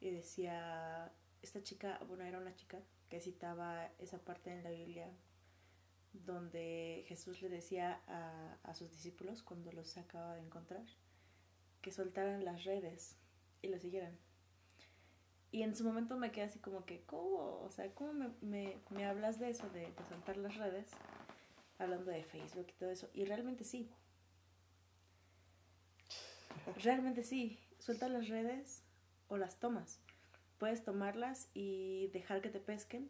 y 0.01 0.09
decía, 0.09 1.11
esta 1.41 1.61
chica, 1.61 1.99
bueno, 2.07 2.23
era 2.23 2.39
una 2.39 2.55
chica 2.55 2.79
que 3.09 3.19
citaba 3.19 3.89
esa 3.99 4.17
parte 4.17 4.51
en 4.51 4.63
la 4.63 4.71
Biblia 4.71 5.07
donde 6.13 7.05
Jesús 7.07 7.41
le 7.41 7.49
decía 7.49 8.01
a, 8.07 8.57
a 8.63 8.73
sus 8.75 8.91
discípulos 8.91 9.43
cuando 9.43 9.71
los 9.71 9.97
acaba 9.97 10.35
de 10.35 10.41
encontrar 10.41 10.83
que 11.81 11.91
soltaran 11.91 12.43
las 12.45 12.63
redes 12.63 13.17
y 13.61 13.67
lo 13.67 13.77
siguieran. 13.79 14.17
Y 15.51 15.61
en 15.61 15.75
su 15.75 15.83
momento 15.83 16.17
me 16.17 16.31
quedé 16.31 16.45
así 16.45 16.59
como 16.59 16.83
que, 16.85 17.03
¿cómo? 17.05 17.61
O 17.61 17.69
sea, 17.69 17.93
¿cómo 17.93 18.13
me, 18.13 18.29
me, 18.41 18.77
me 18.89 19.05
hablas 19.05 19.39
de 19.39 19.51
eso, 19.51 19.69
de, 19.69 19.81
de 19.81 20.05
soltar 20.09 20.37
las 20.37 20.55
redes? 20.57 20.89
Hablando 21.77 22.09
de 22.09 22.23
Facebook 22.23 22.67
y 22.69 22.73
todo 22.73 22.89
eso. 22.89 23.07
Y 23.13 23.25
realmente 23.25 23.63
sí. 23.63 23.91
Realmente 26.83 27.23
sí. 27.23 27.59
Suelta 27.79 28.07
las 28.07 28.29
redes 28.29 28.83
o 29.27 29.37
las 29.37 29.59
tomas. 29.59 29.99
Puedes 30.57 30.83
tomarlas 30.83 31.49
y 31.53 32.07
dejar 32.13 32.41
que 32.41 32.49
te 32.49 32.59
pesquen. 32.59 33.09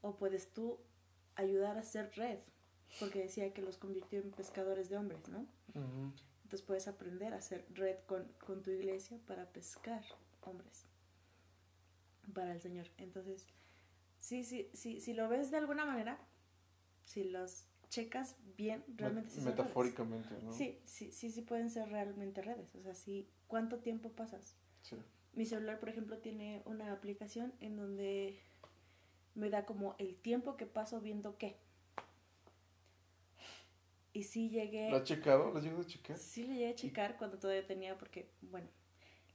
O 0.00 0.16
puedes 0.16 0.52
tú 0.52 0.80
ayudar 1.36 1.76
a 1.76 1.80
hacer 1.80 2.10
red. 2.16 2.38
Porque 2.98 3.20
decía 3.20 3.54
que 3.54 3.62
los 3.62 3.78
convirtió 3.78 4.20
en 4.20 4.32
pescadores 4.32 4.90
de 4.90 4.98
hombres, 4.98 5.28
¿no? 5.28 5.46
Entonces 5.74 6.62
puedes 6.62 6.88
aprender 6.88 7.32
a 7.32 7.38
hacer 7.38 7.64
red 7.70 7.96
con, 8.06 8.28
con 8.44 8.62
tu 8.62 8.70
iglesia 8.70 9.18
para 9.26 9.46
pescar 9.46 10.02
hombres 10.42 10.86
para 12.32 12.52
el 12.52 12.60
Señor. 12.60 12.86
Entonces, 12.98 13.46
sí, 14.20 14.44
sí, 14.44 14.70
sí, 14.74 15.00
si 15.00 15.12
lo 15.14 15.28
ves 15.28 15.50
de 15.50 15.58
alguna 15.58 15.84
manera, 15.84 16.18
si 17.04 17.24
los 17.24 17.66
checas 17.92 18.36
bien, 18.56 18.82
realmente 18.96 19.28
sí 19.28 19.36
son 19.36 19.44
redes. 19.44 19.58
Metafóricamente, 19.58 20.34
¿no? 20.42 20.52
Sí, 20.52 20.78
sí, 20.84 21.12
sí, 21.12 21.30
sí 21.30 21.42
pueden 21.42 21.68
ser 21.68 21.90
realmente 21.90 22.40
redes. 22.40 22.74
O 22.74 22.82
sea, 22.82 22.94
sí, 22.94 23.28
¿cuánto 23.46 23.80
tiempo 23.80 24.10
pasas? 24.12 24.56
Sí. 24.80 24.96
Mi 25.34 25.44
celular, 25.44 25.78
por 25.78 25.90
ejemplo, 25.90 26.16
tiene 26.18 26.62
una 26.64 26.90
aplicación 26.90 27.52
en 27.60 27.76
donde 27.76 28.40
me 29.34 29.50
da 29.50 29.66
como 29.66 29.94
el 29.98 30.16
tiempo 30.16 30.56
que 30.56 30.64
paso 30.64 31.02
viendo 31.02 31.36
qué. 31.36 31.58
Y 34.14 34.24
sí 34.24 34.48
llegué... 34.48 34.90
¿Lo 34.90 34.96
has 34.96 35.04
checado? 35.04 35.50
¿Lo 35.50 35.58
has 35.58 35.62
llegado 35.62 35.82
a 35.82 35.86
checar? 35.86 36.16
Sí, 36.16 36.44
le 36.44 36.54
llegué 36.54 36.68
a 36.70 36.74
checar 36.74 37.18
cuando 37.18 37.38
todavía 37.38 37.66
tenía, 37.66 37.98
porque, 37.98 38.30
bueno, 38.40 38.68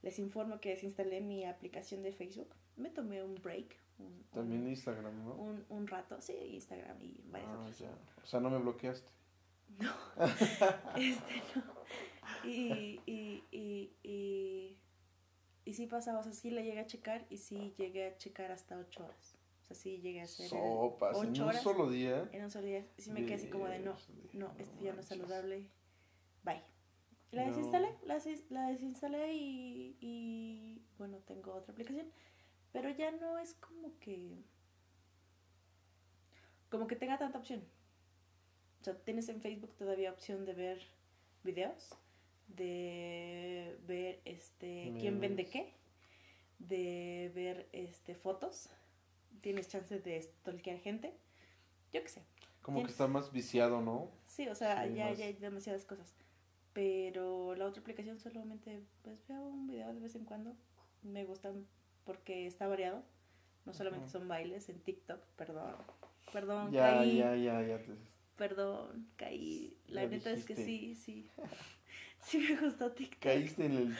les 0.02 0.17
informo 0.17 0.60
que 0.60 0.70
desinstalé 0.70 1.22
mi 1.22 1.46
aplicación 1.46 2.02
de 2.02 2.12
Facebook. 2.12 2.56
Me 2.76 2.89
tomé 2.89 3.24
un 3.24 3.36
break, 3.36 3.78
un, 3.99 4.23
También 4.31 4.62
un, 4.63 4.69
Instagram, 4.69 5.23
¿no? 5.25 5.33
un, 5.36 5.65
un 5.69 5.88
rato, 5.88 6.19
sí, 6.21 6.33
Instagram 6.33 7.01
y 7.01 7.21
varias 7.31 7.49
Ah, 7.51 7.60
otras. 7.62 7.79
ya. 7.79 7.91
O 8.23 8.25
sea, 8.25 8.39
no 8.39 8.49
me 8.49 8.57
bloqueaste. 8.60 9.10
No, 9.79 9.91
este 10.95 11.41
no. 11.55 11.77
Y, 12.43 13.01
y, 13.05 13.43
y, 13.51 13.93
y, 14.03 14.77
y 15.65 15.73
sí 15.73 15.88
pasaba, 15.88 16.19
o 16.19 16.23
sea, 16.23 16.31
sí 16.33 16.49
le 16.51 16.63
llegué 16.63 16.79
a 16.79 16.86
checar 16.88 17.25
y 17.29 17.38
sí 17.38 17.73
llegué 17.77 18.07
a 18.07 18.17
checar 18.17 18.51
hasta 18.51 18.77
ocho 18.77 19.03
horas. 19.03 19.36
O 19.63 19.65
sea, 19.67 19.75
sí 19.75 19.97
llegué 19.99 20.21
a 20.21 20.23
hacer 20.23 20.47
Sopas, 20.47 21.17
en 21.21 21.29
ocho 21.31 21.43
un 21.43 21.49
horas 21.49 21.62
solo 21.63 21.89
día. 21.89 22.29
en 22.31 22.43
un 22.43 22.51
solo 22.51 22.65
día. 22.67 22.86
Sí 22.97 23.12
me 23.12 23.25
quedé 23.25 23.36
así 23.36 23.49
como 23.49 23.67
de 23.67 23.79
no, 23.79 23.95
no, 24.33 24.53
esto 24.57 24.81
ya 24.81 24.93
no 24.93 25.01
es 25.01 25.07
saludable. 25.07 25.69
Bye. 26.43 26.63
La 27.31 27.41
No. 27.43 27.49
desinstalé, 27.49 27.93
la, 28.05 28.19
des- 28.19 28.49
la 28.49 28.67
desinstalé 28.69 29.33
y, 29.33 29.97
y 29.99 30.81
bueno, 30.97 31.17
tengo 31.25 31.53
otra 31.53 31.73
aplicación. 31.73 32.07
Pero 32.77 32.91
ya 32.91 33.09
no 33.09 33.39
es 33.39 33.55
como 33.55 33.97
que. 33.99 34.37
Como 36.69 36.85
que 36.85 36.95
tenga 36.95 37.17
tanta 37.17 37.39
opción. 37.39 37.63
O 38.81 38.83
sea, 38.83 38.95
tienes 39.03 39.29
en 39.29 39.41
Facebook 39.41 39.73
todavía 39.75 40.11
opción 40.11 40.45
de 40.45 40.53
ver 40.53 40.81
videos, 41.43 41.95
de 42.47 43.79
ver 43.87 44.21
este 44.25 44.93
quién 44.99 45.19
vende 45.19 45.45
qué, 45.47 45.73
de 46.59 47.31
ver 47.33 47.67
este 47.71 48.13
fotos. 48.13 48.69
Tienes 49.41 49.67
chance 49.69 49.99
de 49.99 50.21
stalkear 50.21 50.77
gente. 50.79 51.17
Yo 51.91 52.03
qué 52.03 52.09
sé. 52.09 52.21
Como 52.61 52.83
que 52.83 52.91
está 52.91 53.07
más 53.07 53.31
viciado, 53.31 53.81
¿no? 53.81 54.11
Sí, 54.27 54.47
o 54.49 54.53
sea, 54.53 54.85
Sí, 54.87 54.93
ya, 54.93 55.09
más- 55.09 55.17
ya 55.17 55.25
hay 55.25 55.33
demasiadas 55.33 55.83
cosas. 55.85 56.13
Pero 56.73 57.55
la 57.55 57.65
otra 57.65 57.81
aplicación 57.81 58.19
solamente, 58.19 58.83
pues 59.01 59.25
veo 59.27 59.47
un 59.47 59.65
video 59.65 59.91
de 59.95 59.99
vez 59.99 60.13
en 60.15 60.25
cuando. 60.25 60.55
Me 61.01 61.25
gustan 61.25 61.65
porque 62.08 62.48
está 62.48 62.67
variado. 62.67 63.04
No 63.65 63.74
solamente 63.74 64.10
son 64.10 64.28
bailes 64.28 64.70
en 64.70 64.80
TikTok, 64.80 65.20
perdón. 65.36 65.76
Perdón, 66.34 66.72
Ya, 66.72 66.96
caí. 66.98 67.17
ya, 67.17 67.36
ya, 67.36 67.62
ya. 67.62 67.78
Te... 67.84 67.91
Perdón, 68.38 69.08
caí. 69.17 69.78
La 69.88 70.04
Ya 70.04 70.10
neta 70.10 70.32
es 70.32 70.43
que 70.46 70.56
sí, 70.56 70.96
sí. 70.96 71.30
Sí 72.20 72.39
me 72.39 72.56
gustó 72.58 72.91
TikTok. 72.91 73.20
Caíste 73.22 73.65
en 73.67 73.72
el 73.78 73.98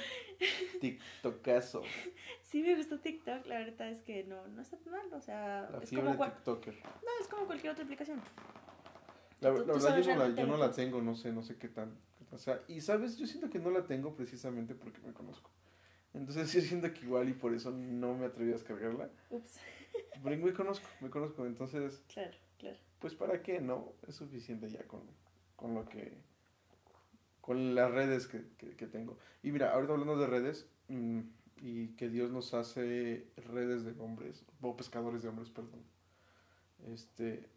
TikTokazo. 0.82 1.84
Sí 2.44 2.62
me 2.62 2.76
gustó 2.76 2.98
TikTok. 3.00 3.46
La 3.46 3.60
verdad 3.60 3.90
es 3.90 4.02
que 4.02 4.24
no, 4.24 4.48
no 4.48 4.62
está 4.62 4.78
tan 4.78 4.94
mal. 4.94 5.14
O 5.14 5.20
sea, 5.22 5.70
La 5.70 5.80
es 5.84 5.90
como, 5.92 6.16
cual- 6.16 6.34
TikToker. 6.34 6.74
no, 6.76 7.10
es 7.22 7.28
como 7.28 7.46
cualquier 7.46 7.74
otra 7.74 7.84
aplicación. 7.84 8.22
La, 9.42 9.50
Tú- 9.54 9.58
la 9.60 9.66
tú 9.66 9.74
verdad 9.74 10.00
yo, 10.02 10.16
no 10.16 10.28
la, 10.28 10.36
yo 10.36 10.48
no 10.48 10.58
la 10.58 10.72
tengo, 10.72 11.02
no 11.02 11.14
sé, 11.16 11.32
no 11.34 11.44
sé 11.44 11.58
qué 11.58 11.68
tan. 11.68 11.94
O 12.32 12.38
sea, 12.38 12.62
y 12.70 12.80
sabes, 12.82 13.18
yo 13.18 13.28
siento 13.28 13.50
que 13.50 13.60
no 13.60 13.70
la 13.70 13.86
tengo 13.86 14.16
precisamente 14.16 14.76
porque 14.76 15.02
me 15.02 15.12
conozco. 15.14 15.52
Entonces 16.18 16.52
yo 16.54 16.62
siento 16.62 16.92
que 16.94 17.02
igual 17.02 17.30
y 17.30 17.34
por 17.34 17.54
eso 17.54 17.72
no 17.72 18.16
me 18.16 18.26
atreví 18.26 18.52
a 18.52 18.56
descargarla. 18.56 19.10
Ups. 19.30 19.60
Porque 20.22 20.38
me 20.38 20.54
conozco, 20.54 20.88
me 21.02 21.10
conozco. 21.10 21.46
Entonces, 21.46 22.02
Claro, 22.14 22.36
claro. 22.58 22.78
pues 23.00 23.14
para 23.16 23.42
qué, 23.42 23.62
¿no? 23.62 23.94
Es 24.08 24.16
suficiente 24.16 24.70
ya 24.70 24.84
con, 24.88 25.02
con 25.56 25.74
lo 25.74 25.88
que... 25.88 26.18
Con 27.42 27.76
las 27.76 27.90
redes 27.92 28.28
que, 28.28 28.44
que, 28.58 28.76
que 28.76 28.88
tengo. 28.88 29.18
Y 29.42 29.52
mira, 29.52 29.74
ahorita 29.74 29.94
hablando 29.94 30.18
de 30.18 30.28
redes, 30.28 30.68
mm, 30.90 31.22
y 31.62 31.88
que 31.96 32.10
Dios 32.10 32.30
nos 32.30 32.54
hace 32.54 33.26
redes 33.38 33.86
de 33.86 33.94
hombres, 34.02 34.44
o 34.62 34.76
pescadores 34.76 35.24
de 35.24 35.30
hombres, 35.30 35.50
perdón. 35.50 35.82
Este, 36.92 37.48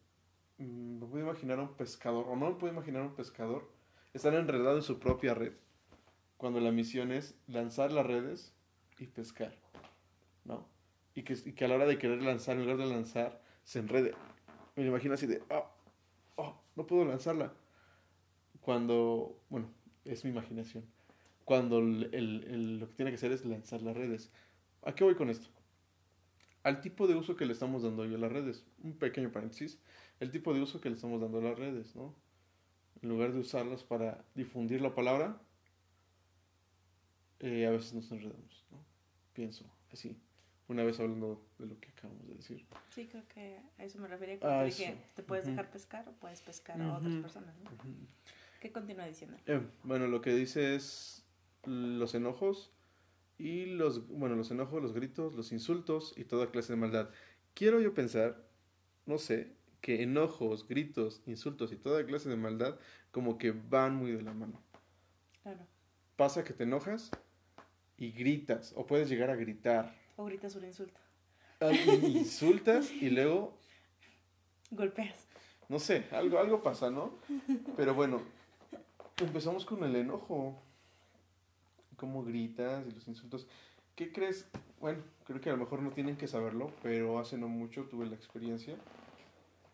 mm, 0.59 1.01
me 1.01 1.07
puedo 1.07 1.25
imaginar 1.25 1.59
a 1.59 1.63
un 1.63 1.75
pescador, 1.75 2.27
o 2.29 2.37
no 2.37 2.51
me 2.51 2.57
puedo 2.57 2.73
imaginar 2.73 3.03
a 3.03 3.07
un 3.07 3.15
pescador, 3.17 3.69
estar 4.15 4.33
enredado 4.35 4.77
en 4.77 4.83
su 4.83 5.01
propia 5.01 5.35
red, 5.35 5.53
cuando 6.41 6.59
la 6.59 6.73
misión 6.73 7.13
es 7.13 7.35
lanzar 7.49 7.93
las 7.93 8.07
redes 8.07 8.55
y 8.99 9.07
pescar, 9.07 9.55
¿no? 10.47 10.67
Y 11.15 11.23
que, 11.23 11.35
y 11.45 11.53
que 11.53 11.67
a 11.67 11.69
la 11.69 11.75
hora 11.75 11.85
de 11.87 11.99
querer 11.99 12.23
lanzar, 12.23 12.57
en 12.57 12.63
lugar 12.63 12.79
de 12.79 12.87
lanzar, 12.87 13.43
se 13.63 13.79
enrede. 13.81 14.15
Me 14.75 14.85
lo 14.85 14.89
imagino 14.89 15.13
así 15.13 15.27
de, 15.27 15.43
oh, 15.51 15.67
oh, 16.37 16.59
no 16.77 16.87
puedo 16.87 17.05
lanzarla. 17.05 17.53
Cuando, 18.63 19.39
bueno, 19.51 19.69
es 20.07 20.25
mi 20.25 20.31
imaginación. 20.31 20.85
Cuando 21.45 21.79
el- 21.79 22.09
el- 22.15 22.45
el- 22.45 22.79
lo 22.81 22.89
que 22.89 22.95
tiene 22.95 23.11
que 23.11 23.17
hacer 23.17 23.33
es 23.33 23.45
lanzar 23.45 23.83
las 23.83 23.95
redes. 23.95 24.33
¿A 24.83 24.95
qué 24.95 25.05
voy 25.05 25.17
con 25.17 25.29
esto? 25.29 25.49
Al 26.63 26.81
tipo 26.81 27.07
de 27.07 27.17
uso 27.17 27.37
que 27.37 27.45
le 27.45 27.53
estamos 27.53 27.83
dando 27.83 28.03
hoy 28.03 28.15
a 28.15 28.19
las 28.19 28.33
redes. 28.33 28.65
Un 28.83 28.95
pequeño 28.97 29.31
paréntesis. 29.31 29.79
El 30.21 30.31
tipo 30.31 30.55
de 30.55 30.63
uso 30.63 30.81
que 30.81 30.89
le 30.89 30.95
estamos 30.95 31.21
dando 31.21 31.39
a 31.39 31.43
las 31.43 31.59
redes, 31.59 31.95
¿no? 31.97 32.15
En 33.03 33.11
lugar 33.11 33.33
de 33.33 33.41
usarlas 33.41 33.83
para 33.85 34.25
difundir 34.35 34.81
la 34.81 34.95
palabra, 34.95 35.39
eh, 37.41 37.67
a 37.67 37.71
veces 37.71 37.95
nos 37.95 38.11
enredamos, 38.13 38.65
¿no? 38.71 38.79
Pienso 39.33 39.65
así. 39.93 40.17
Una 40.69 40.85
vez 40.85 41.01
hablando 41.01 41.45
de 41.59 41.67
lo 41.67 41.81
que 41.81 41.89
acabamos 41.89 42.29
de 42.29 42.35
decir. 42.35 42.65
Sí, 42.91 43.09
creo 43.09 43.27
que 43.27 43.59
a 43.79 43.85
eso 43.85 43.99
me 43.99 44.07
refería 44.07 44.39
cuando 44.39 44.61
Ah, 44.61 44.65
dije, 44.65 44.97
te 45.15 45.23
puedes 45.25 45.45
Ujú. 45.45 45.51
dejar 45.53 45.71
pescar 45.73 46.09
o 46.09 46.13
puedes 46.13 46.41
pescar 46.43 46.81
a 46.81 46.97
otras 46.97 47.17
personas, 47.17 47.57
¿no? 47.65 47.71
¿Qué 48.61 48.71
continúa 48.71 49.07
diciendo? 49.07 49.37
Eh, 49.47 49.61
bueno, 49.83 50.07
lo 50.07 50.21
que 50.21 50.33
dice 50.33 50.77
es 50.77 51.25
los 51.65 52.15
enojos 52.15 52.71
y 53.37 53.67
los, 53.67 54.07
bueno, 54.07 54.37
los 54.37 54.51
enojos, 54.51 54.81
los 54.83 54.93
gritos, 54.93 55.35
los 55.35 55.51
insultos 55.51 56.15
y 56.17 56.25
toda 56.25 56.51
clase 56.51 56.75
de 56.75 56.77
maldad. 56.77 57.11
Quiero 57.55 57.81
yo 57.81 57.93
pensar, 57.95 58.47
no 59.07 59.19
sé, 59.19 59.57
que 59.81 60.03
enojos, 60.03 60.69
gritos, 60.69 61.23
insultos 61.27 61.73
y 61.73 61.77
toda 61.77 62.05
clase 62.07 62.29
de 62.29 62.37
maldad 62.37 62.79
como 63.11 63.39
que 63.39 63.51
van 63.53 63.97
muy 63.97 64.13
de 64.13 64.23
la 64.23 64.35
mano. 64.35 64.63
Claro. 65.43 65.67
Pasa 66.17 66.45
que 66.45 66.53
te 66.53 66.65
enojas 66.65 67.11
y 68.01 68.11
gritas, 68.11 68.73
o 68.77 68.85
puedes 68.85 69.09
llegar 69.09 69.31
a 69.31 69.37
gritar. 69.37 69.95
O 70.17 70.25
gritas 70.25 70.57
un 70.57 70.65
insulto. 70.65 70.99
Ah, 71.61 71.71
insultas 71.73 72.91
y 72.91 73.11
luego 73.11 73.57
Golpeas. 74.71 75.27
No 75.69 75.79
sé, 75.79 76.07
algo, 76.13 76.39
algo 76.39 76.63
pasa, 76.63 76.91
¿no? 76.91 77.19
Pero 77.77 77.95
bueno, 77.95 78.23
empezamos 79.19 79.65
con 79.65 79.83
el 79.85 79.97
enojo. 79.97 80.61
Cómo 81.97 82.25
gritas 82.25 82.87
y 82.87 82.93
los 82.93 83.07
insultos. 83.09 83.47
¿Qué 83.95 84.13
crees? 84.13 84.49
Bueno, 84.81 85.03
creo 85.25 85.41
que 85.41 85.51
a 85.51 85.53
lo 85.53 85.59
mejor 85.59 85.83
no 85.83 85.91
tienen 85.91 86.17
que 86.17 86.27
saberlo, 86.27 86.73
pero 86.83 87.19
hace 87.19 87.37
no 87.37 87.49
mucho 87.49 87.85
tuve 87.85 88.07
la 88.07 88.15
experiencia 88.15 88.77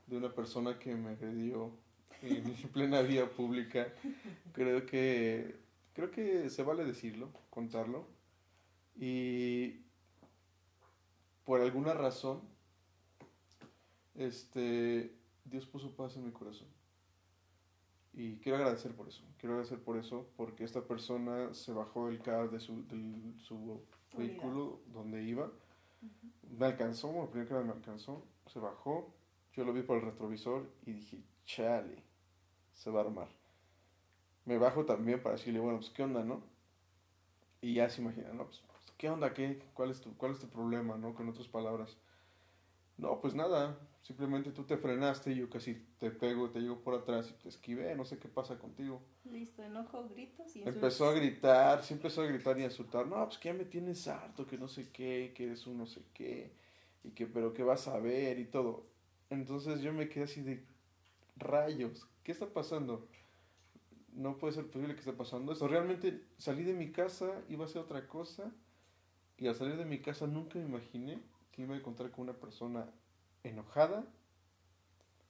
de 0.06 0.16
una 0.16 0.32
persona 0.34 0.78
que 0.78 0.94
me 0.94 1.10
agredió 1.10 1.70
en 2.22 2.42
plena 2.72 3.02
vía 3.02 3.30
pública. 3.30 3.88
Creo 4.52 4.86
que, 4.86 5.56
creo 5.94 6.10
que 6.10 6.50
se 6.50 6.62
vale 6.62 6.84
decirlo, 6.84 7.30
contarlo. 7.50 8.15
Y 8.96 9.82
por 11.44 11.60
alguna 11.60 11.94
razón, 11.94 12.40
este, 14.14 15.14
Dios 15.44 15.66
puso 15.66 15.94
paz 15.94 16.16
en 16.16 16.24
mi 16.24 16.32
corazón. 16.32 16.68
Y 18.12 18.36
quiero 18.38 18.56
agradecer 18.56 18.94
por 18.94 19.08
eso. 19.08 19.22
Quiero 19.38 19.54
agradecer 19.54 19.78
por 19.78 19.98
eso 19.98 20.26
porque 20.36 20.64
esta 20.64 20.82
persona 20.82 21.52
se 21.52 21.72
bajó 21.72 22.08
del 22.08 22.22
carro 22.22 22.48
de 22.48 22.60
su, 22.60 23.82
vehículo 24.16 24.80
donde 24.86 25.22
iba. 25.22 25.50
Me 26.58 26.66
alcanzó, 26.66 27.28
primero 27.30 27.48
que 27.48 27.54
nada 27.54 27.66
me 27.66 27.72
alcanzó. 27.72 28.24
Se 28.46 28.58
bajó, 28.58 29.12
Yo 29.52 29.64
lo 29.64 29.72
vi 29.72 29.82
por 29.82 29.98
el 29.98 30.04
retrovisor 30.04 30.66
y 30.86 30.92
dije, 30.92 31.22
chale, 31.44 32.02
se 32.72 32.90
va 32.90 33.00
a 33.00 33.04
armar. 33.04 33.28
Me 34.46 34.58
bajo 34.58 34.84
también 34.84 35.22
para 35.22 35.36
decirle, 35.36 35.60
bueno, 35.60 35.78
pues 35.78 35.90
qué 35.90 36.02
onda, 36.02 36.24
¿no? 36.24 36.42
Y 37.60 37.74
ya 37.74 37.90
se 37.90 38.00
imagina, 38.00 38.32
¿no? 38.32 38.44
Pues, 38.44 38.62
¿qué 38.96 39.10
onda? 39.10 39.32
¿Qué? 39.34 39.62
¿Cuál 39.74 39.90
es 39.90 40.00
tu, 40.00 40.16
cuál 40.16 40.32
es 40.32 40.38
tu 40.38 40.48
problema, 40.48 40.96
¿no? 40.96 41.14
Con 41.14 41.28
otras 41.28 41.48
palabras. 41.48 41.96
No, 42.98 43.20
pues 43.20 43.34
nada, 43.34 43.78
simplemente 44.00 44.52
tú 44.52 44.64
te 44.64 44.78
frenaste 44.78 45.32
y 45.32 45.36
yo 45.36 45.50
casi 45.50 45.74
te 45.98 46.10
pego, 46.10 46.48
te 46.50 46.60
llego 46.60 46.80
por 46.80 46.94
atrás 46.94 47.30
y 47.30 47.42
te 47.42 47.50
esquivé, 47.50 47.94
no 47.94 48.06
sé 48.06 48.18
qué 48.18 48.28
pasa 48.28 48.58
contigo. 48.58 49.02
Listo, 49.24 49.62
enojo, 49.62 50.08
gritos 50.08 50.56
y 50.56 50.62
Empezó 50.62 51.06
a 51.06 51.12
gritar, 51.12 51.82
sí 51.82 51.92
empezó 51.92 52.22
a 52.22 52.26
gritar 52.26 52.58
y 52.58 52.62
a 52.62 52.66
insultar, 52.66 53.06
no, 53.06 53.22
pues 53.26 53.38
que 53.38 53.50
ya 53.50 53.54
me 53.54 53.66
tienes 53.66 54.08
harto, 54.08 54.46
que 54.46 54.56
no 54.56 54.68
sé 54.68 54.90
qué, 54.92 55.32
que 55.34 55.44
eres 55.44 55.66
un 55.66 55.76
no 55.76 55.86
sé 55.86 56.02
qué, 56.14 56.52
y 57.04 57.10
que 57.10 57.26
pero 57.26 57.52
qué 57.52 57.62
vas 57.62 57.86
a 57.88 57.98
ver 57.98 58.38
y 58.38 58.46
todo. 58.46 58.86
Entonces 59.28 59.82
yo 59.82 59.92
me 59.92 60.08
quedé 60.08 60.24
así 60.24 60.40
de 60.40 60.64
rayos, 61.36 62.08
¿qué 62.24 62.32
está 62.32 62.46
pasando? 62.46 63.06
No 64.14 64.38
puede 64.38 64.54
ser 64.54 64.70
posible 64.70 64.94
que 64.94 65.00
esté 65.00 65.12
pasando 65.12 65.52
eso. 65.52 65.68
Realmente 65.68 66.22
salí 66.38 66.62
de 66.64 66.72
mi 66.72 66.90
casa, 66.90 67.42
iba 67.50 67.64
a 67.64 67.66
hacer 67.66 67.82
otra 67.82 68.08
cosa, 68.08 68.50
y 69.38 69.48
al 69.48 69.54
salir 69.54 69.76
de 69.76 69.84
mi 69.84 70.00
casa 70.00 70.26
nunca 70.26 70.58
me 70.58 70.64
imaginé 70.64 71.20
que 71.52 71.62
iba 71.62 71.74
a 71.74 71.78
encontrar 71.78 72.10
con 72.10 72.24
una 72.24 72.34
persona 72.34 72.86
enojada, 73.42 74.04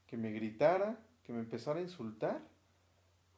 que 0.06 0.16
me 0.16 0.32
gritara, 0.32 0.98
que 1.24 1.32
me 1.32 1.40
empezara 1.40 1.80
a 1.80 1.82
insultar 1.82 2.40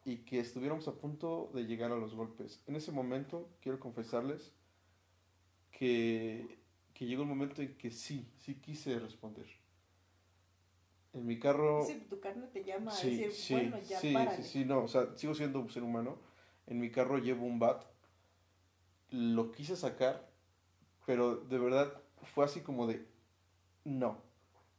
y 0.04 0.18
que 0.18 0.40
estuviéramos 0.40 0.88
a 0.88 0.94
punto 0.94 1.50
de 1.54 1.64
llegar 1.64 1.92
a 1.92 1.96
los 1.96 2.14
golpes. 2.14 2.62
En 2.66 2.76
ese 2.76 2.92
momento 2.92 3.48
quiero 3.60 3.80
confesarles 3.80 4.52
que, 5.70 6.58
que 6.94 7.06
llegó 7.06 7.22
el 7.22 7.28
momento 7.28 7.62
en 7.62 7.76
que 7.76 7.90
sí, 7.90 8.30
sí 8.38 8.54
quise 8.56 8.98
responder. 8.98 9.46
En 11.14 11.26
mi 11.26 11.38
carro... 11.38 11.84
Sí, 11.84 12.06
tu 12.08 12.20
carne 12.20 12.46
te 12.48 12.62
llama 12.62 12.90
sí, 12.90 13.06
a 13.06 13.10
decir, 13.10 13.32
sí, 13.32 13.54
bueno, 13.54 13.78
ya 13.80 13.98
sí, 13.98 14.12
párale. 14.12 14.36
sí, 14.36 14.42
sí, 14.42 14.64
no, 14.64 14.84
o 14.84 14.88
sea, 14.88 15.16
sigo 15.16 15.34
siendo 15.34 15.60
un 15.60 15.70
ser 15.70 15.82
humano. 15.82 16.18
En 16.66 16.78
mi 16.78 16.90
carro 16.90 17.18
llevo 17.18 17.46
un 17.46 17.58
bat. 17.58 17.84
Lo 19.10 19.50
quise 19.50 19.74
sacar, 19.74 20.27
pero 21.08 21.36
de 21.36 21.58
verdad 21.58 21.90
fue 22.34 22.44
así 22.44 22.60
como 22.60 22.86
de, 22.86 23.02
no. 23.82 24.18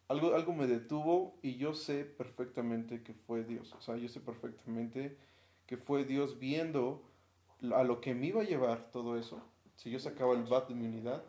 Algo, 0.07 0.35
algo 0.35 0.53
me 0.53 0.67
detuvo 0.67 1.39
y 1.41 1.55
yo 1.55 1.73
sé 1.73 2.05
perfectamente 2.05 3.01
que 3.01 3.15
fue 3.15 3.43
Dios. 3.43 3.73
O 3.73 3.81
sea, 3.81 3.97
yo 3.97 4.07
sé 4.09 4.19
perfectamente 4.19 5.17
que 5.65 5.77
fue 5.77 6.05
Dios 6.05 6.37
viendo 6.37 7.01
a 7.73 7.83
lo 7.83 7.99
que 7.99 8.13
me 8.13 8.27
iba 8.27 8.43
a 8.43 8.45
llevar 8.45 8.91
todo 8.91 9.17
eso. 9.17 9.41
Si 9.75 9.89
yo 9.89 9.99
sacaba 9.99 10.35
el 10.35 10.43
bat 10.43 10.67
de 10.69 10.75
mi 10.75 10.85
unidad 10.85 11.23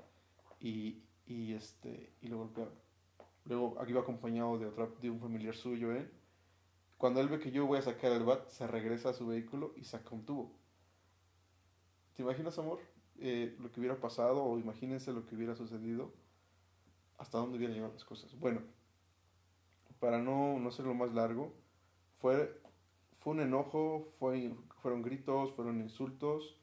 y, 0.61 1.03
y, 1.25 1.55
este, 1.55 2.13
y 2.21 2.29
lo 2.29 2.37
golpeaba. 2.37 2.71
Luego 3.47 3.81
aquí 3.81 3.93
iba 3.93 4.03
acompañado 4.03 4.59
de, 4.59 4.67
otra, 4.67 4.87
de 5.01 5.09
un 5.09 5.19
familiar 5.19 5.57
suyo, 5.57 5.95
¿eh? 5.95 6.11
Cuando 6.99 7.23
él 7.23 7.31
ve 7.31 7.41
que 7.41 7.53
yo 7.53 7.65
voy 7.65 7.79
a 7.79 7.83
sacar 7.83 8.13
el 8.13 8.25
bat, 8.25 8.51
se 8.51 8.67
regresa 8.67 9.09
a 9.09 9.15
su 9.15 9.27
vehículo 9.27 9.73
y 9.77 9.85
saca 9.85 10.15
un 10.15 10.27
tubo. 10.27 10.53
¿Te 12.13 12.21
imaginas, 12.21 12.59
amor? 12.59 12.81
Eh, 13.21 13.55
lo 13.61 13.71
que 13.71 13.81
hubiera 13.81 14.01
pasado 14.01 14.43
o 14.43 14.59
imagínense 14.59 15.13
lo 15.13 15.27
que 15.27 15.37
hubiera 15.37 15.55
sucedido. 15.55 16.13
Hasta 17.19 17.39
dónde 17.39 17.59
hubieran 17.59 17.75
llegado 17.75 17.93
las 17.93 18.05
cosas. 18.05 18.35
Bueno, 18.39 18.63
para 19.99 20.19
no, 20.19 20.59
no 20.59 20.69
hacerlo 20.71 20.95
más 20.95 21.13
largo, 21.13 21.55
fue, 22.19 22.61
fue 23.19 23.35
un 23.35 23.41
enojo, 23.41 24.09
fue, 24.19 24.55
fueron 24.81 25.03
gritos, 25.03 25.53
fueron 25.53 25.81
insultos 25.81 26.57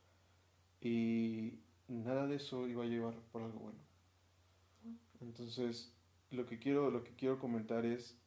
y 0.82 1.60
nada 1.88 2.28
de 2.28 2.38
eso 2.38 2.68
iba 2.68 2.84
a 2.84 2.88
llevar 2.88 3.14
por 3.32 3.44
algo 3.44 3.60
bueno. 3.60 3.80
Entonces, 5.22 5.94
lo 6.32 6.46
que 6.46 6.60
quiero, 6.60 6.90
lo 6.92 7.04
que 7.04 7.16
quiero 7.16 7.40
comentar 7.40 7.86
es 7.86 8.18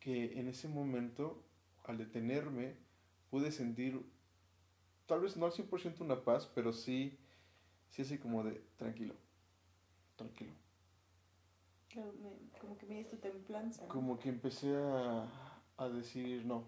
que 0.00 0.38
en 0.38 0.48
ese 0.48 0.68
momento, 0.68 1.42
al 1.84 1.98
detenerme, 1.98 2.76
pude 3.30 3.50
sentir, 3.50 4.04
tal 5.06 5.20
vez 5.20 5.36
no 5.36 5.46
al 5.46 5.52
100% 5.52 6.00
una 6.00 6.24
paz, 6.24 6.50
pero 6.54 6.72
sí, 6.72 7.18
sí 7.96 8.02
así 8.02 8.18
como 8.18 8.42
de, 8.44 8.60
tranquilo, 8.76 9.14
tranquilo. 10.16 10.52
Claro, 11.88 12.12
me- 12.20 12.58
como 12.60 12.76
que 12.76 12.84
me 12.84 12.96
diste 12.96 13.16
templanza. 13.16 13.88
Como 13.88 14.18
que 14.18 14.28
empecé 14.28 14.76
a, 14.76 15.26
a 15.78 15.88
decir, 15.88 16.44
no, 16.44 16.64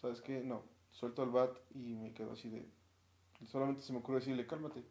¿sabes 0.00 0.22
qué? 0.22 0.42
No, 0.42 0.62
suelto 0.90 1.22
el 1.22 1.28
bat 1.30 1.54
y 1.74 1.96
me 1.96 2.14
quedo 2.14 2.32
así 2.32 2.48
de, 2.48 2.66
solamente 3.46 3.82
se 3.82 3.92
me 3.92 3.98
ocurre 3.98 4.20
decirle, 4.20 4.46
cálmate, 4.46 4.82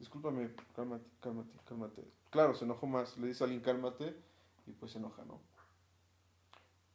discúlpame, 0.00 0.50
cálmate, 0.74 1.04
cálmate, 1.20 1.52
cálmate. 1.64 2.04
Claro, 2.30 2.56
se 2.56 2.64
enojó 2.64 2.88
más, 2.88 3.16
le 3.16 3.28
dice 3.28 3.44
a 3.44 3.46
alguien 3.46 3.62
cálmate 3.62 4.16
y 4.66 4.72
pues 4.72 4.90
se 4.90 4.98
enoja, 4.98 5.24
¿no? 5.24 5.40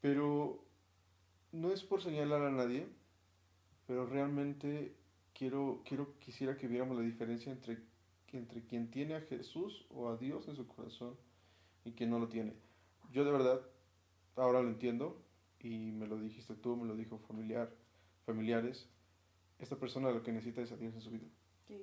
Pero 0.01 0.65
no 1.53 1.71
es 1.71 1.83
por 1.83 2.01
señalar 2.01 2.41
a 2.41 2.51
nadie, 2.51 2.87
pero 3.87 4.05
realmente 4.05 4.95
quiero, 5.33 5.81
quiero, 5.85 6.17
quisiera 6.19 6.57
que 6.57 6.67
viéramos 6.67 6.97
la 6.97 7.03
diferencia 7.03 7.51
entre, 7.51 7.77
entre 8.33 8.63
quien 8.63 8.89
tiene 8.89 9.15
a 9.15 9.21
Jesús 9.21 9.85
o 9.89 10.09
a 10.09 10.17
Dios 10.17 10.47
en 10.47 10.55
su 10.55 10.67
corazón 10.67 11.15
y 11.83 11.93
quien 11.93 12.09
no 12.09 12.19
lo 12.19 12.27
tiene. 12.27 12.53
Yo 13.11 13.25
de 13.25 13.31
verdad 13.31 13.61
ahora 14.35 14.61
lo 14.61 14.69
entiendo 14.69 15.21
y 15.59 15.91
me 15.91 16.07
lo 16.07 16.19
dijiste 16.19 16.55
tú, 16.55 16.75
me 16.75 16.87
lo 16.87 16.95
dijo 16.95 17.19
familiar, 17.19 17.73
familiares. 18.25 18.89
Esta 19.59 19.75
persona 19.77 20.11
lo 20.11 20.23
que 20.23 20.31
necesita 20.31 20.61
es 20.61 20.71
a 20.71 20.77
Dios 20.77 20.93
en 20.93 21.01
su 21.01 21.11
vida. 21.11 21.27
Sí. 21.67 21.81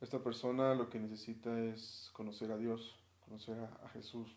Esta 0.00 0.22
persona 0.22 0.74
lo 0.74 0.88
que 0.88 0.98
necesita 0.98 1.62
es 1.62 2.08
conocer 2.14 2.50
a 2.52 2.56
Dios, 2.56 2.98
conocer 3.20 3.58
a, 3.58 3.66
a 3.84 3.88
Jesús 3.90 4.34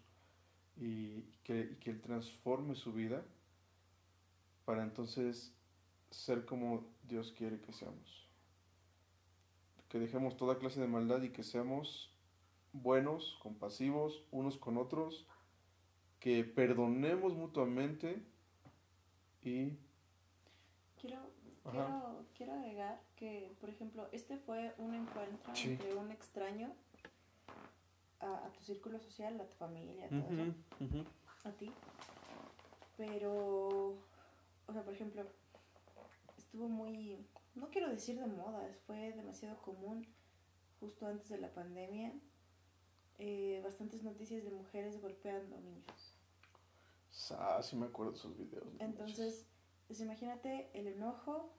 y 0.76 1.22
que, 1.44 1.70
y 1.72 1.76
que 1.78 1.92
Él 1.92 2.02
transforme 2.02 2.76
su 2.76 2.92
vida 2.92 3.24
para 4.66 4.84
entonces 4.84 5.54
ser 6.10 6.46
como 6.46 6.86
Dios 7.04 7.34
quiere 7.38 7.62
que 7.62 7.72
seamos. 7.72 8.28
Que 9.94 10.00
dejemos 10.00 10.36
toda 10.38 10.58
clase 10.58 10.82
de 10.82 10.88
maldad 10.88 11.22
y 11.22 11.30
que 11.30 11.44
seamos 11.44 12.12
buenos, 12.72 13.38
compasivos 13.44 14.24
unos 14.32 14.58
con 14.58 14.78
otros, 14.80 15.28
que 16.20 16.44
perdonemos 16.44 17.36
mutuamente 17.36 18.20
y... 19.44 19.78
Quiero, 21.00 21.20
quiero, 21.70 22.26
quiero 22.36 22.54
agregar 22.54 23.00
que, 23.16 23.56
por 23.62 23.70
ejemplo, 23.70 24.10
este 24.12 24.40
fue 24.40 24.74
un 24.80 24.96
encuentro 24.96 25.54
Sí. 25.54 25.74
entre 25.74 25.94
un 25.94 26.10
extraño 26.10 26.74
a, 28.20 28.48
a 28.48 28.52
tu 28.52 28.62
círculo 28.64 29.00
social, 29.00 29.40
a 29.40 29.46
tu 29.46 29.56
familia, 29.58 30.06
a 30.06 30.10
todo 30.10 30.28
eso, 30.32 30.56
a 31.44 31.52
ti. 31.52 31.72
Pero, 32.98 33.90
o 34.66 34.74
sea, 34.74 34.82
por 34.84 34.96
ejemplo, 34.96 35.24
estuvo 36.36 36.68
muy, 36.68 37.24
no 37.56 37.70
quiero 37.70 37.90
decir 37.90 38.20
de 38.20 38.26
moda, 38.28 38.68
fue 38.86 39.14
demasiado 39.14 39.62
común 39.62 40.08
justo 40.80 41.06
antes 41.08 41.30
de 41.30 41.38
la 41.38 41.54
pandemia. 41.54 42.14
eh, 43.20 43.62
bastantes 43.64 44.02
noticias 44.04 44.44
de 44.44 44.50
mujeres 44.52 45.00
golpeando 45.00 45.56
niños. 45.62 46.16
Ah, 47.32 47.62
sí 47.62 47.76
me 47.76 47.86
acuerdo 47.86 48.12
de 48.14 48.18
esos 48.18 48.36
videos. 48.38 48.68
Entonces, 48.80 49.46
pues 49.88 50.00
imagínate 50.02 50.70
el 50.74 50.88
enojo, 50.88 51.54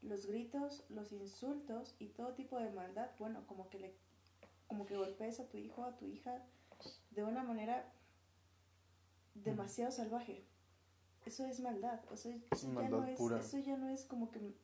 los 0.00 0.26
gritos, 0.26 0.84
los 0.90 1.10
insultos 1.12 1.96
y 1.98 2.08
todo 2.10 2.34
tipo 2.34 2.58
de 2.58 2.70
maldad, 2.70 3.10
bueno, 3.18 3.44
como 3.48 3.68
que 3.68 3.80
le 3.80 3.94
como 4.68 4.86
que 4.86 4.96
golpees 4.96 5.40
a 5.40 5.48
tu 5.48 5.58
hijo, 5.58 5.84
a 5.84 5.96
tu 5.96 6.06
hija 6.06 6.42
de 7.10 7.24
una 7.24 7.42
manera 7.42 7.92
demasiado 9.34 9.90
salvaje. 9.90 10.46
Eso 11.26 11.44
es 11.46 11.60
maldad, 11.60 12.00
o 12.10 12.16
sea, 12.16 12.34
eso 12.52 12.66
ya 12.68 12.72
Maldad 12.72 12.98
no 12.98 13.06
es 13.06 13.20
eso 13.20 13.58
ya 13.58 13.76
no 13.76 13.88
es 13.88 14.04
como 14.04 14.30
que 14.30 14.54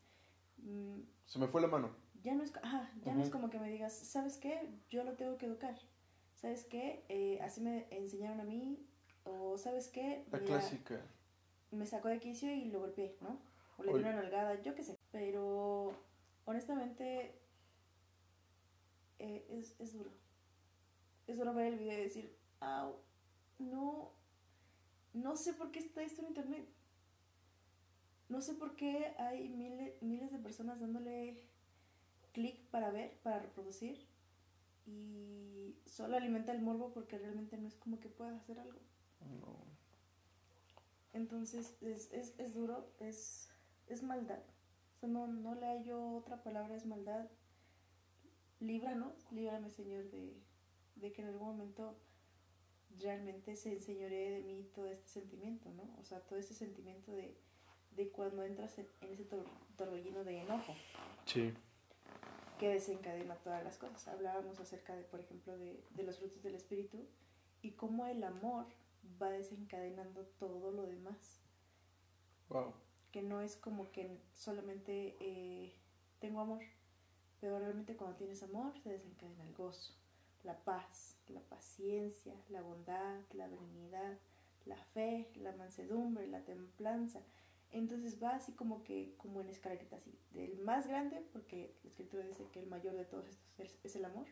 mm, 0.62 1.01
Se 1.27 1.38
me 1.38 1.49
fue 1.49 1.61
la 1.61 1.68
mano. 1.68 1.90
ya 2.23 2.35
no 2.35 2.42
es, 2.42 2.53
ajá, 2.62 2.90
ya 3.03 3.14
no 3.14 3.23
es 3.23 3.31
como 3.31 3.51
que 3.51 3.59
me 3.59 3.70
digas, 3.70 3.92
¿sabes 3.94 4.37
qué? 4.38 4.68
Yo 4.90 5.05
lo 5.05 5.14
tengo 5.16 5.37
que 5.38 5.46
educar. 5.46 5.77
¿Sabes 6.37 6.64
qué? 6.64 7.05
Eh, 7.09 7.38
así 7.42 7.61
me 7.61 7.87
enseñaron 7.90 8.40
a 8.40 8.44
mí. 8.44 8.87
O 9.25 9.59
¿sabes 9.59 9.88
qué? 9.88 10.25
La 10.31 10.38
Mira, 10.38 10.61
clásica. 10.61 11.01
me 11.70 11.87
sacó 11.87 12.09
de 12.09 12.18
quicio 12.20 12.51
y 12.53 12.66
lo 12.70 12.81
golpeé, 12.81 13.16
¿no? 13.20 13.38
O 13.77 13.83
le 13.85 13.92
di 13.94 14.01
una 14.01 14.14
nalgada, 14.14 14.61
yo 14.62 14.75
qué 14.75 14.83
sé. 14.83 14.99
Pero 15.12 15.92
honestamente 16.46 17.38
eh, 19.18 19.46
es, 19.51 19.79
es 19.79 19.92
duro. 19.92 20.11
Es 21.27 21.38
duro 21.38 21.55
ver 21.55 21.73
el 21.75 21.79
video 21.79 21.99
y 21.99 22.03
decir, 22.03 22.37
au, 22.61 22.96
no, 23.59 24.12
no 25.12 25.37
sé 25.37 25.53
por 25.55 25.70
qué 25.70 25.79
está 25.81 26.03
esto 26.03 26.23
en 26.23 26.29
internet. 26.29 26.68
No 28.30 28.40
sé 28.40 28.54
por 28.54 28.76
qué 28.76 29.12
hay 29.18 29.48
miles, 29.48 30.00
miles 30.00 30.30
de 30.30 30.38
personas 30.38 30.78
dándole 30.80 31.42
clic 32.32 32.64
para 32.70 32.90
ver, 32.90 33.18
para 33.24 33.40
reproducir. 33.40 34.06
Y 34.86 35.76
solo 35.84 36.16
alimenta 36.16 36.52
el 36.52 36.62
morbo 36.62 36.92
porque 36.92 37.18
realmente 37.18 37.58
no 37.58 37.66
es 37.66 37.74
como 37.74 37.98
que 37.98 38.08
pueda 38.08 38.36
hacer 38.36 38.60
algo. 38.60 38.78
No. 39.40 39.58
Entonces 41.12 41.76
es, 41.82 42.12
es, 42.12 42.38
es 42.38 42.54
duro, 42.54 42.88
es, 43.00 43.50
es 43.88 44.04
maldad. 44.04 44.42
O 44.94 45.00
sea, 45.00 45.08
no, 45.08 45.26
no 45.26 45.56
le 45.56 45.66
hallo 45.66 46.14
otra 46.14 46.40
palabra, 46.44 46.76
es 46.76 46.86
maldad. 46.86 47.28
Líbranos, 48.60 49.26
líbrame 49.32 49.70
Señor 49.70 50.08
de, 50.10 50.40
de 50.94 51.12
que 51.12 51.22
en 51.22 51.28
algún 51.28 51.48
momento 51.48 51.98
realmente 52.96 53.56
se 53.56 53.72
enseñoree 53.72 54.30
de 54.30 54.42
mí 54.42 54.70
todo 54.72 54.86
este 54.86 55.08
sentimiento, 55.08 55.68
¿no? 55.72 55.96
O 55.98 56.04
sea, 56.04 56.20
todo 56.20 56.38
ese 56.38 56.54
sentimiento 56.54 57.10
de, 57.10 57.36
de 57.96 58.11
cuando 58.11 58.44
entras 58.44 58.79
en, 58.79 58.87
ese 59.03 59.26
torbellino 59.76 60.24
de 60.24 60.40
enojo. 60.40 60.74
Sí. 61.26 61.53
Que 62.59 62.68
desencadena 62.68 63.37
todas 63.37 63.64
las 63.64 63.79
cosas. 63.79 64.09
Hablábamos 64.09 64.61
acerca 64.61 64.94
de, 64.94 65.03
por 65.03 65.20
ejemplo, 65.20 65.57
de, 65.57 65.83
de 65.90 66.03
los 66.03 66.18
frutos 66.18 66.42
del 66.42 66.55
espíritu 66.55 67.07
y 67.62 67.72
cómo 67.72 68.07
el 68.07 68.22
amor 68.24 68.66
va 69.20 69.31
desencadenando 69.31 70.24
todo 70.38 70.70
lo 70.70 70.87
demás. 70.87 71.40
Wow. 72.48 72.74
Que 73.12 73.22
no 73.22 73.40
es 73.40 73.57
como 73.57 73.90
que 73.90 74.18
solamente 74.35 75.16
eh, 75.20 75.72
tengo 76.20 76.40
amor, 76.40 76.62
pero 77.40 77.59
realmente 77.59 77.96
cuando 77.96 78.16
tienes 78.16 78.42
amor 78.42 78.79
se 78.81 78.90
desencadena 78.90 79.44
el 79.44 79.55
gozo, 79.55 79.94
la 80.44 80.59
paz, 80.64 81.16
la 81.29 81.40
paciencia, 81.40 82.35
la 82.48 82.62
bondad, 82.62 83.20
la 83.33 83.48
benignidad, 83.48 84.18
la 84.66 84.76
fe, 84.76 85.31
la 85.37 85.53
mansedumbre, 85.53 86.26
la 86.26 86.44
templanza. 86.44 87.20
Entonces 87.72 88.20
va 88.20 88.35
así 88.35 88.52
como 88.52 88.83
que, 88.83 89.14
como 89.16 89.40
en 89.40 89.48
escalerita 89.48 89.96
así, 89.96 90.18
del 90.33 90.59
más 90.59 90.88
grande, 90.88 91.24
porque 91.33 91.76
la 91.85 91.90
escritura 91.90 92.24
dice 92.24 92.46
que 92.52 92.61
el 92.61 92.66
mayor 92.66 92.94
de 92.96 93.04
todos 93.04 93.28
estos 93.28 93.78
es 93.85 93.96
el 93.96 94.04
amor. 94.04 94.26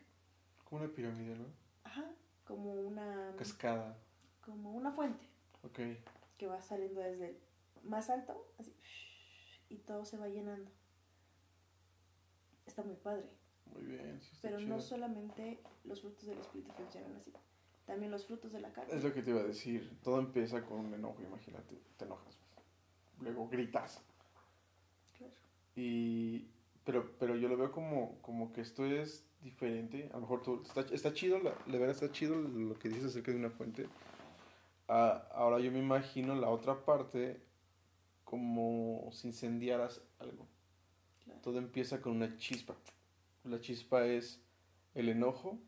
Como 0.65 0.83
una 0.83 0.93
pirámide, 0.93 1.35
¿no? 1.35 1.45
Ajá, 1.83 2.11
como 2.45 2.73
una... 2.73 3.33
Cascada. 3.37 3.97
Como 4.41 4.71
una 4.71 4.91
fuente. 4.91 5.25
Ok. 5.63 5.79
Que 6.37 6.47
va 6.47 6.61
saliendo 6.61 6.99
desde 7.01 7.29
el 7.29 7.37
más 7.83 8.09
alto, 8.09 8.45
así, 8.57 8.73
y 9.69 9.77
todo 9.77 10.03
se 10.03 10.17
va 10.17 10.27
llenando. 10.27 10.69
Está 12.65 12.83
muy 12.83 12.95
padre. 12.95 13.29
Muy 13.73 13.83
bien. 13.83 14.19
Pero 14.41 14.59
no 14.59 14.81
solamente 14.81 15.59
los 15.85 16.01
frutos 16.01 16.25
del 16.25 16.39
espíritu 16.39 16.71
funcionan 16.73 17.15
así, 17.15 17.31
también 17.85 18.11
los 18.11 18.25
frutos 18.25 18.51
de 18.51 18.59
la 18.59 18.71
carne. 18.73 18.93
Es 18.93 19.03
lo 19.03 19.13
que 19.13 19.21
te 19.21 19.29
iba 19.31 19.39
a 19.39 19.43
decir. 19.43 19.97
Todo 20.03 20.19
empieza 20.19 20.65
con 20.65 20.79
un 20.79 20.93
enojo, 20.93 21.21
imagínate. 21.21 21.79
Te 21.97 22.05
enojas. 22.05 22.37
Luego 23.21 23.47
gritas. 23.49 24.01
Claro. 25.17 25.33
Y. 25.75 26.47
Pero, 26.85 27.11
pero 27.19 27.35
yo 27.35 27.47
lo 27.47 27.57
veo 27.57 27.71
como, 27.71 28.17
como 28.21 28.51
que 28.51 28.61
esto 28.61 28.85
es 28.85 29.25
diferente. 29.41 30.09
A 30.11 30.15
lo 30.15 30.21
mejor 30.21 30.41
tú, 30.41 30.63
está, 30.65 30.81
está 30.93 31.13
chido, 31.13 31.39
la, 31.39 31.53
la 31.67 31.77
verdad 31.77 31.91
está 31.91 32.11
chido 32.11 32.35
lo 32.35 32.77
que 32.79 32.89
dices 32.89 33.05
acerca 33.05 33.31
de 33.31 33.37
una 33.37 33.49
fuente. 33.51 33.87
Ah, 34.87 35.27
ahora 35.33 35.59
yo 35.59 35.71
me 35.71 35.79
imagino 35.79 36.33
la 36.33 36.49
otra 36.49 36.83
parte 36.83 37.39
como 38.23 39.09
si 39.11 39.27
incendiaras 39.27 40.01
algo. 40.19 40.47
Todo 41.43 41.59
empieza 41.59 42.01
con 42.01 42.13
una 42.13 42.37
chispa. 42.37 42.75
La 43.43 43.61
chispa 43.61 44.05
es 44.05 44.41
el 44.95 45.09
enojo 45.09 45.59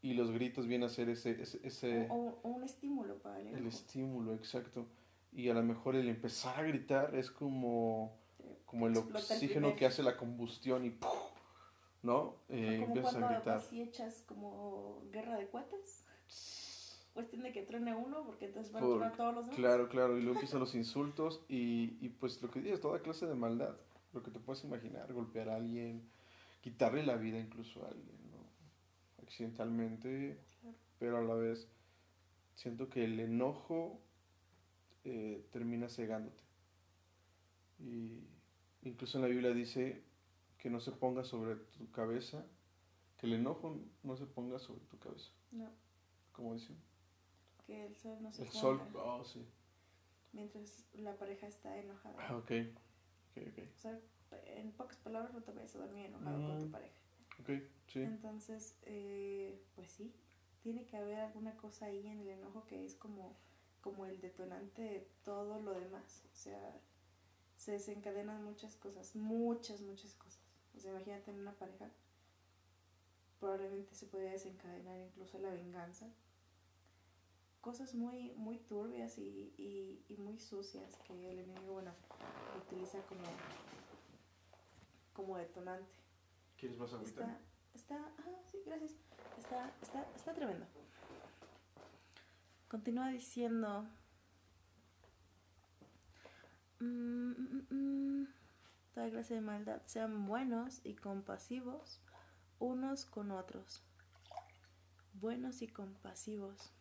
y 0.00 0.14
los 0.14 0.30
gritos 0.30 0.66
vienen 0.66 0.86
a 0.86 0.90
ser 0.90 1.08
ese... 1.08 1.42
ese, 1.42 2.06
o, 2.10 2.38
un 2.44 2.62
estímulo 2.62 3.18
para 3.18 3.40
el 3.40 3.48
El 3.48 3.66
estímulo, 3.66 4.34
exacto. 4.34 4.86
Y 5.38 5.48
a 5.50 5.54
lo 5.54 5.62
mejor 5.62 5.94
el 5.94 6.08
empezar 6.08 6.58
a 6.58 6.62
gritar 6.64 7.14
es 7.14 7.30
como, 7.30 8.18
como 8.66 8.88
el 8.88 8.96
oxígeno 8.96 9.76
que 9.76 9.86
hace 9.86 10.02
la 10.02 10.16
combustión 10.16 10.84
y 10.84 10.98
¿no? 12.02 12.38
Eh, 12.48 12.80
como 12.80 13.02
cuando 13.02 13.24
a 13.24 13.32
gritar. 13.34 13.58
Así 13.58 13.80
echas 13.80 14.24
como 14.26 15.04
guerra 15.12 15.36
de 15.36 15.46
cuates. 15.46 16.04
Cuestión 17.14 17.44
de 17.44 17.52
que 17.52 17.62
truene 17.62 17.94
uno 17.94 18.24
porque 18.26 18.46
entonces 18.46 18.72
van 18.72 18.82
a 18.82 18.86
tronar 18.88 19.16
todos 19.16 19.32
los 19.32 19.44
demás. 19.44 19.60
Claro, 19.60 19.88
claro, 19.88 20.18
y 20.18 20.22
luego 20.22 20.34
empiezan 20.40 20.58
los 20.58 20.74
insultos 20.74 21.44
y, 21.48 21.96
y 22.00 22.08
pues 22.08 22.42
lo 22.42 22.50
que 22.50 22.60
dices, 22.60 22.80
toda 22.80 22.98
clase 22.98 23.26
de 23.26 23.36
maldad, 23.36 23.76
lo 24.14 24.24
que 24.24 24.32
te 24.32 24.40
puedes 24.40 24.64
imaginar, 24.64 25.12
golpear 25.12 25.50
a 25.50 25.54
alguien, 25.54 26.10
quitarle 26.62 27.06
la 27.06 27.14
vida 27.14 27.38
incluso 27.38 27.84
a 27.84 27.90
alguien, 27.90 28.18
¿no? 28.32 29.22
Accidentalmente, 29.22 30.40
pero 30.98 31.18
a 31.18 31.22
la 31.22 31.34
vez 31.34 31.68
siento 32.56 32.88
que 32.88 33.04
el 33.04 33.20
enojo 33.20 34.00
eh, 35.08 35.46
termina 35.50 35.88
cegándote. 35.88 36.42
Y 37.78 38.28
incluso 38.82 39.18
en 39.18 39.22
la 39.22 39.28
Biblia 39.28 39.52
dice 39.52 40.02
que 40.58 40.68
no 40.68 40.80
se 40.80 40.92
ponga 40.92 41.24
sobre 41.24 41.56
tu 41.56 41.90
cabeza, 41.90 42.44
que 43.16 43.26
el 43.26 43.34
enojo 43.34 43.80
no 44.02 44.16
se 44.16 44.26
ponga 44.26 44.58
sobre 44.58 44.84
tu 44.86 44.98
cabeza. 44.98 45.30
No. 45.50 45.70
¿Cómo 46.32 46.54
dicen? 46.54 46.76
Que 47.66 47.86
el 47.86 47.96
sol 47.96 48.18
no 48.20 48.32
se 48.32 48.42
El 48.42 48.50
sol, 48.50 48.80
oh, 48.94 49.24
sí. 49.24 49.46
Mientras 50.32 50.84
la 50.92 51.16
pareja 51.16 51.46
está 51.46 51.76
enojada. 51.78 52.16
Ah, 52.18 52.36
ok. 52.36 52.50
Ok, 53.30 53.48
ok. 53.48 53.58
O 53.76 53.80
sea, 53.80 54.00
en 54.46 54.72
pocas 54.72 54.98
palabras 54.98 55.32
no 55.32 55.42
te 55.42 55.52
vayas 55.52 55.74
a 55.74 55.78
dormir 55.78 56.06
enojado 56.06 56.46
con 56.46 56.58
tu 56.58 56.66
mm, 56.66 56.70
pareja. 56.70 56.94
Ok, 57.40 57.50
sí. 57.86 58.00
Entonces, 58.00 58.76
eh, 58.82 59.58
pues 59.74 59.90
sí, 59.90 60.12
tiene 60.60 60.84
que 60.84 60.96
haber 60.96 61.18
alguna 61.20 61.56
cosa 61.56 61.86
ahí 61.86 62.06
en 62.06 62.20
el 62.20 62.28
enojo 62.28 62.66
que 62.66 62.84
es 62.84 62.94
como, 62.94 63.36
como 63.88 64.04
el 64.06 64.20
detonante 64.20 64.82
de 64.82 65.08
todo 65.24 65.60
lo 65.60 65.72
demás. 65.72 66.24
O 66.32 66.36
sea, 66.36 66.80
se 67.56 67.72
desencadenan 67.72 68.44
muchas 68.44 68.76
cosas, 68.76 69.16
muchas, 69.16 69.80
muchas 69.80 70.14
cosas. 70.14 70.40
O 70.76 70.80
sea, 70.80 70.92
imagínate 70.92 71.30
en 71.30 71.40
una 71.40 71.52
pareja, 71.52 71.90
probablemente 73.40 73.94
se 73.94 74.06
podría 74.06 74.32
desencadenar 74.32 74.98
incluso 75.00 75.38
la 75.38 75.50
venganza. 75.50 76.06
Cosas 77.62 77.94
muy, 77.94 78.32
muy 78.32 78.58
turbias 78.58 79.18
y, 79.18 79.54
y, 79.56 80.04
y 80.08 80.16
muy 80.18 80.38
sucias 80.38 80.96
que 81.06 81.30
el 81.30 81.38
enemigo, 81.38 81.72
bueno, 81.72 81.92
utiliza 82.64 83.00
como 83.06 83.24
como 85.14 85.36
detonante. 85.36 85.90
¿Quieres 86.56 86.78
más 86.78 86.92
agüita? 86.92 87.40
Está, 87.74 87.96
está, 87.96 88.14
ah, 88.18 88.40
sí, 88.52 88.62
gracias. 88.64 88.94
Está, 89.36 89.74
está, 89.82 90.08
está 90.14 90.32
tremendo. 90.32 90.64
Continúa 92.68 93.08
diciendo. 93.08 93.88
Mm, 96.80 97.30
mm, 97.30 97.66
mm, 97.70 98.28
toda 98.94 99.10
clase 99.10 99.34
de 99.34 99.40
maldad 99.40 99.82
sean 99.86 100.26
buenos 100.26 100.80
y 100.84 100.94
compasivos 100.94 102.00
unos 102.58 103.04
con 103.04 103.30
otros. 103.30 103.82
Buenos 105.14 105.62
y 105.62 105.68
compasivos. 105.68 106.72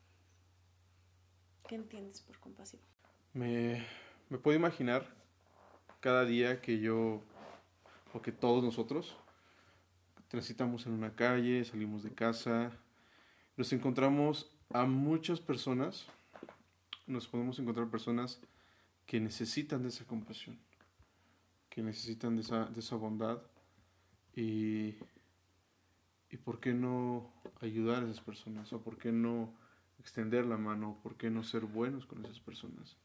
¿Qué 1.67 1.75
entiendes 1.75 2.21
por 2.21 2.39
compasivo? 2.39 2.83
Me, 3.33 3.85
puedo 4.41 4.57
imaginar 4.57 5.05
cada 5.99 6.25
día 6.25 6.61
que 6.61 6.79
yo 6.79 7.21
porque 8.11 8.31
todos 8.31 8.63
nosotros 8.63 9.15
transitamos 10.27 10.85
en 10.85 10.93
una 10.93 11.15
calle, 11.15 11.63
salimos 11.63 12.03
de 12.03 12.13
casa, 12.13 12.71
nos 13.55 13.71
encontramos 13.73 14.56
a 14.69 14.85
muchas 14.85 15.39
personas, 15.39 16.05
nos 17.05 17.27
podemos 17.27 17.57
encontrar 17.59 17.89
personas 17.89 18.39
que 19.05 19.19
necesitan 19.19 19.81
de 19.83 19.89
esa 19.89 20.05
compasión, 20.05 20.59
que 21.69 21.81
necesitan 21.81 22.35
de 22.35 22.41
esa, 22.41 22.65
de 22.65 22.79
esa 22.79 22.95
bondad 22.95 23.41
y, 24.35 24.95
y 26.29 26.37
por 26.43 26.59
qué 26.59 26.73
no 26.73 27.31
ayudar 27.61 28.03
a 28.03 28.07
esas 28.07 28.21
personas 28.21 28.71
o 28.73 28.81
por 28.81 28.97
qué 28.97 29.11
no 29.11 29.53
extender 29.99 30.45
la 30.45 30.57
mano, 30.57 30.99
por 31.01 31.15
qué 31.15 31.29
no 31.29 31.43
ser 31.43 31.65
buenos 31.65 32.05
con 32.05 32.23
esas 32.25 32.39
personas. 32.39 32.97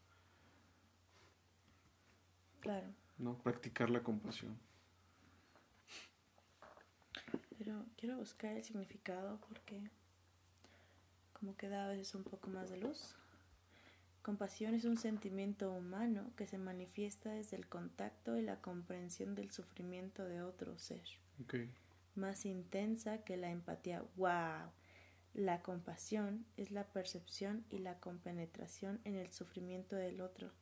Claro. 2.60 2.88
¿No? 3.18 3.38
Practicar 3.38 3.90
la 3.90 4.02
compasión. 4.02 4.56
pero 7.58 7.84
quiero 7.96 8.16
buscar 8.16 8.56
el 8.56 8.64
significado 8.64 9.38
porque 9.48 9.88
como 11.42 11.56
que 11.56 11.68
da 11.68 11.86
a 11.86 11.88
veces 11.88 12.14
un 12.14 12.22
poco 12.22 12.50
más 12.50 12.70
de 12.70 12.76
luz. 12.76 13.16
Compasión 14.22 14.76
es 14.76 14.84
un 14.84 14.96
sentimiento 14.96 15.72
humano 15.72 16.30
que 16.36 16.46
se 16.46 16.56
manifiesta 16.56 17.30
desde 17.30 17.56
el 17.56 17.66
contacto 17.66 18.36
y 18.36 18.42
la 18.42 18.60
comprensión 18.60 19.34
del 19.34 19.50
sufrimiento 19.50 20.24
de 20.24 20.40
otro 20.40 20.78
ser. 20.78 21.02
Más 22.14 22.46
intensa 22.46 23.24
que 23.24 23.36
la 23.36 23.50
empatía. 23.50 24.04
¡Wow! 24.14 24.70
La 25.34 25.62
compasión 25.62 26.46
es 26.56 26.70
la 26.70 26.84
percepción 26.84 27.64
y 27.70 27.78
la 27.78 27.98
compenetración 27.98 29.00
en 29.02 29.16
el 29.16 29.32
sufrimiento 29.32 29.96
del 29.96 30.20
otro 30.20 30.52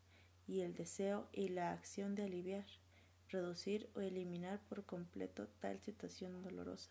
y 0.47 0.63
el 0.63 0.73
deseo 0.73 1.29
y 1.31 1.49
la 1.49 1.73
acción 1.73 2.15
de 2.15 2.25
aliviar 2.25 2.65
reducir 3.29 3.91
o 3.95 4.01
eliminar 4.01 4.63
por 4.67 4.87
completo 4.87 5.47
tal 5.61 5.79
situación 5.81 6.43
dolorosa. 6.43 6.91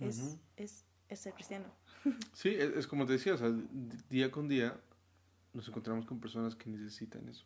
Es, 0.00 0.38
es, 0.56 0.86
es, 1.08 1.20
ser 1.20 1.34
cristiano. 1.34 1.66
Sí, 2.32 2.50
es, 2.50 2.86
como 2.86 3.04
te 3.06 3.14
decía, 3.14 3.34
o 3.34 3.38
sea, 3.38 3.52
día 4.08 4.30
con 4.30 4.48
día 4.48 4.78
nos 5.52 5.66
encontramos 5.68 6.06
con 6.06 6.20
personas 6.20 6.54
que 6.54 6.70
necesitan 6.70 7.28
eso. 7.28 7.44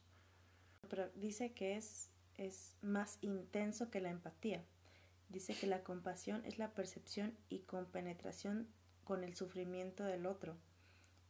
Pero 0.88 1.08
dice 1.14 1.52
que 1.52 1.76
es, 1.76 2.10
es 2.36 2.76
más 2.82 3.18
intenso 3.22 3.90
que 3.90 4.00
la 4.00 4.10
empatía. 4.10 4.64
Dice 5.28 5.54
que 5.54 5.66
la 5.66 5.82
compasión 5.82 6.44
es 6.44 6.58
la 6.58 6.74
percepción 6.74 7.34
y 7.48 7.60
compenetración 7.60 8.68
con 9.04 9.24
el 9.24 9.34
sufrimiento 9.34 10.04
del 10.04 10.26
otro 10.26 10.56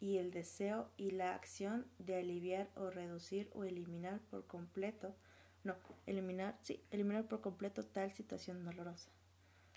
y 0.01 0.17
el 0.17 0.31
deseo 0.31 0.91
y 0.97 1.11
la 1.11 1.35
acción 1.35 1.87
de 1.99 2.17
aliviar 2.17 2.71
o 2.75 2.91
reducir 2.91 3.51
o 3.53 3.65
eliminar 3.65 4.21
por 4.31 4.47
completo 4.47 5.15
no, 5.63 5.75
eliminar, 6.07 6.59
sí, 6.63 6.83
eliminar 6.91 7.27
por 7.29 7.41
completo 7.41 7.85
tal 7.85 8.13
situación 8.13 8.65
dolorosa. 8.65 9.11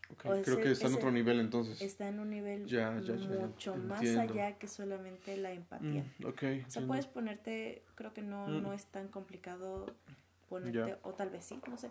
Ok, 0.09 0.25
O 0.25 0.29
Creo 0.29 0.41
ese- 0.41 0.61
que 0.61 0.71
está 0.71 0.87
en 0.87 0.93
otro 0.95 1.11
nivel 1.11 1.39
entonces. 1.39 1.81
está 1.81 2.07
en 2.07 2.19
un 2.19 2.29
nivel 2.29 2.65
Ya, 2.67 2.99
ya, 2.99 3.15
ya, 3.15 3.27
mucho 3.27 3.75
más 3.75 4.01
entiendo. 4.03 4.33
allá 4.33 4.57
que 4.59 4.67
solamente 4.67 5.37
la 5.37 5.51
empatía. 5.53 6.03
Mm, 6.19 6.25
ok, 6.25 6.33
O 6.33 6.35
sea, 6.35 6.53
entiendo. 6.63 6.87
puedes 6.87 7.07
ponerte, 7.07 7.83
creo 7.95 8.13
que 8.13 8.21
no, 8.21 8.47
Mm. 8.47 8.61
no 8.63 8.73
es 8.73 8.85
tan 8.87 9.07
complicado 9.07 9.85
ponerte, 10.49 10.97
o 11.03 11.13
tal 11.13 11.29
vez 11.31 11.45
sí, 11.45 11.59
no 11.67 11.77
sé, 11.77 11.89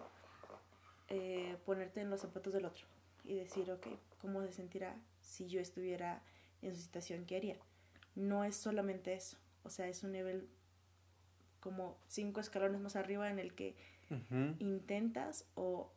eh, 1.09 1.57
ponerte 1.67 2.01
en 2.01 2.11
los 2.11 2.21
zapatos 2.21 2.53
del 2.53 2.65
otro 2.65 2.87
y 3.25 3.35
decir, 3.35 3.71
ok, 3.71 3.87
¿cómo 4.21 4.43
se 4.43 4.53
sentirá 4.53 4.97
si 5.21 5.49
yo 5.49 5.61
estuviera 5.61 6.23
en 6.63 6.75
su 6.77 6.83
situación? 6.83 7.25
¿Qué 7.27 7.37
haría? 7.37 7.57
No 8.15 8.45
es 8.45 8.57
solamente 8.57 9.15
eso, 9.15 9.37
o 9.65 9.71
sea, 9.71 9.89
es 9.89 10.03
un 10.05 10.13
nivel 10.13 10.49
como 11.61 11.99
cinco 12.09 12.41
escalones 12.41 12.81
más 12.81 12.97
arriba 12.97 13.31
en 13.31 13.39
el 13.39 13.55
que 13.55 13.77
Ujú, 14.11 14.57
intentas 14.59 15.47
o 15.55 15.93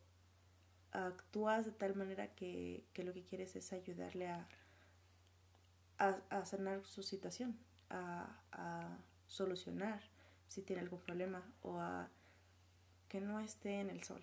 actúas 1.04 1.66
de 1.66 1.72
tal 1.72 1.94
manera 1.94 2.34
que, 2.34 2.84
que 2.92 3.04
lo 3.04 3.12
que 3.12 3.22
quieres 3.22 3.54
es 3.56 3.72
ayudarle 3.72 4.28
a, 4.28 4.48
a, 5.98 6.18
a 6.30 6.44
sanar 6.46 6.84
su 6.84 7.02
situación, 7.02 7.58
a, 7.90 8.40
a 8.52 8.98
solucionar 9.26 10.00
si 10.48 10.62
tiene 10.62 10.82
algún 10.82 11.00
problema 11.00 11.42
o 11.62 11.78
a 11.78 12.08
que 13.08 13.20
no 13.20 13.40
esté 13.40 13.80
en 13.80 13.90
el 13.90 14.02
sol, 14.02 14.22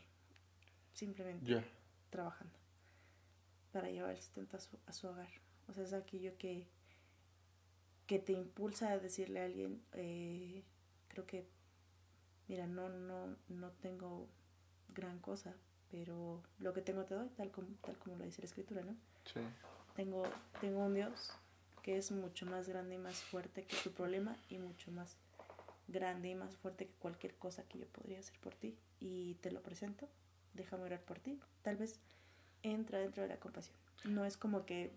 simplemente 0.94 1.64
trabajando 2.10 2.58
para 3.72 3.90
llevar 3.90 4.12
el 4.12 4.22
sustento 4.22 4.58
a 4.58 4.60
su, 4.60 4.78
a 4.86 4.94
su 4.94 5.08
hogar. 5.08 5.30
O 5.68 5.74
sea, 5.74 5.84
es 5.84 5.94
aquello 5.94 6.38
que, 6.38 6.68
que 8.08 8.20
te 8.20 8.34
impulsa 8.34 8.90
a 8.92 9.00
decirle 9.00 9.42
a 9.42 9.46
alguien, 9.46 9.82
eh, 9.94 10.64
creo 11.08 11.26
que, 11.26 11.48
mira, 12.48 12.68
no, 12.68 12.90
no, 12.90 13.36
no 13.48 13.72
tengo 13.72 14.28
gran 14.90 15.20
cosa, 15.20 15.56
pero 15.94 16.42
lo 16.58 16.74
que 16.74 16.82
tengo 16.82 17.06
te 17.06 17.14
doy, 17.14 17.30
tal 17.38 17.52
como, 17.52 17.68
tal 17.82 17.96
como 18.00 18.16
lo 18.16 18.24
dice 18.26 18.42
la 18.42 18.48
escritura, 18.48 18.82
¿no? 18.82 18.96
Sí. 19.32 19.42
Tengo, 19.96 20.24
tengo 20.60 20.80
un 20.80 20.96
Dios 20.96 21.34
que 21.84 21.98
es 21.98 22.12
mucho 22.12 22.48
más 22.48 22.68
grande 22.68 22.96
y 22.96 22.98
más 22.98 23.22
fuerte 23.22 23.64
que 23.64 23.76
tu 23.78 23.92
problema 23.92 24.36
y 24.50 24.58
mucho 24.58 24.90
más 24.92 25.16
grande 25.88 26.30
y 26.30 26.36
más 26.36 26.58
fuerte 26.58 26.88
que 26.88 26.94
cualquier 26.94 27.36
cosa 27.36 27.64
que 27.66 27.78
yo 27.78 27.86
podría 27.86 28.18
hacer 28.18 28.34
por 28.40 28.56
ti. 28.56 28.76
Y 29.00 29.36
te 29.36 29.52
lo 29.52 29.62
presento, 29.62 30.10
déjame 30.56 30.86
orar 30.86 31.02
por 31.02 31.20
ti. 31.20 31.40
Tal 31.62 31.76
vez 31.76 32.00
entra 32.64 32.98
dentro 32.98 33.22
de 33.22 33.30
la 33.30 33.38
compasión. 33.38 33.76
No 34.04 34.26
es 34.26 34.36
como 34.36 34.66
que 34.66 34.92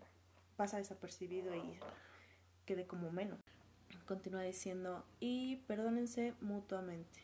pasa 0.56 0.78
desapercibido 0.78 1.54
y 1.54 1.78
quede 2.64 2.86
como 2.86 3.12
menos. 3.12 3.38
Continúa 4.06 4.42
diciendo, 4.42 5.04
y 5.20 5.56
perdónense 5.66 6.32
mutuamente, 6.40 7.20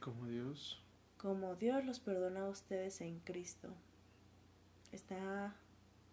Como 0.00 0.26
Dios. 0.26 0.82
Como 1.18 1.54
Dios 1.56 1.84
los 1.84 2.00
perdona 2.00 2.42
a 2.42 2.48
ustedes 2.48 3.00
en 3.00 3.20
Cristo. 3.20 3.68
Está, 4.92 5.54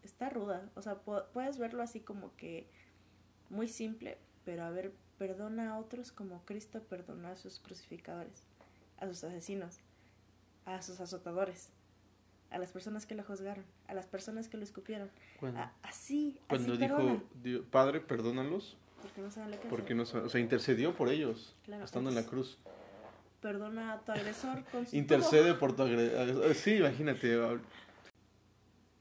está 0.04 0.30
ruda. 0.30 0.70
O 0.76 0.82
sea, 0.82 1.04
pu- 1.04 1.26
puedes 1.34 1.58
verlo 1.58 1.84
así 1.84 2.00
como 2.00 2.36
que 2.36 2.68
muy 3.50 3.68
simple, 3.68 4.18
pero 4.46 4.64
a 4.64 4.70
ver, 4.70 4.94
perdona 5.18 5.74
a 5.74 5.80
otros 5.80 6.12
como 6.12 6.44
Cristo 6.46 6.82
perdonó 6.82 7.28
a 7.30 7.36
sus 7.36 7.60
crucificadores, 7.60 8.44
a 9.00 9.08
sus 9.08 9.24
asesinos, 9.24 9.80
a 10.66 10.82
sus 10.82 11.00
azotadores, 11.00 11.70
a 12.50 12.58
las 12.58 12.72
personas 12.72 13.06
que 13.06 13.16
lo 13.16 13.24
juzgaron, 13.24 13.66
a 13.88 13.94
las 13.94 14.06
personas 14.08 14.48
que 14.48 14.58
lo 14.58 14.64
escupieron. 14.64 15.10
Cuando, 15.40 15.60
A- 15.60 15.74
así, 15.84 16.40
cuando 16.50 16.74
así 16.74 16.82
dijo, 16.82 17.22
Dios, 17.44 17.66
Padre, 17.70 18.00
perdónalos, 18.02 18.78
porque 19.02 19.22
no 19.22 19.32
saben 19.32 19.52
lo 19.52 19.60
que 19.60 19.68
porque 19.68 19.94
no 19.96 20.04
o 20.04 20.30
sea, 20.30 20.40
intercedió 20.42 20.96
por 20.96 21.10
ellos, 21.10 21.56
Claro, 21.64 21.84
estando 21.86 22.10
en 22.10 22.16
la 22.16 22.24
cruz. 22.26 22.58
Perdona 23.44 23.94
a 23.94 24.00
tu 24.00 24.14
agresor 24.14 24.64
con 24.72 24.88
su 24.88 24.96
Intercede 24.96 25.54
por 25.54 25.76
tu 25.76 25.84
agresor. 25.84 26.56
Sí, 26.56 26.76
imagínate. 26.78 27.36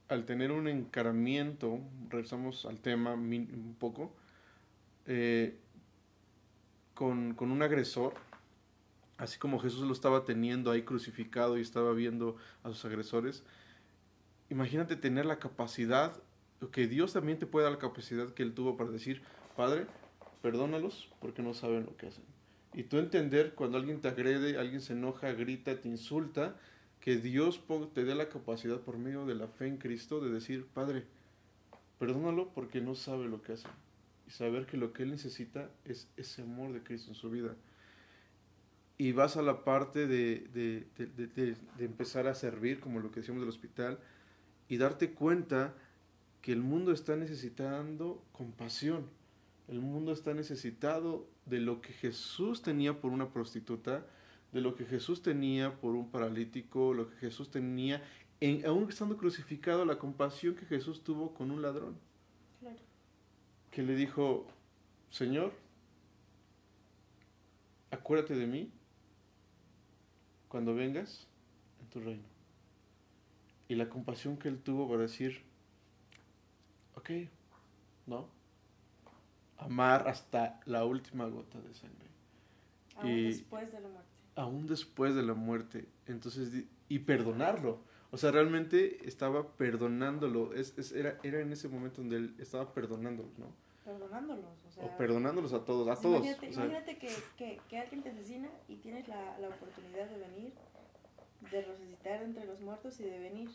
al- 0.09 0.25
tener 0.27 0.51
un 0.53 0.69
encaramiento, 0.69 1.79
regresamos 2.11 2.67
al 2.67 2.79
tema 2.81 3.15
un 3.15 3.77
poco, 3.79 4.13
eh, 5.07 5.57
con, 6.93 7.33
con 7.35 7.51
un 7.51 7.63
agresor, 7.63 8.13
así 9.17 9.39
como 9.39 9.59
Jesús 9.59 9.87
lo 9.87 9.93
estaba 9.95 10.25
teniendo 10.27 10.71
ahí 10.71 10.83
crucificado 10.83 11.57
y 11.57 11.63
estaba 11.63 11.93
viendo 11.95 12.37
a 12.63 12.69
sus 12.71 12.85
agresores, 12.85 13.43
imagínate 14.51 14.97
tener 14.97 15.25
la 15.25 15.39
capacidad, 15.39 16.21
que 16.73 16.87
Dios 16.89 17.15
también 17.15 17.39
te 17.39 17.47
puede 17.47 17.65
dar 17.65 17.73
la 17.73 17.79
capacidad 17.79 18.29
que 18.35 18.43
Él 18.43 18.53
tuvo 18.53 18.77
para 18.77 18.91
decir, 18.91 19.23
Padre, 19.57 19.87
perdónalos 20.43 21.09
porque 21.21 21.41
no 21.43 21.55
saben 21.55 21.87
lo 21.87 21.97
que 21.97 22.09
hacen. 22.09 22.32
Y 22.75 22.85
tú 22.85 22.99
entender 22.99 23.55
cuando 23.55 23.77
alguien 23.79 24.01
te 24.01 24.09
agrede, 24.09 24.59
alguien 24.59 24.81
se 24.81 24.95
enoja, 24.95 25.33
grita, 25.33 25.81
te 25.81 25.89
insulta, 25.89 26.57
que 27.01 27.17
Dios 27.17 27.63
te 27.93 28.05
dé 28.05 28.15
la 28.15 28.29
capacidad 28.29 28.81
por 28.81 28.97
medio 28.97 29.27
de 29.27 29.35
la 29.35 29.49
fe 29.49 29.67
en 29.67 29.77
Cristo 29.77 30.21
de 30.21 30.31
decir, 30.31 30.67
Padre, 30.73 31.05
perdónalo 31.99 32.49
porque 32.55 32.81
no 32.81 32.95
sabe 32.95 33.29
lo 33.29 33.43
que 33.43 33.53
hace. 33.53 33.69
Y 34.27 34.31
saber 34.31 34.67
que 34.67 34.77
lo 34.77 34.93
que 34.93 35.03
Él 35.03 35.11
necesita 35.11 35.69
es 35.85 36.09
ese 36.17 36.43
amor 36.43 36.73
de 36.73 36.83
Cristo 36.83 37.11
en 37.11 37.17
su 37.17 37.29
vida. 37.31 37.55
Y 38.99 39.13
vas 39.13 39.37
a 39.37 39.43
la 39.43 39.65
parte 39.65 40.07
de- 40.07 40.47
de 40.55 41.85
empezar 41.85 42.29
a 42.29 42.35
servir, 42.35 42.79
como 42.79 43.01
lo 43.01 43.11
que 43.11 43.21
decíamos 43.21 43.43
del 43.43 43.49
hospital, 43.49 43.99
y 44.69 44.77
darte 44.77 45.11
cuenta 45.13 45.75
que 46.41 46.53
el 46.53 46.61
mundo 46.61 46.93
está 46.93 47.17
necesitando 47.17 48.23
compasión. 48.33 49.07
El 49.69 49.81
mundo 49.81 50.13
está 50.13 50.35
necesitado 50.35 51.27
de 51.47 51.61
lo 51.61 51.81
que 51.81 51.93
Jesús 51.93 52.63
tenía 52.63 53.01
por 53.01 53.13
una 53.13 53.33
prostituta, 53.33 54.05
de 54.53 54.61
lo 54.61 54.75
que 54.75 54.85
Jesús 54.85 55.23
tenía 55.23 55.81
por 55.81 55.95
un 55.95 56.11
paralítico, 56.11 56.93
lo 56.95 57.09
que 57.09 57.17
Jesús 57.17 57.51
tenía, 57.51 58.03
en, 58.41 58.67
aún 58.67 58.89
estando 58.89 59.17
crucificado, 59.17 59.85
la 59.85 59.99
compasión 59.99 60.55
que 60.55 60.67
Jesús 60.67 61.03
tuvo 61.05 61.33
con 61.33 61.51
un 61.51 61.63
ladrón, 61.63 61.97
Claro. 62.61 62.77
que 63.71 63.83
le 63.83 63.95
dijo, 63.95 64.47
Señor, 65.11 65.53
acuérdate 67.91 68.35
de 68.35 68.47
mí 68.47 68.71
cuando 70.49 70.75
vengas 70.75 71.27
en 71.81 71.87
tu 71.89 72.01
reino. 72.01 72.25
Y 73.69 73.75
la 73.75 73.89
compasión 73.89 74.37
que 74.37 74.49
él 74.49 74.59
tuvo 74.59 74.89
para 74.89 75.03
decir, 75.03 75.43
ok, 76.95 77.11
¿no? 78.07 78.29
Amar 79.65 80.09
hasta 80.09 80.61
la 80.67 80.85
última 80.85 81.27
gota 81.27 81.61
de 81.61 81.73
sangre. 81.75 82.09
Aún 82.97 83.09
Y- 83.11 83.25
después 83.29 83.73
de 83.73 83.81
la 83.81 83.89
muerte. 83.89 84.09
aún 84.37 84.67
después 84.67 85.15
de 85.15 85.23
la 85.23 85.35
muerte. 85.35 85.89
Entonces, 86.07 86.65
y 86.89 86.99
perdonarlo. 87.01 87.81
O 88.11 88.19
sea, 88.19 88.31
realmente 88.31 89.09
estaba 89.09 89.49
perdonándolo. 89.57 90.53
Es, 90.53 90.77
es- 90.79 90.93
era, 90.93 91.19
era 91.23 91.41
en 91.41 91.53
ese 91.53 91.69
momento 91.69 92.03
donde 92.03 92.17
él 92.17 92.35
estaba 92.39 92.73
perdonándolos, 92.75 93.39
¿no? 93.39 93.47
Perdonándolos, 93.85 94.45
o 94.69 94.71
sea... 94.71 94.85
O 94.85 94.97
perdonándolos 94.97 95.53
a 95.55 95.65
todos, 95.65 95.89
a 95.89 96.01
todos. 96.01 96.19
Imagínate, 96.25 96.49
o 96.51 96.53
sea, 96.53 96.65
imagínate 96.67 96.99
que, 96.99 97.09
que, 97.37 97.61
que 97.69 97.79
alguien 97.79 98.03
te 98.03 98.11
asesina 98.11 98.49
y 98.69 98.77
tienes 98.77 99.09
la, 99.09 99.39
la 99.41 99.49
oportunidad 99.49 100.09
de 100.09 100.19
venir, 100.19 100.53
de 101.51 101.63
resucitar 101.63 102.23
entre 102.23 102.45
los 102.45 102.61
muertos 102.61 103.01
y 103.01 103.05
de 103.05 103.19
venir. 103.19 103.51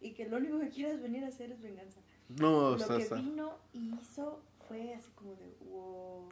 Y 0.00 0.14
que 0.14 0.28
lo 0.28 0.38
único 0.38 0.58
que 0.58 0.70
quieras 0.70 1.00
venir 1.00 1.22
a 1.24 1.28
hacer 1.28 1.52
es 1.52 1.62
venganza. 1.62 2.00
no, 2.28 2.70
lo 2.70 2.76
está, 2.76 2.98
que 2.98 3.14
vino 3.22 3.54
y 3.72 3.94
hizo 4.00 4.40
fue 4.72 4.94
así 4.94 5.10
como 5.12 5.34
de 5.34 5.54
wow. 5.68 6.28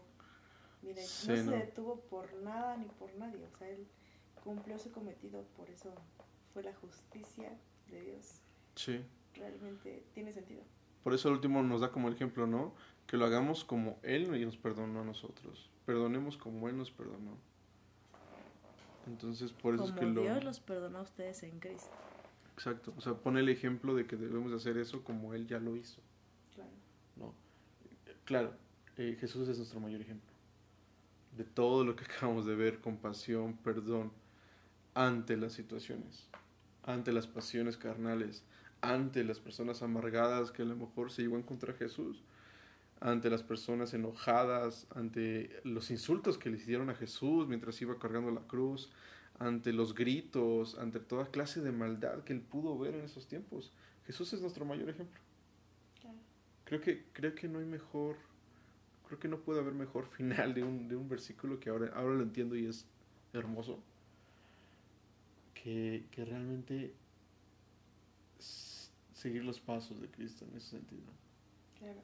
Mira, 0.83 1.03
Sí, 1.03 1.29
no 1.29 1.37
se 1.37 1.59
detuvo 1.59 2.01
por 2.09 2.33
nada 2.43 2.77
ni 2.79 2.87
por 2.87 3.15
nadie. 3.17 3.45
O 3.45 3.59
sea, 3.59 3.69
él 3.69 3.87
cumplió 4.43 4.79
su 4.79 4.91
cometido, 4.91 5.45
por 5.57 5.69
eso 5.69 5.95
fue 6.55 6.63
la 6.63 6.75
justicia 6.75 7.59
de 7.89 8.01
Dios. 8.01 8.41
Sí. 8.75 9.05
Realmente 9.35 10.07
tiene 10.15 10.33
sentido. 10.33 10.63
Por 11.03 11.13
eso 11.13 11.29
el 11.29 11.35
último 11.35 11.63
nos 11.63 11.83
da 11.83 11.91
como 11.91 12.09
ejemplo, 12.09 12.47
¿no? 12.47 12.75
Que 13.07 13.19
lo 13.19 13.27
hagamos 13.27 13.65
como 13.65 13.99
Él 14.03 14.31
nos 14.45 14.57
perdonó 14.57 15.03
a 15.03 15.05
nosotros. 15.05 15.71
Perdonemos 15.85 16.39
como 16.39 16.69
Él 16.69 16.79
nos 16.79 16.91
perdonó. 16.91 17.37
Entonces, 19.07 19.53
por 19.53 19.75
eso 19.75 19.85
Como 19.85 19.95
es 19.95 20.01
que 20.01 20.07
lo... 20.07 20.23
Dios 20.23 20.45
los 20.45 20.61
perdonó 20.61 20.99
a 20.99 21.03
ustedes 21.03 21.43
en 21.43 21.59
Cristo. 21.59 21.91
Exacto. 22.55 22.95
O 22.97 23.01
sea, 23.01 23.15
pone 23.15 23.41
el 23.41 23.49
ejemplo 23.49 23.95
de 23.95 24.07
que 24.07 24.17
debemos 24.17 24.51
de 24.51 24.57
hacer 24.57 24.79
eso 24.79 25.03
como 25.05 25.35
Él 25.35 25.47
ya 25.47 25.59
lo 25.59 25.77
hizo. 25.77 26.01
Claro. 28.31 28.55
eh, 28.97 29.17
Jesús 29.19 29.49
es 29.49 29.57
nuestro 29.59 29.81
mayor 29.81 30.01
ejemplo. 30.03 30.31
De 31.37 31.43
todo 31.43 31.85
lo 31.85 31.97
que 31.97 32.05
acabamos 32.09 32.47
de 32.47 32.55
ver, 32.55 32.79
compasión, 32.81 33.57
perdón, 33.57 34.13
ante 34.95 35.37
las 35.37 35.53
situaciones, 35.53 36.29
ante 36.85 37.11
las 37.11 37.27
pasiones 37.27 37.77
carnales, 37.77 38.45
ante 38.83 39.25
las 39.25 39.41
personas 39.41 39.83
amargadas 39.83 40.53
que 40.53 40.63
a 40.63 40.65
lo 40.65 40.77
mejor 40.77 41.11
se 41.11 41.23
iban 41.23 41.43
contra 41.43 41.75
Jesús, 41.75 42.23
ante 43.01 43.31
las 43.31 43.43
personas 43.43 43.95
enojadas, 43.95 44.87
ante 44.95 45.51
los 45.65 45.91
insultos 45.91 46.39
que 46.39 46.51
le 46.51 46.59
hicieron 46.59 46.89
a 46.89 46.95
Jesús 46.95 47.49
mientras 47.49 47.83
iba 47.83 47.99
cargando 47.99 48.31
la 48.31 48.43
cruz, 48.43 48.93
ante 49.41 49.73
los 49.73 49.93
gritos, 49.93 50.79
ante 50.79 51.01
toda 51.01 51.33
clase 51.33 51.63
de 51.63 51.73
maldad 51.73 52.23
que 52.23 52.33
él 52.33 52.43
pudo 52.43 52.79
ver 52.79 52.95
en 52.95 53.01
esos 53.07 53.27
tiempos. 53.27 53.73
Jesús 54.07 54.33
es 54.33 54.41
nuestro 54.41 54.65
mayor 54.65 54.89
ejemplo. 54.89 55.19
Creo 56.71 56.81
que, 56.81 57.03
creo 57.13 57.35
que 57.35 57.49
no 57.49 57.59
hay 57.59 57.65
mejor, 57.65 58.15
creo 59.09 59.19
que 59.19 59.27
no 59.27 59.41
puede 59.41 59.59
haber 59.59 59.75
mejor 59.75 60.07
final 60.07 60.55
de 60.55 60.63
un, 60.63 60.87
de 60.87 60.95
un 60.95 61.09
versículo 61.09 61.59
que 61.59 61.69
ahora, 61.69 61.93
ahora 61.97 62.15
lo 62.15 62.23
entiendo 62.23 62.55
y 62.55 62.65
es 62.67 62.87
hermoso. 63.33 63.81
Que, 65.53 66.07
que 66.13 66.25
realmente 66.25 66.95
seguir 68.39 69.43
los 69.43 69.59
pasos 69.59 70.01
de 70.01 70.07
Cristo 70.13 70.45
en 70.45 70.59
ese 70.59 70.71
sentido. 70.71 71.11
Claro. 71.77 72.03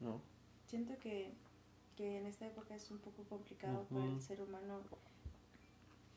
¿No? 0.00 0.22
Siento 0.68 0.98
que, 1.00 1.30
que 1.94 2.16
en 2.16 2.24
esta 2.24 2.46
época 2.46 2.74
es 2.76 2.90
un 2.90 3.00
poco 3.00 3.24
complicado 3.24 3.84
para 3.90 4.06
el 4.06 4.22
ser 4.22 4.40
humano 4.40 4.80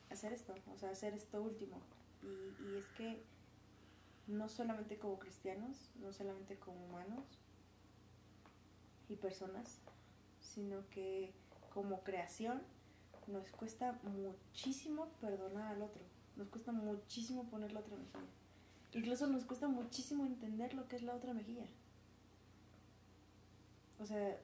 hacer 0.08 0.32
esto, 0.32 0.54
o 0.74 0.78
sea, 0.78 0.92
hacer 0.92 1.12
esto 1.12 1.42
último. 1.42 1.78
Y, 2.22 2.70
y 2.70 2.76
es 2.78 2.86
que 2.96 3.22
no 4.28 4.48
solamente 4.48 4.96
como 4.96 5.18
cristianos, 5.18 5.90
no 6.00 6.10
solamente 6.14 6.56
como 6.56 6.86
humanos 6.86 7.41
y 9.12 9.16
personas, 9.16 9.78
sino 10.40 10.88
que 10.90 11.32
como 11.72 12.02
creación 12.02 12.62
nos 13.26 13.50
cuesta 13.52 13.98
muchísimo 14.02 15.06
perdonar 15.20 15.74
al 15.74 15.82
otro, 15.82 16.02
nos 16.36 16.48
cuesta 16.48 16.72
muchísimo 16.72 17.44
poner 17.44 17.72
la 17.72 17.80
otra 17.80 17.96
mejilla. 17.96 18.30
Incluso 18.92 19.26
nos 19.26 19.44
cuesta 19.44 19.68
muchísimo 19.68 20.26
entender 20.26 20.74
lo 20.74 20.86
que 20.88 20.96
es 20.96 21.02
la 21.02 21.14
otra 21.14 21.32
mejilla. 21.32 21.64
O 23.98 24.04
sea, 24.04 24.36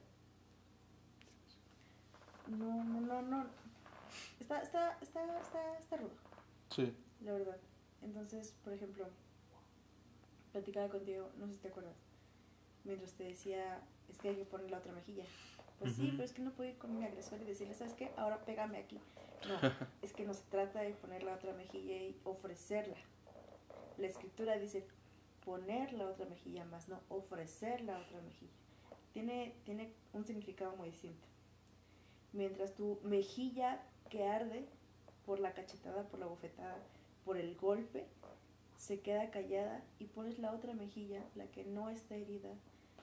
no, 2.47 2.85
no, 2.85 3.01
no, 3.01 3.23
no. 3.23 3.47
Está, 4.41 4.63
está, 4.63 4.97
está, 5.03 5.41
está, 5.41 5.79
está 5.79 5.97
rudo 5.97 6.13
Sí. 6.71 6.95
la 7.23 7.33
verdad. 7.33 7.57
Entonces, 8.03 8.55
por 8.65 8.73
ejemplo, 8.73 9.07
platicaba 10.53 10.89
contigo, 10.89 11.29
no 11.39 11.47
sé 11.49 11.55
si 11.55 11.59
te 11.61 11.69
acuerdas, 11.69 11.97
mientras 12.85 13.13
te 13.15 13.25
decía, 13.25 13.81
es 14.11 14.19
que 14.19 14.31
hay 14.31 14.37
que 14.37 14.45
poner 14.45 14.71
la 14.71 14.79
otra 14.79 14.93
mejilla. 14.93 15.25
Pues 15.79 15.95
sí, 15.95 16.11
pero 16.13 16.25
es 16.25 16.33
que 16.33 16.43
no 16.43 16.51
puedo 16.53 16.71
ir 16.71 16.79
con 16.79 16.99
mi 16.99 17.05
agresor 17.05 17.41
y 17.41 17.45
decirle, 17.45 17.75
¿sabes 17.75 17.95
qué? 17.95 18.11
Ahora 18.17 18.45
pégame 18.45 18.79
aquí. 18.79 18.99
No, 19.49 19.61
es 20.03 20.13
que 20.13 20.25
no 20.25 20.35
se 20.35 20.43
trata 20.51 20.81
de 20.81 20.91
poner 20.91 21.23
la 21.23 21.35
otra 21.35 21.53
mejilla 21.53 21.97
y 21.97 22.17
ofrecerla. 22.25 22.97
La 23.97 24.07
escritura 24.09 24.59
dice 24.59 24.85
poner 25.45 25.93
la 25.93 26.07
otra 26.07 26.27
mejilla 26.27 26.65
más, 26.65 26.89
no 26.89 27.01
ofrecer 27.09 27.81
la 27.83 27.99
otra 27.99 28.21
mejilla. 28.21 28.53
Tiene, 29.13 29.55
tiene 29.65 29.93
un 30.13 30.25
significado 30.25 30.77
muy 30.77 30.91
distinto. 30.91 31.27
Mientras 32.33 32.75
tu 32.75 32.99
mejilla 33.05 33.81
que 34.11 34.27
arde 34.27 34.67
por 35.25 35.39
la 35.39 35.55
cachetada, 35.55 36.09
por 36.09 36.19
la 36.21 36.27
bofetada, 36.27 36.79
por 37.25 37.37
el 37.37 37.57
golpe, 37.57 38.07
se 38.77 39.01
queda 39.01 39.31
callada 39.31 39.83
y 39.99 40.07
pones 40.07 40.39
la 40.39 40.53
otra 40.53 40.73
mejilla, 40.73 41.25
la 41.35 41.47
que 41.47 41.65
no 41.65 41.89
está 41.89 42.15
herida, 42.15 42.51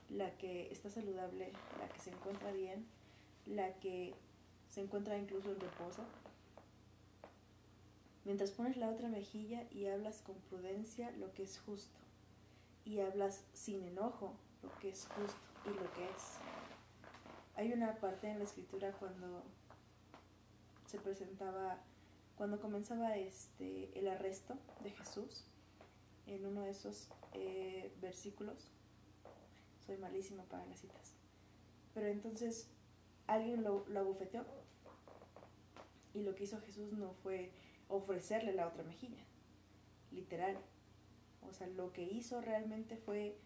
la 0.10 0.36
que 0.38 0.72
está 0.72 0.90
saludable, 0.90 1.52
la 1.80 1.90
que 1.90 2.00
se 2.00 2.12
encuentra 2.12 2.52
bien, 2.52 2.86
la 3.46 3.74
que 3.80 4.14
se 4.70 4.82
encuentra 4.82 5.18
incluso 5.18 5.52
en 5.52 5.60
reposo. 5.60 6.04
Mientras 8.24 8.52
pones 8.52 8.78
la 8.78 8.90
otra 8.90 9.08
mejilla 9.08 9.64
y 9.72 9.86
hablas 9.86 10.22
con 10.22 10.36
prudencia 10.50 11.12
lo 11.12 11.32
que 11.34 11.44
es 11.44 11.60
justo, 11.60 12.00
y 12.86 13.00
hablas 13.00 13.44
sin 13.54 13.84
enojo 13.84 14.34
lo 14.64 14.72
que 14.80 14.90
es 14.90 15.08
justo 15.08 15.38
y 15.66 15.70
lo 15.70 15.92
que 15.94 16.06
es. 16.06 16.38
Hay 17.56 17.72
una 17.72 17.96
parte 17.96 18.30
en 18.30 18.40
la 18.40 18.46
escritura 18.46 18.92
cuando 18.94 19.44
se 20.86 21.00
presentaba, 21.00 21.80
cuando 22.36 22.60
comenzaba 22.60 23.16
este 23.18 23.98
el 23.98 24.08
arresto 24.08 24.58
de 24.84 24.92
Jesús, 24.92 25.46
en 26.28 26.46
uno 26.46 26.62
de 26.62 26.72
esos 26.72 27.10
eh, 27.34 27.92
versículos, 28.02 28.72
soy 29.86 29.98
malísima 29.98 30.44
para 30.44 30.66
las 30.66 30.80
citas, 30.80 31.14
pero 31.94 32.08
entonces 32.08 32.70
alguien 33.28 33.64
lo, 33.64 33.86
lo 33.88 34.00
abofeteó 34.00 34.46
y 36.14 36.24
lo 36.24 36.34
que 36.36 36.46
hizo 36.46 36.60
Jesús 36.62 36.94
no 36.94 37.14
fue 37.14 37.52
ofrecerle 37.88 38.54
la 38.54 38.68
otra 38.68 38.84
mejilla, 38.84 39.24
literal. 40.12 40.58
O 41.42 41.54
sea, 41.54 41.68
lo 41.68 41.92
que 41.92 42.04
hizo 42.04 42.42
realmente 42.42 42.98
fue 42.98 43.38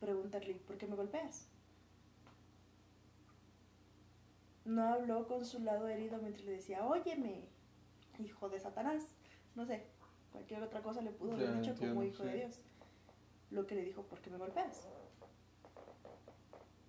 preguntarle, 0.00 0.54
¿por 0.54 0.76
qué 0.76 0.86
me 0.86 0.96
golpeas? 0.96 1.48
No 4.64 4.82
habló 4.88 5.26
con 5.26 5.44
su 5.44 5.60
lado 5.60 5.88
herido 5.88 6.18
mientras 6.18 6.44
le 6.46 6.52
decía, 6.52 6.86
óyeme, 6.86 7.48
hijo 8.18 8.48
de 8.48 8.60
Satanás. 8.60 9.04
No 9.54 9.66
sé, 9.66 9.84
cualquier 10.32 10.62
otra 10.62 10.82
cosa 10.82 11.02
le 11.02 11.10
pudo 11.10 11.34
haber 11.34 11.60
dicho 11.60 11.74
como 11.76 12.02
hijo 12.02 12.24
de. 12.24 12.36
Dios. 12.36 12.60
Lo 13.50 13.66
que 13.66 13.74
le 13.74 13.84
dijo, 13.84 14.02
¿por 14.04 14.20
qué 14.20 14.30
me 14.30 14.38
golpeas? 14.38 14.88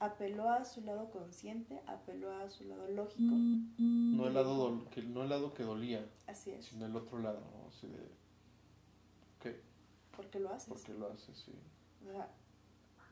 Apeló 0.05 0.49
a 0.49 0.63
su 0.65 0.81
lado 0.81 1.09
consciente, 1.09 1.81
apeló 1.87 2.31
a 2.31 2.47
su 2.49 2.63
lado 2.65 2.87
lógico. 2.89 3.33
No 3.79 4.27
el 4.27 4.33
lado, 4.35 4.85
que, 4.91 5.01
no 5.01 5.23
el 5.23 5.29
lado 5.29 5.53
que 5.53 5.63
dolía, 5.63 6.05
Así 6.27 6.51
es. 6.51 6.65
sino 6.65 6.85
el 6.85 6.95
otro 6.95 7.19
lado, 7.19 7.39
¿no? 7.39 7.67
Así 7.69 7.87
de, 7.87 8.07
¿qué? 9.41 9.61
¿Por 10.15 10.27
qué 10.29 10.39
lo 10.39 10.49
haces? 10.51 10.69
¿Por 10.69 10.81
qué 10.83 10.93
lo 10.93 11.11
haces? 11.11 11.37
Sí. 11.39 11.53
O 12.07 12.11
sea, 12.11 12.29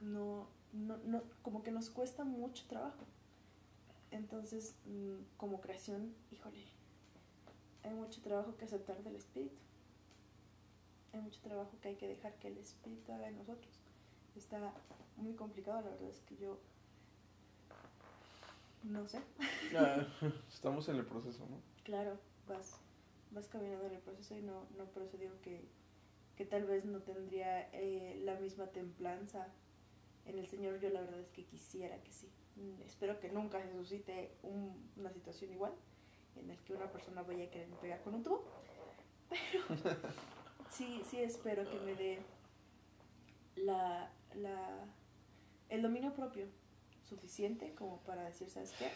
no, 0.01 0.47
no, 0.71 0.97
no, 1.05 1.23
como 1.41 1.63
que 1.63 1.71
nos 1.71 1.89
cuesta 1.89 2.23
mucho 2.23 2.65
trabajo. 2.67 3.05
Entonces, 4.11 4.75
mm, 4.85 5.23
como 5.37 5.59
creación, 5.61 6.13
híjole, 6.31 6.63
hay 7.83 7.93
mucho 7.95 8.21
trabajo 8.21 8.55
que 8.57 8.65
aceptar 8.65 9.01
del 9.03 9.15
espíritu. 9.15 9.57
Hay 11.13 11.21
mucho 11.21 11.39
trabajo 11.41 11.71
que 11.81 11.89
hay 11.89 11.95
que 11.95 12.07
dejar 12.07 12.33
que 12.35 12.49
el 12.49 12.57
espíritu 12.57 13.11
haga 13.11 13.29
en 13.29 13.37
nosotros. 13.37 13.79
Está 14.35 14.73
muy 15.17 15.33
complicado, 15.33 15.81
la 15.81 15.89
verdad 15.89 16.09
es 16.09 16.19
que 16.21 16.35
yo 16.37 16.59
no 18.84 19.07
sé. 19.07 19.19
Ya, 19.71 20.07
estamos 20.49 20.88
en 20.89 20.97
el 20.97 21.05
proceso, 21.05 21.45
¿no? 21.49 21.57
Claro, 21.84 22.17
vas, 22.47 22.79
vas 23.31 23.47
caminando 23.47 23.86
en 23.88 23.93
el 23.93 24.01
proceso 24.01 24.36
y 24.38 24.41
no, 24.41 24.65
no 24.77 24.86
por 24.86 25.03
eso 25.03 25.17
digo 25.17 25.34
que, 25.41 25.65
que 26.36 26.45
tal 26.45 26.65
vez 26.65 26.86
no 26.86 26.99
tendría 27.01 27.69
eh, 27.73 28.19
la 28.23 28.36
misma 28.36 28.67
templanza 28.67 29.47
en 30.25 30.38
el 30.39 30.47
Señor. 30.47 30.79
Yo 30.79 30.89
la 30.89 31.01
verdad 31.01 31.19
es 31.19 31.29
que 31.31 31.45
quisiera 31.45 31.97
que 32.03 32.11
sí. 32.11 32.29
Mm, 32.55 32.81
Espero 32.86 33.19
que 33.19 33.29
nunca 33.29 33.61
se 33.61 33.71
suscite 33.73 34.36
un- 34.43 34.91
una 34.97 35.11
situación 35.11 35.51
igual 35.51 35.73
en 36.36 36.49
el 36.49 36.57
que 36.63 36.73
una 36.73 36.91
persona 36.91 37.21
vaya 37.23 37.45
a 37.45 37.49
querer 37.49 37.69
pegar 37.81 38.01
con 38.03 38.15
un 38.15 38.23
tubo. 38.23 38.43
Pero 39.29 39.63
sí, 40.69 41.01
sí 41.09 41.19
espero 41.21 41.69
que 41.69 41.79
me 41.79 41.95
dé 41.95 42.19
la, 43.55 44.11
la, 44.36 44.86
el 45.69 45.81
dominio 45.81 46.13
propio 46.13 46.47
suficiente 47.04 47.74
como 47.76 47.99
para 48.01 48.24
decir, 48.24 48.49
¿sabes 48.49 48.74
qué? 48.78 48.89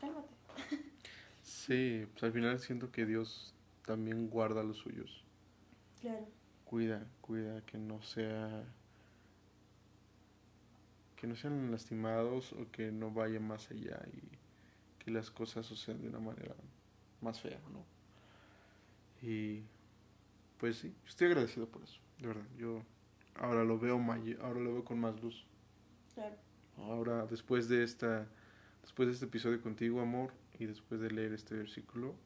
Cálmate. 0.00 0.34
Sí, 1.42 2.06
pues 2.12 2.22
al 2.22 2.32
final 2.32 2.58
siento 2.60 2.90
que 2.90 3.06
Dios 3.06 3.54
también 3.84 4.28
guarda 4.28 4.62
los 4.62 4.78
suyos. 4.78 5.24
Claro. 6.00 6.26
Cuida, 6.64 7.06
cuida 7.20 7.64
que 7.64 7.78
no 7.78 8.02
sea 8.02 8.64
que 11.16 11.26
no 11.26 11.34
sean 11.34 11.70
lastimados 11.72 12.52
o 12.52 12.70
que 12.70 12.92
no 12.92 13.10
vaya 13.10 13.40
más 13.40 13.70
allá 13.70 14.00
y 14.12 15.02
que 15.04 15.10
las 15.10 15.30
cosas 15.30 15.66
sucedan 15.66 16.00
de 16.02 16.08
una 16.08 16.20
manera 16.20 16.54
más 17.20 17.40
fea, 17.40 17.60
¿no? 17.72 17.84
Y 19.20 19.62
pues 20.58 20.78
sí, 20.78 20.94
estoy 21.06 21.28
agradecido 21.28 21.66
por 21.66 21.82
eso, 21.82 21.98
de 22.18 22.28
verdad. 22.28 22.46
Yo 22.56 22.82
ahora 23.34 23.64
lo 23.64 23.78
veo 23.78 23.96
ahora 24.40 24.60
lo 24.60 24.74
veo 24.74 24.84
con 24.84 25.00
más 25.00 25.20
luz. 25.20 25.44
Claro. 26.18 26.34
Ahora 26.78 27.26
después 27.26 27.68
de 27.68 27.84
esta 27.84 28.26
después 28.82 29.06
de 29.06 29.12
este 29.12 29.26
episodio 29.26 29.62
contigo, 29.62 30.00
amor, 30.00 30.32
y 30.58 30.66
después 30.66 31.00
de 31.00 31.12
leer 31.12 31.32
este 31.32 31.54
versículo, 31.54 32.16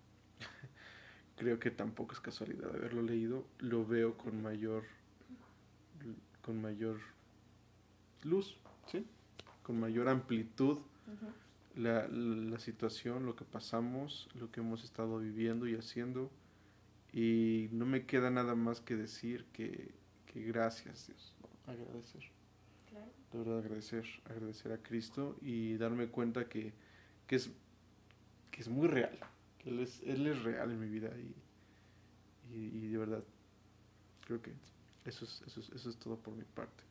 creo 1.36 1.58
que 1.58 1.70
tampoco 1.70 2.14
es 2.14 2.20
casualidad 2.20 2.74
haberlo 2.74 3.02
leído, 3.02 3.44
lo 3.58 3.84
veo 3.84 4.16
con 4.16 4.42
mayor 4.42 4.84
con 6.40 6.62
mayor 6.62 7.00
luz, 8.22 8.56
¿sí? 8.90 9.04
Con 9.62 9.78
mayor 9.78 10.08
amplitud 10.08 10.78
la, 11.76 12.08
la 12.08 12.58
situación, 12.58 13.26
lo 13.26 13.36
que 13.36 13.44
pasamos, 13.44 14.30
lo 14.34 14.50
que 14.50 14.60
hemos 14.60 14.84
estado 14.84 15.18
viviendo 15.18 15.68
y 15.68 15.74
haciendo. 15.74 16.30
Y 17.12 17.68
no 17.72 17.84
me 17.84 18.06
queda 18.06 18.30
nada 18.30 18.54
más 18.54 18.80
que 18.80 18.96
decir 18.96 19.44
que, 19.52 19.92
que 20.24 20.42
gracias, 20.44 21.08
Dios. 21.08 21.34
¿no? 21.42 21.72
Agradecer. 21.72 22.22
Claro. 22.92 23.10
De 23.32 23.38
verdad 23.38 23.58
agradecer, 23.58 24.04
agradecer 24.26 24.72
a 24.72 24.78
Cristo 24.82 25.36
y 25.40 25.76
darme 25.78 26.08
cuenta 26.08 26.48
que, 26.48 26.72
que, 27.26 27.36
es, 27.36 27.50
que 28.50 28.60
es 28.60 28.68
muy 28.68 28.86
real. 28.86 29.18
Que 29.58 29.70
él, 29.70 29.80
es, 29.80 30.02
él 30.04 30.26
es 30.26 30.42
real 30.42 30.70
en 30.70 30.78
mi 30.80 30.88
vida 30.88 31.10
y, 31.16 31.34
y, 32.54 32.84
y 32.84 32.88
de 32.88 32.98
verdad 32.98 33.24
creo 34.26 34.42
que 34.42 34.52
eso 35.04 35.24
es, 35.24 35.42
eso, 35.46 35.60
es, 35.60 35.70
eso 35.70 35.90
es 35.90 35.96
todo 35.96 36.16
por 36.16 36.34
mi 36.34 36.44
parte. 36.44 36.84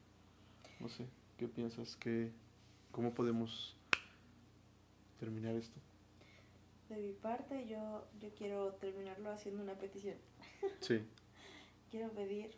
No 0.79 0.89
sé, 0.89 1.05
¿qué 1.37 1.47
piensas? 1.47 1.95
¿Qué, 1.95 2.31
¿Cómo 2.91 3.13
podemos 3.13 3.77
terminar 5.19 5.55
esto? 5.55 5.79
De 6.89 6.97
mi 6.97 7.13
parte, 7.13 7.67
yo, 7.67 8.05
yo 8.19 8.29
quiero 8.35 8.73
terminarlo 8.73 9.31
haciendo 9.31 9.61
una 9.63 9.75
petición. 9.75 10.17
Sí, 10.79 11.01
Quiero 11.91 12.09
pedir 12.11 12.51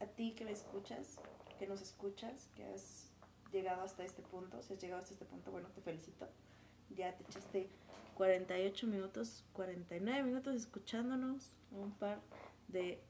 a 0.00 0.06
ti 0.06 0.34
que 0.34 0.44
me 0.44 0.52
escuchas, 0.52 1.18
que 1.58 1.66
nos 1.66 1.80
escuchas, 1.80 2.48
que 2.54 2.64
has 2.64 3.10
llegado 3.52 3.82
hasta 3.82 4.04
este 4.04 4.22
punto. 4.22 4.62
Si 4.62 4.74
has 4.74 4.80
llegado 4.80 5.00
hasta 5.00 5.12
este 5.14 5.24
punto, 5.24 5.50
bueno, 5.50 5.68
te 5.68 5.80
felicito. 5.80 6.28
Ya 6.90 7.16
te 7.16 7.24
echaste 7.24 7.68
48 8.14 8.86
minutos, 8.86 9.44
49 9.52 10.22
minutos 10.22 10.54
escuchándonos. 10.54 11.56
Un 11.70 11.92
par 11.92 12.20
de 12.68 13.00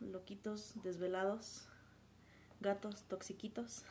loquitos, 0.00 0.74
desvelados, 0.82 1.66
gatos, 2.60 3.02
toxiquitos. 3.04 3.84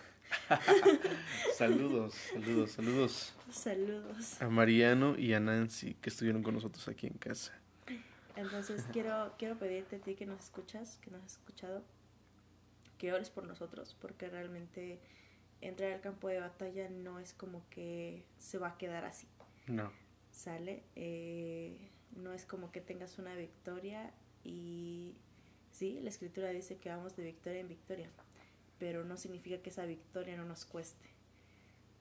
saludos, 1.57 2.13
saludos, 2.13 2.71
saludos. 2.71 3.33
Saludos. 3.51 4.41
A 4.41 4.49
Mariano 4.49 5.17
y 5.17 5.33
a 5.33 5.39
Nancy 5.39 5.95
que 5.95 6.09
estuvieron 6.09 6.43
con 6.43 6.55
nosotros 6.55 6.87
aquí 6.87 7.07
en 7.07 7.17
casa. 7.17 7.53
Entonces 8.35 8.85
quiero, 8.91 9.33
quiero 9.37 9.57
pedirte 9.59 9.97
a 9.97 9.99
ti 9.99 10.15
que 10.15 10.25
nos 10.25 10.39
escuchas, 10.39 10.97
que 11.01 11.11
nos 11.11 11.23
has 11.23 11.33
escuchado, 11.33 11.83
que 12.97 13.13
ores 13.13 13.29
por 13.29 13.45
nosotros, 13.45 13.95
porque 13.99 14.29
realmente 14.29 14.99
entrar 15.61 15.91
al 15.93 16.01
campo 16.01 16.27
de 16.27 16.39
batalla 16.39 16.89
no 16.89 17.19
es 17.19 17.33
como 17.33 17.67
que 17.69 18.25
se 18.37 18.57
va 18.57 18.69
a 18.69 18.77
quedar 18.77 19.05
así. 19.05 19.27
No. 19.67 19.91
¿Sale? 20.31 20.83
Eh, 20.95 21.89
no 22.15 22.33
es 22.33 22.45
como 22.45 22.71
que 22.71 22.81
tengas 22.81 23.17
una 23.17 23.35
victoria 23.35 24.13
y 24.43 25.15
sí, 25.71 25.99
la 26.01 26.09
escritura 26.09 26.49
dice 26.49 26.77
que 26.77 26.89
vamos 26.89 27.15
de 27.15 27.23
victoria 27.23 27.61
en 27.61 27.67
victoria, 27.67 28.09
pero 28.77 29.05
no 29.05 29.17
significa 29.17 29.59
que 29.59 29.69
esa 29.69 29.85
victoria 29.85 30.35
no 30.37 30.45
nos 30.45 30.65
cueste. 30.65 31.09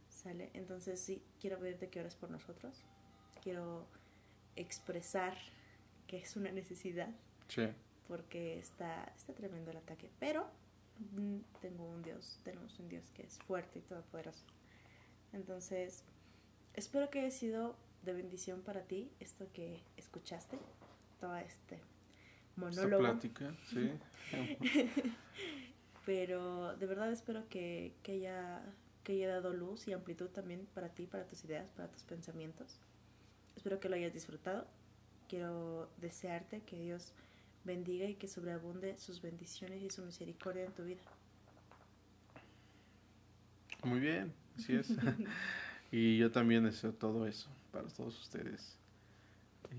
¿Sale? 0.09 0.51
Entonces 0.55 1.01
sí, 1.01 1.23
quiero 1.41 1.59
pedirte 1.59 1.89
que 1.89 2.01
ores 2.01 2.15
por 2.15 2.31
nosotros. 2.31 2.83
Quiero 3.43 3.87
expresar 4.57 5.37
que 6.07 6.19
es 6.19 6.37
una 6.37 6.53
necesidad. 6.53 7.11
Sí. 7.49 7.69
Porque 8.07 8.59
está, 8.59 9.13
está 9.17 9.33
tremendo 9.33 9.71
el 9.71 9.79
ataque. 9.79 10.11
Pero 10.21 10.49
tengo 11.61 11.85
un 11.85 12.03
Dios, 12.03 12.39
tenemos 12.45 12.79
un 12.79 12.89
Dios 12.89 13.11
que 13.15 13.23
es 13.23 13.39
fuerte 13.39 13.79
y 13.79 13.83
todopoderoso. 13.83 14.45
Entonces, 15.33 16.05
espero 16.75 17.11
que 17.11 17.21
haya 17.21 17.31
sido 17.31 17.77
de 18.03 18.13
bendición 18.13 18.63
para 18.63 18.83
ti 18.83 19.11
esto 19.21 19.47
que 19.53 19.83
escuchaste, 19.97 20.59
toda 21.21 21.43
este 21.43 21.81
monólogo. 22.57 23.07
Esta 23.07 23.13
plática, 23.13 23.57
sí. 23.71 23.93
Pero 26.07 26.77
de 26.77 26.87
verdad 26.87 27.13
espero 27.13 27.49
que, 27.49 27.95
que, 28.03 28.13
haya, 28.13 28.63
que 29.05 29.13
haya 29.13 29.29
dado 29.29 29.53
luz 29.53 29.87
y 29.87 29.93
amplitud 29.93 30.29
también 30.29 30.67
para 30.75 30.89
ti, 30.89 31.07
para 31.07 31.27
tus 31.27 31.45
ideas, 31.45 31.71
para 31.71 31.89
tus 31.89 32.03
pensamientos. 32.03 32.79
Espero 33.55 33.79
que 33.79 33.89
lo 33.89 33.95
hayas 33.95 34.13
disfrutado. 34.13 34.67
Quiero 35.29 35.89
desearte 35.99 36.61
que 36.63 36.79
Dios 36.79 37.13
bendiga 37.65 38.07
y 38.07 38.15
que 38.15 38.29
sobreabunde 38.29 38.99
sus 38.99 39.21
bendiciones 39.21 39.83
y 39.83 39.91
su 39.91 40.05
misericordia 40.05 40.65
en 40.65 40.73
tu 40.73 40.85
vida. 40.85 41.03
Muy 43.85 44.01
bien, 44.01 44.33
así 44.57 44.75
es. 44.75 44.89
y 45.93 46.17
yo 46.19 46.31
también 46.31 46.65
deseo 46.65 46.93
todo 46.93 47.27
eso 47.27 47.49
para 47.73 47.89
todos 47.89 48.21
ustedes. 48.21 48.77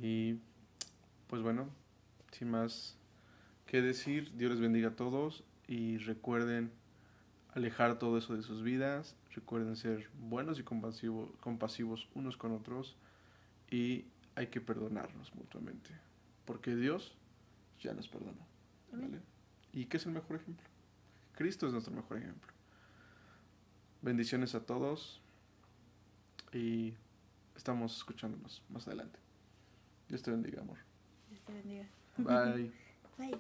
Y 0.02 0.40
pues 1.28 1.42
bueno, 1.42 1.70
sin 2.32 2.50
más 2.50 2.98
que 3.66 3.82
decir, 3.82 4.32
Dios 4.36 4.52
les 4.52 4.60
bendiga 4.60 4.90
a 4.90 4.96
todos 4.96 5.44
y 5.68 5.98
recuerden 6.00 6.72
alejar 7.54 8.00
todo 8.00 8.18
eso 8.18 8.36
de 8.36 8.42
sus 8.42 8.64
vidas, 8.64 9.16
recuerden 9.36 9.76
ser 9.76 10.10
buenos 10.20 10.60
y 10.60 10.64
compasivos, 10.64 11.30
compasivos 11.40 12.08
unos 12.16 12.36
con 12.36 12.52
otros 12.52 12.96
y 13.70 14.06
hay 14.36 14.48
que 14.48 14.60
perdonarnos 14.60 15.34
mutuamente, 15.36 15.90
porque 16.46 16.76
Dios 16.76 17.16
ya 17.84 17.94
nos 17.94 18.08
perdonó. 18.08 18.46
¿vale? 18.92 19.20
¿Y 19.72 19.86
qué 19.86 19.98
es 19.98 20.06
el 20.06 20.14
mejor 20.14 20.38
ejemplo? 20.38 20.66
Cristo 21.34 21.68
es 21.68 21.74
nuestro 21.74 21.94
mejor 21.94 22.18
ejemplo. 22.18 22.52
Bendiciones 24.02 24.56
a 24.56 24.66
todos 24.66 25.22
y 26.52 26.94
estamos 27.56 27.98
escuchándonos 27.98 28.64
más 28.70 28.88
adelante. 28.88 29.20
Dios 30.10 30.22
te 30.22 30.32
bendiga, 30.32 30.62
amor. 30.62 30.78
Dios 31.30 31.42
te 31.42 31.54
bendiga. 31.54 31.88
Bye. 32.18 32.72
Bye. 33.18 33.40